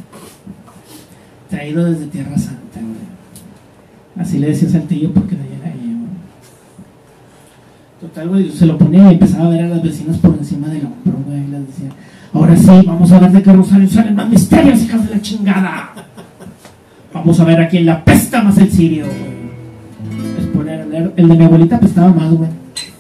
[1.49, 2.95] Traído desde Tierra Santa, güey.
[4.17, 5.86] Así le decía Saltillo porque de allá era ella.
[7.99, 10.85] Total, güey, se lo ponía y empezaba a ver a las vecinas por encima del
[10.85, 11.43] hombro, güey.
[11.43, 11.89] Y les decía,
[12.31, 15.89] ahora sí, vamos a ver de qué rosario salen más misterios, hijas de la chingada.
[17.11, 20.37] Vamos a ver a quién la pesta más el sirio, güey.
[20.39, 22.49] Es poner, el, el de mi abuelita apestaba más, güey.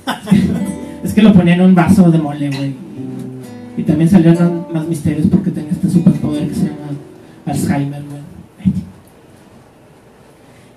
[1.03, 2.75] Es que lo ponía en un vaso de mole, güey.
[3.77, 6.89] Y también salieron más misterios porque tenía este superpoder que se llama
[7.45, 8.16] Alzheimer, güey.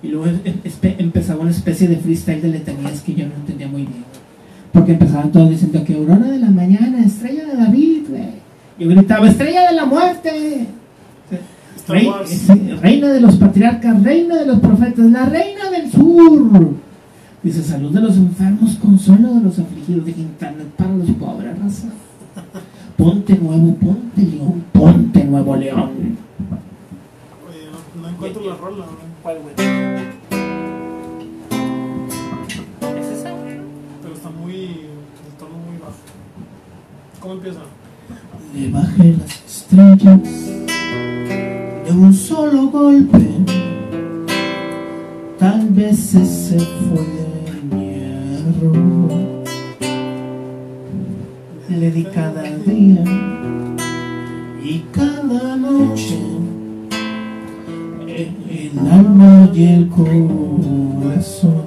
[0.03, 0.61] Y luego em-
[0.99, 4.05] empezaba una especie de freestyle de letanías que yo no entendía muy bien.
[4.73, 8.41] Porque empezaban todos diciendo que aurora de la mañana, estrella de David, güey.
[8.79, 10.67] Yo gritaba, estrella de la muerte.
[11.89, 16.71] Rey- sí, reina de los patriarcas, reina de los profetas, la reina del sur.
[17.43, 21.89] Dice, salud de los enfermos, consuelo de los afligidos, de internet para los pobres, raza.
[22.97, 25.91] Ponte nuevo, ponte león, ponte nuevo león.
[27.49, 27.59] Oye,
[27.97, 29.10] no, no encuentro la rola, güey.
[29.23, 29.55] ¿Cuál, güey?
[32.99, 33.35] ¿Es esa?
[34.03, 34.55] pero está muy.
[34.55, 35.93] el tono muy bajo.
[37.21, 37.61] ¿Cómo empieza?
[38.55, 40.23] Le bajé las estrellas
[41.85, 43.27] de un solo golpe.
[45.39, 47.07] Tal vez ese fue
[47.71, 49.45] mi error.
[51.69, 53.05] Le di cada día
[54.63, 55.10] y cada
[59.91, 61.65] corazón.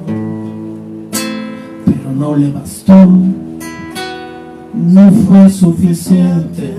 [1.86, 3.08] Pero no le bastó
[4.74, 6.78] no fue suficiente.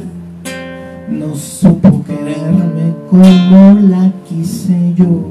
[1.09, 5.23] No supo quererme como la quise yo.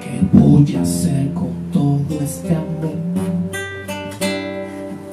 [0.00, 2.96] ¿Qué voy a hacer con todo este amor?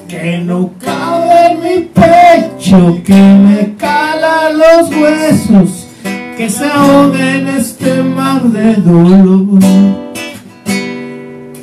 [0.08, 5.88] Que no cabe en mi pecho, que me cala los huesos,
[6.36, 9.60] que se ahogue en este mar de dolor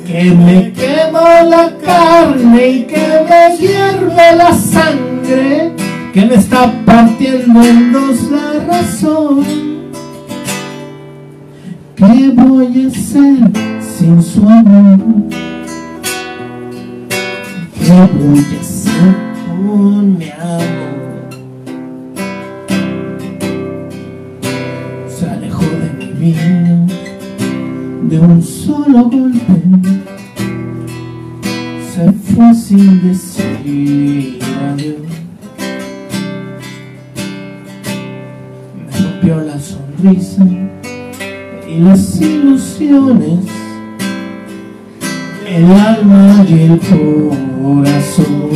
[0.06, 5.72] que me quema la carne y que me hierve la sangre,
[6.12, 9.44] que me está partiendo en dos la razón.
[11.96, 13.50] ¿Qué voy a hacer
[13.80, 14.98] sin su amor?
[17.78, 19.16] ¿Qué voy a hacer
[19.46, 20.91] con mi amor?
[26.30, 29.40] De un solo golpe
[31.92, 34.38] se fue sin decir
[34.70, 34.98] adiós.
[38.76, 40.46] Me rompió la sonrisa
[41.68, 43.40] y las ilusiones,
[45.48, 48.52] el alma y el corazón.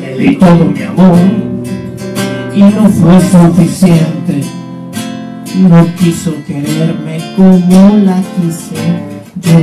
[0.00, 1.18] Le di todo mi amor
[2.56, 4.61] y no fue suficiente
[5.56, 8.74] no quiso quererme como la quise
[9.40, 9.58] yo.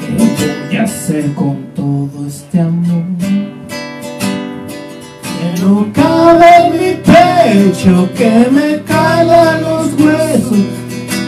[0.00, 3.04] ¿Qué voy a hacer con todo este amor?
[5.38, 10.66] Que no cabe en mi pecho, que me cala los huesos,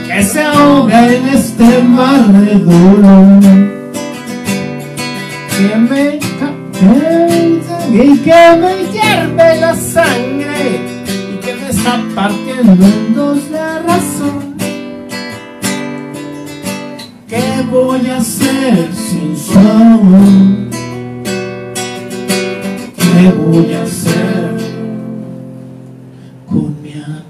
[0.07, 3.41] que se ahoga en este mar de dolor.
[5.57, 6.27] Que me
[7.93, 10.46] y que me hierve la sangre
[11.87, 14.57] está partiendo en dos la razón.
[17.29, 20.71] ¿Qué voy a hacer sin su amor?
[22.97, 24.57] ¿Qué voy a hacer
[26.47, 27.23] con mi amor?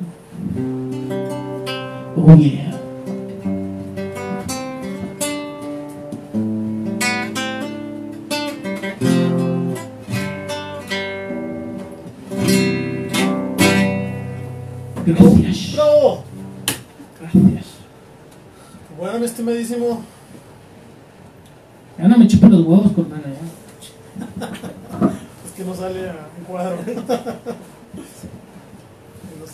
[2.16, 2.65] Oh yeah.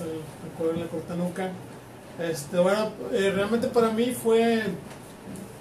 [0.03, 1.51] Sale el cuadro en la cortanuca.
[2.19, 4.63] Este, bueno, eh, realmente para mí fue.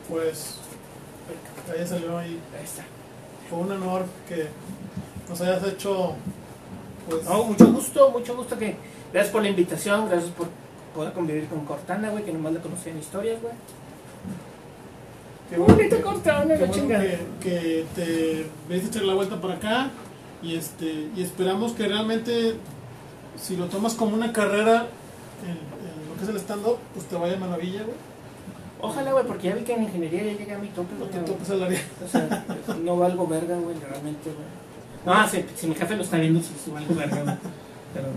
[0.09, 0.57] Pues.
[1.71, 2.39] Ahí salió ahí.
[3.49, 4.47] Fue un honor que
[5.29, 6.13] nos hayas hecho.
[7.09, 7.23] Pues.
[7.23, 8.75] No, mucho gusto, mucho gusto que.
[9.13, 10.47] Gracias por la invitación, gracias por
[10.95, 13.53] poder convivir con Cortana, güey, que nomás le conocía en historias, güey.
[15.49, 17.03] qué bueno bonita Cortana, qué la bueno chingada.
[17.03, 19.91] que, que te a echar la vuelta para acá.
[20.41, 22.55] Y, este, y esperamos que realmente,
[23.37, 24.87] si lo tomas como una carrera
[25.43, 27.95] en, en lo que es el stand-up, pues te vaya maravilla, güey.
[28.83, 31.11] Ojalá, güey, porque ya vi que en ingeniería ya llegué a mi tope, No güey.
[31.11, 31.79] te topes al área.
[32.03, 32.45] O sea,
[32.83, 34.61] no valgo verga, güey, realmente, güey.
[35.05, 37.35] No, si, si mi jefe lo está viendo, sí valgo verga, güey.
[37.93, 38.07] Pero,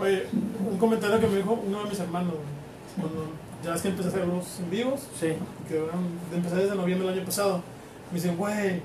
[0.00, 0.26] Oye,
[0.70, 3.32] un comentario que me dijo uno de mis hermanos, güey, cuando,
[3.62, 5.34] ya ves que empecé a hacer los en vivos, Sí.
[5.68, 6.00] que eran,
[6.34, 7.62] empecé desde noviembre del año pasado.
[8.10, 8.80] Me dicen, güey,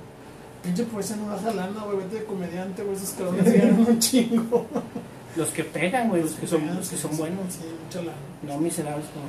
[0.61, 4.65] pinche poesía no baja lana, güey, vete de comediante, güey, esos cabrones ganan un chingo.
[5.35, 7.41] Los que pegan, güey, los que son, los que son buenos.
[7.53, 8.17] Sí, mucha lana.
[8.43, 9.25] No miserables como.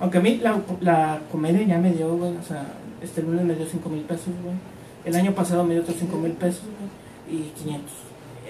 [0.00, 2.36] Aunque a mí la, la comedia ya me dio, güey.
[2.36, 2.64] O sea,
[3.02, 4.54] este lunes me dio 5 mil pesos, güey.
[5.04, 6.62] El año pasado me dio otros 5 mil pesos,
[7.28, 7.40] güey.
[7.40, 7.90] Y 500.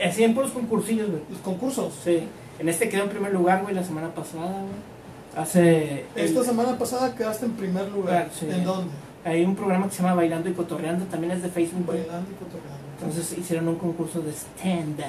[0.06, 1.22] Así en puros concursillos, güey.
[1.30, 1.92] Los concursos.
[2.04, 2.20] Sí.
[2.58, 5.42] En este quedó en primer lugar, güey, la semana pasada, güey.
[5.42, 6.04] Hace.
[6.14, 8.28] Esta el- semana pasada quedaste en primer lugar.
[8.28, 8.46] Ah, sí.
[8.50, 8.90] ¿En dónde?
[9.24, 11.98] Hay un programa que se llama Bailando y Cotorreando, también es de Facebook, güey.
[12.00, 12.80] Bailando y cotorreando.
[12.98, 15.04] Entonces hicieron un concurso de stand-up.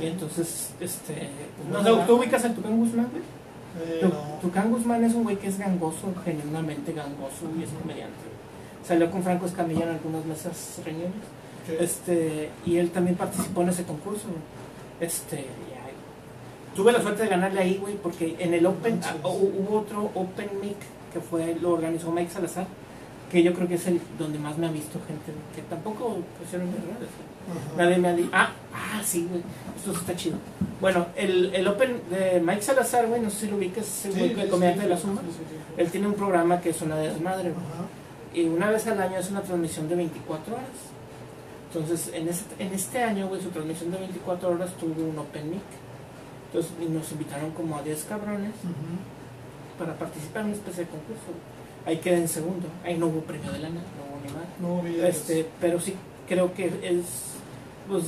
[0.00, 1.28] Y entonces, este.
[1.70, 2.06] No, ¿No, no.
[2.06, 3.22] ¿Tú ubicas al Tucán Guzmán, güey?
[3.78, 4.14] Eh, Tu- no.
[4.40, 8.14] Tucán Guzmán es un güey que es gangoso, genuinamente gangoso y es comediante.
[8.86, 11.12] Salió con Franco Escamilla en algunas mesas reuniones.
[11.66, 11.82] ¿Qué?
[11.84, 14.28] Este, y él también participó en ese concurso.
[14.28, 14.38] güey.
[15.00, 19.50] Este, ya, tuve la suerte de ganarle ahí, güey, porque en el Open ah, hu-
[19.58, 20.76] hubo otro Open Mic
[21.12, 22.66] que fue lo organizó Mike Salazar,
[23.30, 26.68] que yo creo que es el donde más me ha visto gente que tampoco pusieron
[26.68, 27.08] mis redes.
[27.48, 27.76] Ajá.
[27.84, 29.42] Nadie me ha dicho, ah, ah, sí, güey,
[29.76, 30.36] esto está chido.
[30.80, 34.12] Bueno, el, el Open de Mike Salazar, güey, no sé si lo ubicas, es el
[34.12, 35.06] Sí, sí, comediante sí, de la sí.
[35.76, 37.64] Él tiene un programa que es una de desmadre, güey.
[38.34, 40.66] Y una vez al año es una transmisión de 24 horas.
[41.72, 45.50] Entonces, en este, en este año, güey, su transmisión de 24 horas tuvo un Open
[45.50, 45.60] Mic.
[46.46, 48.52] Entonces, y nos invitaron como a 10 cabrones
[49.78, 51.22] para participar en una especie de concurso.
[51.86, 52.66] Ahí quedé en segundo.
[52.84, 55.00] Ahí no hubo premio de lana, no hubo ni más.
[55.00, 55.94] No Este, pero sí
[56.28, 57.35] creo que es,
[57.88, 58.04] pues,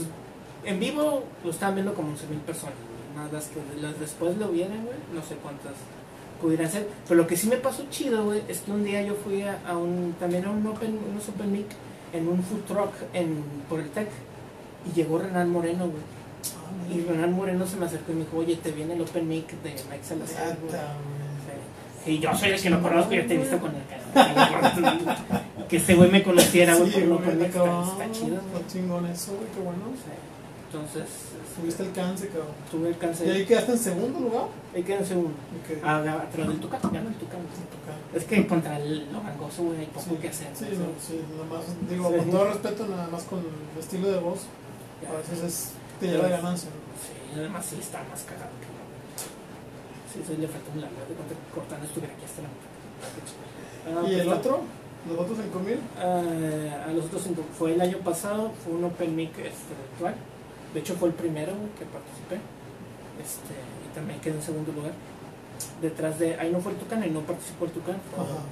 [0.65, 2.75] en vivo lo estaban viendo como 11 mil personas.
[2.77, 3.17] güey.
[3.17, 5.73] Nada más que las después lo vieron, güey, no sé cuántas
[6.41, 6.89] pudieran ser.
[7.09, 9.59] Pero lo que sí me pasó chido, güey, es que un día yo fui a,
[9.67, 11.67] a un, también a un Open, unos Open Mic
[12.13, 14.09] en un food truck en, por el Tec.
[14.89, 16.03] Y llegó Renan Moreno, güey.
[16.55, 19.27] Ah, Y Renan Moreno se me acercó y me dijo, oye, te viene el Open
[19.27, 20.73] Mic de Mike Salazar, güey.
[22.09, 25.43] Y yo soy el que lo conozco, yo te he visto con el cara.
[25.69, 28.37] Que este güey me conociera, güey, Sí, por no Mic, está, está chido.
[28.37, 29.83] Está chingón eso, güey, qué bueno.
[29.95, 30.11] Sí.
[30.73, 31.05] Entonces,
[31.57, 32.47] Tuviste este, alcance, cabrón.
[32.71, 33.31] tuve el ¿Y cáncer.
[33.33, 34.45] ahí quedaste en segundo lugar?
[34.75, 35.31] Ahí quedé en segundo.
[35.31, 35.79] Ok.
[35.83, 35.99] Ah,
[36.29, 37.41] atrás del Tucán, ganó el Tucán.
[38.15, 40.49] Es que contra el, lo gangoso, güey, hay poco Sí, que hacer.
[40.55, 40.79] Sí, ¿no?
[40.79, 44.41] no, sí, nada más, digo, con todo respeto, nada más con el estilo de voz,
[45.03, 45.11] Ya.
[45.11, 45.71] a veces es,
[46.01, 46.69] te lleva de ganancia.
[46.71, 46.77] ¿no?
[47.01, 48.68] Sí, además sí está más cagado que no.
[50.19, 50.97] Sí, sí, le falta un largo.
[51.09, 52.51] De cuenta que Cortana estuviera aquí hasta la
[53.87, 54.61] Ah, ¿Y pues el otro?
[55.09, 55.79] ¿Los otros 5000?
[55.97, 57.43] Ah, a los otros cinco.
[57.57, 60.15] Fue el año pasado, fue un Open Mic este, virtual.
[60.75, 62.37] De hecho, fue el primero que participé.
[63.23, 64.93] Este, y también quedé en segundo lugar.
[65.81, 66.35] Detrás de.
[66.39, 67.97] Ahí no fue el Tucán, ahí no participó el Tucán.
[68.15, 68.43] fue Ajá.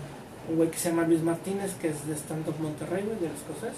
[0.48, 3.28] Un güey que se llama Luis Martínez, que es de Stand Up Monterrey, güey, de
[3.28, 3.74] las cosas.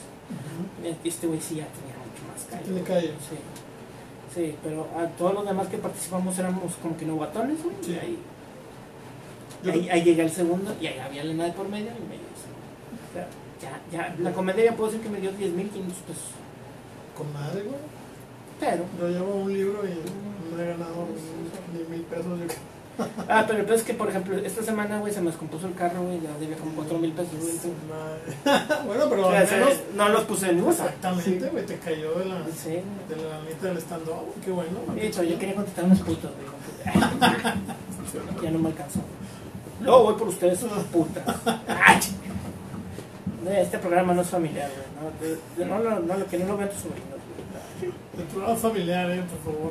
[1.03, 2.65] Y Este güey sí ya tenía mucho más calle.
[2.65, 3.09] tiene calle.
[3.29, 3.37] Sí.
[4.35, 7.77] Sí, pero a todos los demás que participamos éramos como que novatones, güey.
[7.83, 7.93] Sí.
[7.93, 8.19] Y ahí,
[9.65, 12.17] Yo- ahí, ahí llegué al segundo y ahí había lana de por medio y me
[12.19, 13.09] dio el segundo.
[13.09, 13.29] O sea,
[13.61, 16.23] ya, ya, la comedia ya puedo decir que me dio 10 mil 500 pesos.
[17.17, 17.77] Con madre, güey.
[18.61, 21.07] Pero, Yo llevo un libro y no he ganado
[21.73, 22.39] ni mil pesos.
[22.39, 22.78] Yo creo.
[23.29, 25.75] ah, pero el peor es que, por ejemplo, esta semana, güey, se me descompuso el
[25.75, 27.53] carro, güey, ya debía como 4 mil pesos, güey.
[28.87, 29.75] Bueno, pero O sea, al se- menos.
[29.95, 30.83] no los puse en uso.
[30.85, 32.71] Exactamente, güey, te cayó de la, Sí.
[33.09, 34.35] de la mitad del stand-up.
[34.45, 34.71] Qué bueno.
[34.95, 36.95] De hecho, yo quería contestar unas putas, güey.
[38.43, 39.01] ya no me alcanzó.
[39.81, 40.59] Luego voy por ustedes,
[40.93, 41.25] putas.
[41.69, 41.99] Ay,
[43.61, 44.89] Este programa no es familiar, güey.
[44.99, 47.93] No, de- de- no, lo- no, lo que no lo vean tus sobrinos, güey.
[48.19, 49.71] El programa familiar, eh, por favor.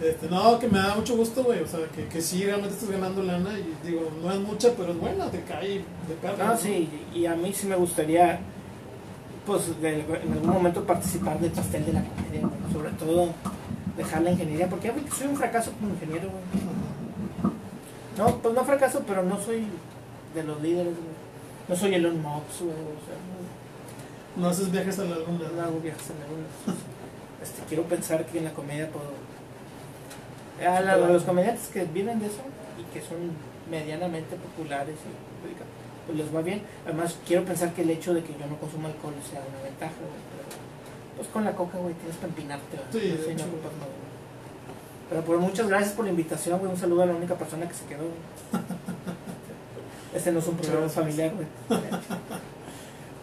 [0.00, 1.60] Este, no, que me da mucho gusto, güey.
[1.62, 3.50] O sea, que, que sí, realmente estás ganando lana.
[3.58, 6.44] Y digo, no es mucha, pero es buena, te cae de perro.
[6.46, 8.38] No, sí, y a mí sí me gustaría,
[9.44, 12.72] pues, de- en algún momento participar del pastel de la comedia, güey.
[12.72, 13.28] Sobre todo
[13.96, 17.52] dejar la ingeniería, porque que soy un fracaso como ingeniero, güey.
[18.16, 19.64] No, pues no fracaso, pero no soy
[20.34, 21.18] de los líderes, güey.
[21.68, 22.72] No soy Elon Musk, güey.
[22.72, 25.48] O sea, no- No haces viajes a la luna.
[25.56, 26.78] no hago viajes en la luna.
[27.42, 29.10] Este, quiero pensar que en la comedia puedo...
[30.66, 32.40] A, la- los comediantes que viven de eso
[32.78, 33.18] y que son
[33.70, 36.62] medianamente populares y pues les va bien.
[36.86, 39.92] Además, quiero pensar que el hecho de que yo no consuma alcohol sea una ventaja,
[40.00, 40.20] güey.
[40.32, 40.58] Pero,
[41.16, 42.78] pues con la coca, güey, tienes que empinarte.
[42.92, 43.44] Sí, de no hecho.
[43.44, 44.08] ocupas nada, güey.
[45.10, 46.70] Pero pues muchas gracias por la invitación, güey.
[46.72, 48.04] Un saludo a la única persona que se quedó.
[48.04, 48.62] güey.
[50.14, 51.46] Este no es un programa familiar, güey.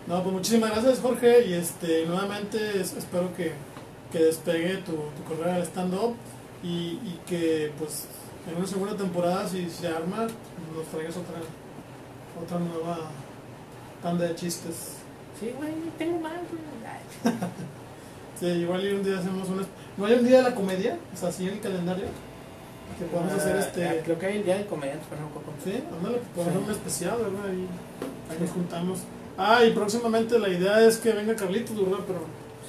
[0.07, 1.47] No, pues muchísimas gracias, Jorge.
[1.47, 3.53] Y este, nuevamente es- espero que,
[4.11, 6.15] que despegue tu, tu carrera de stand-up
[6.65, 8.05] y, y que, pues,
[8.49, 10.27] en una segunda temporada, si se arma,
[10.75, 11.35] nos traigas otra,
[12.43, 12.97] otra nueva
[14.01, 14.97] tanda de chistes.
[15.39, 16.31] Sí, güey, tengo güey.
[16.85, 17.33] Ay.
[18.39, 19.63] Sí, igual y un día hacemos una.
[19.95, 20.97] ¿No hay un día de la comedia?
[21.13, 22.03] O sea, así en el calendario.
[22.99, 24.01] Que podamos hacer Ah, este.
[24.03, 25.51] Creo que hay el día del comediante, pero no acuerdo.
[25.63, 26.49] Sí, ándale, podemos Sí.
[26.49, 27.45] hacer un especial, ¿verdad?
[27.49, 27.67] Ahí,
[28.29, 28.99] ahí nos juntamos.
[29.37, 32.03] Ah, y próximamente la idea es que venga Carlitos, ¿verdad?
[32.05, 32.19] Pero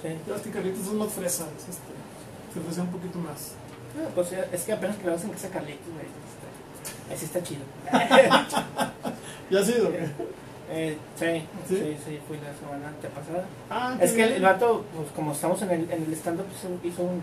[0.00, 0.16] Sí.
[0.28, 1.92] ya que Carlitos es más fresa, es este,
[2.54, 3.52] se ofrece un poquito más.
[3.96, 7.14] Ah, pues eh, es que apenas que lo hacen que sea Carlitos, güey.
[7.14, 7.62] Así está chido.
[9.50, 9.90] ¿Ya ha sido?
[9.92, 10.06] qué?
[10.68, 11.26] Eh, sí,
[11.68, 11.76] ¿Sí?
[11.76, 13.44] sí, sí, fui la semana antepasada.
[13.70, 16.68] Ah, Es que el, el vato, pues como estamos en el, en el stand-up, hizo,
[16.88, 17.22] hizo un-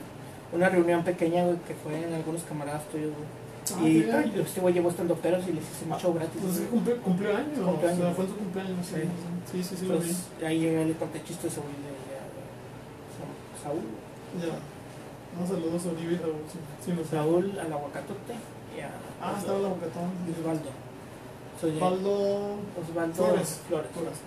[0.54, 3.28] una reunión pequeña, güey, que fue en algunos camaradas tuyos, güey.
[4.12, 6.40] Ah, y pues, este güey llevó stand-uperos y les hice un show gratis.
[6.42, 6.72] Pues es que güey.
[6.72, 8.00] cumplió, cumplió años, o Cumpleaños.
[8.00, 8.96] sea, fue su cumpleaños, sí,
[9.52, 10.06] sí, sí, sí, lo vi.
[10.08, 11.62] Pues, ahí llegué, le conté chistes Sa-
[13.64, 13.82] Saúl.
[14.40, 14.56] Ya.
[15.40, 17.10] No, saludos a Olivia, o sí, sí, no sé.
[17.16, 18.34] Saúl al aguacatote
[18.78, 18.90] y a
[19.22, 20.10] Ah, estaba la bocatón.
[20.40, 20.70] Osvaldo.
[21.60, 23.62] Soy Osvaldo Osvaldo Flores.
[23.68, 23.92] Flores.
[23.94, 24.18] Flores.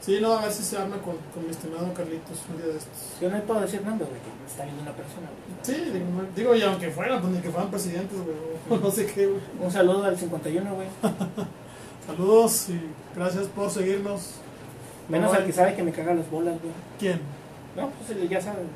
[0.00, 2.76] Sí, no, a ver si se arma con, con mi estimado Carlitos un día de
[2.78, 3.16] estos.
[3.20, 5.26] Yo no le puedo decir nombre, güey, que me está viendo una persona.
[5.26, 5.56] güey.
[5.62, 6.06] Sí, digo,
[6.36, 9.40] digo, y aunque fuera, pues ni que fueran presidentes, güey, no sé qué, güey.
[9.60, 10.86] Un saludo al 51, güey.
[12.06, 12.80] Saludos y
[13.16, 14.34] gracias por seguirnos.
[15.08, 15.40] Menos Bye.
[15.40, 16.72] al que sabe que me caga las bolas, güey.
[17.00, 17.20] ¿Quién?
[17.76, 18.66] No, pues ya saben.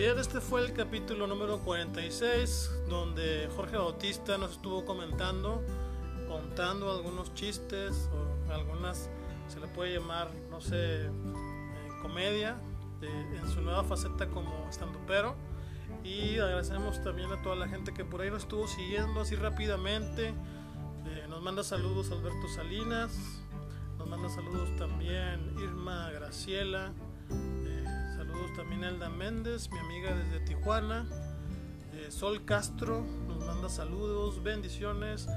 [0.00, 5.62] Bien, este fue el capítulo número 46, donde Jorge Bautista nos estuvo comentando,
[6.26, 9.10] contando algunos chistes o algunas,
[9.48, 11.10] se le puede llamar, no sé, eh,
[12.00, 12.56] comedia,
[13.02, 15.34] en su nueva faceta como estandupero.
[16.02, 20.28] Y agradecemos también a toda la gente que por ahí nos estuvo siguiendo así rápidamente.
[20.28, 23.42] Eh, nos manda saludos Alberto Salinas,
[23.98, 26.94] nos manda saludos también Irma Graciela.
[27.66, 27.79] Eh,
[28.54, 31.06] también Elda Méndez, mi amiga desde Tijuana.
[31.94, 35.28] Eh, Sol Castro nos manda saludos, bendiciones.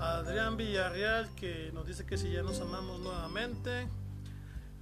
[0.00, 3.88] Adrián Villarreal que nos dice que si ya nos amamos nuevamente.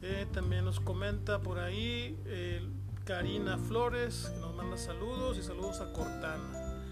[0.02, 2.62] Eh, también nos comenta por ahí eh,
[3.04, 6.82] Karina Flores, que nos manda saludos y saludos a Cortana.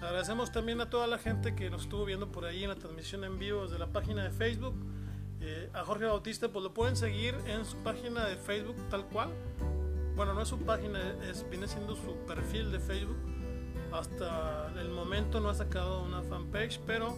[0.00, 3.24] Agradecemos también a toda la gente que nos estuvo viendo por ahí en la transmisión
[3.24, 4.74] en vivo desde la página de Facebook.
[5.74, 9.30] A Jorge Bautista, pues lo pueden seguir en su página de Facebook tal cual
[10.16, 10.98] bueno, no es su página,
[11.30, 13.18] es, viene siendo su perfil de Facebook.
[13.92, 17.16] Hasta el momento no ha sacado una fanpage, pero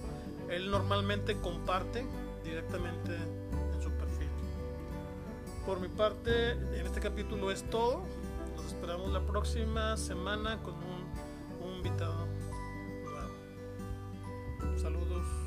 [0.51, 2.05] él normalmente comparte
[2.45, 4.29] directamente en su perfil.
[5.65, 8.05] Por mi parte, en este capítulo es todo.
[8.57, 12.27] Nos esperamos la próxima semana con un, un invitado.
[14.77, 15.38] Saludos.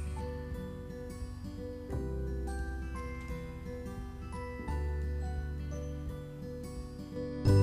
[7.14, 7.61] you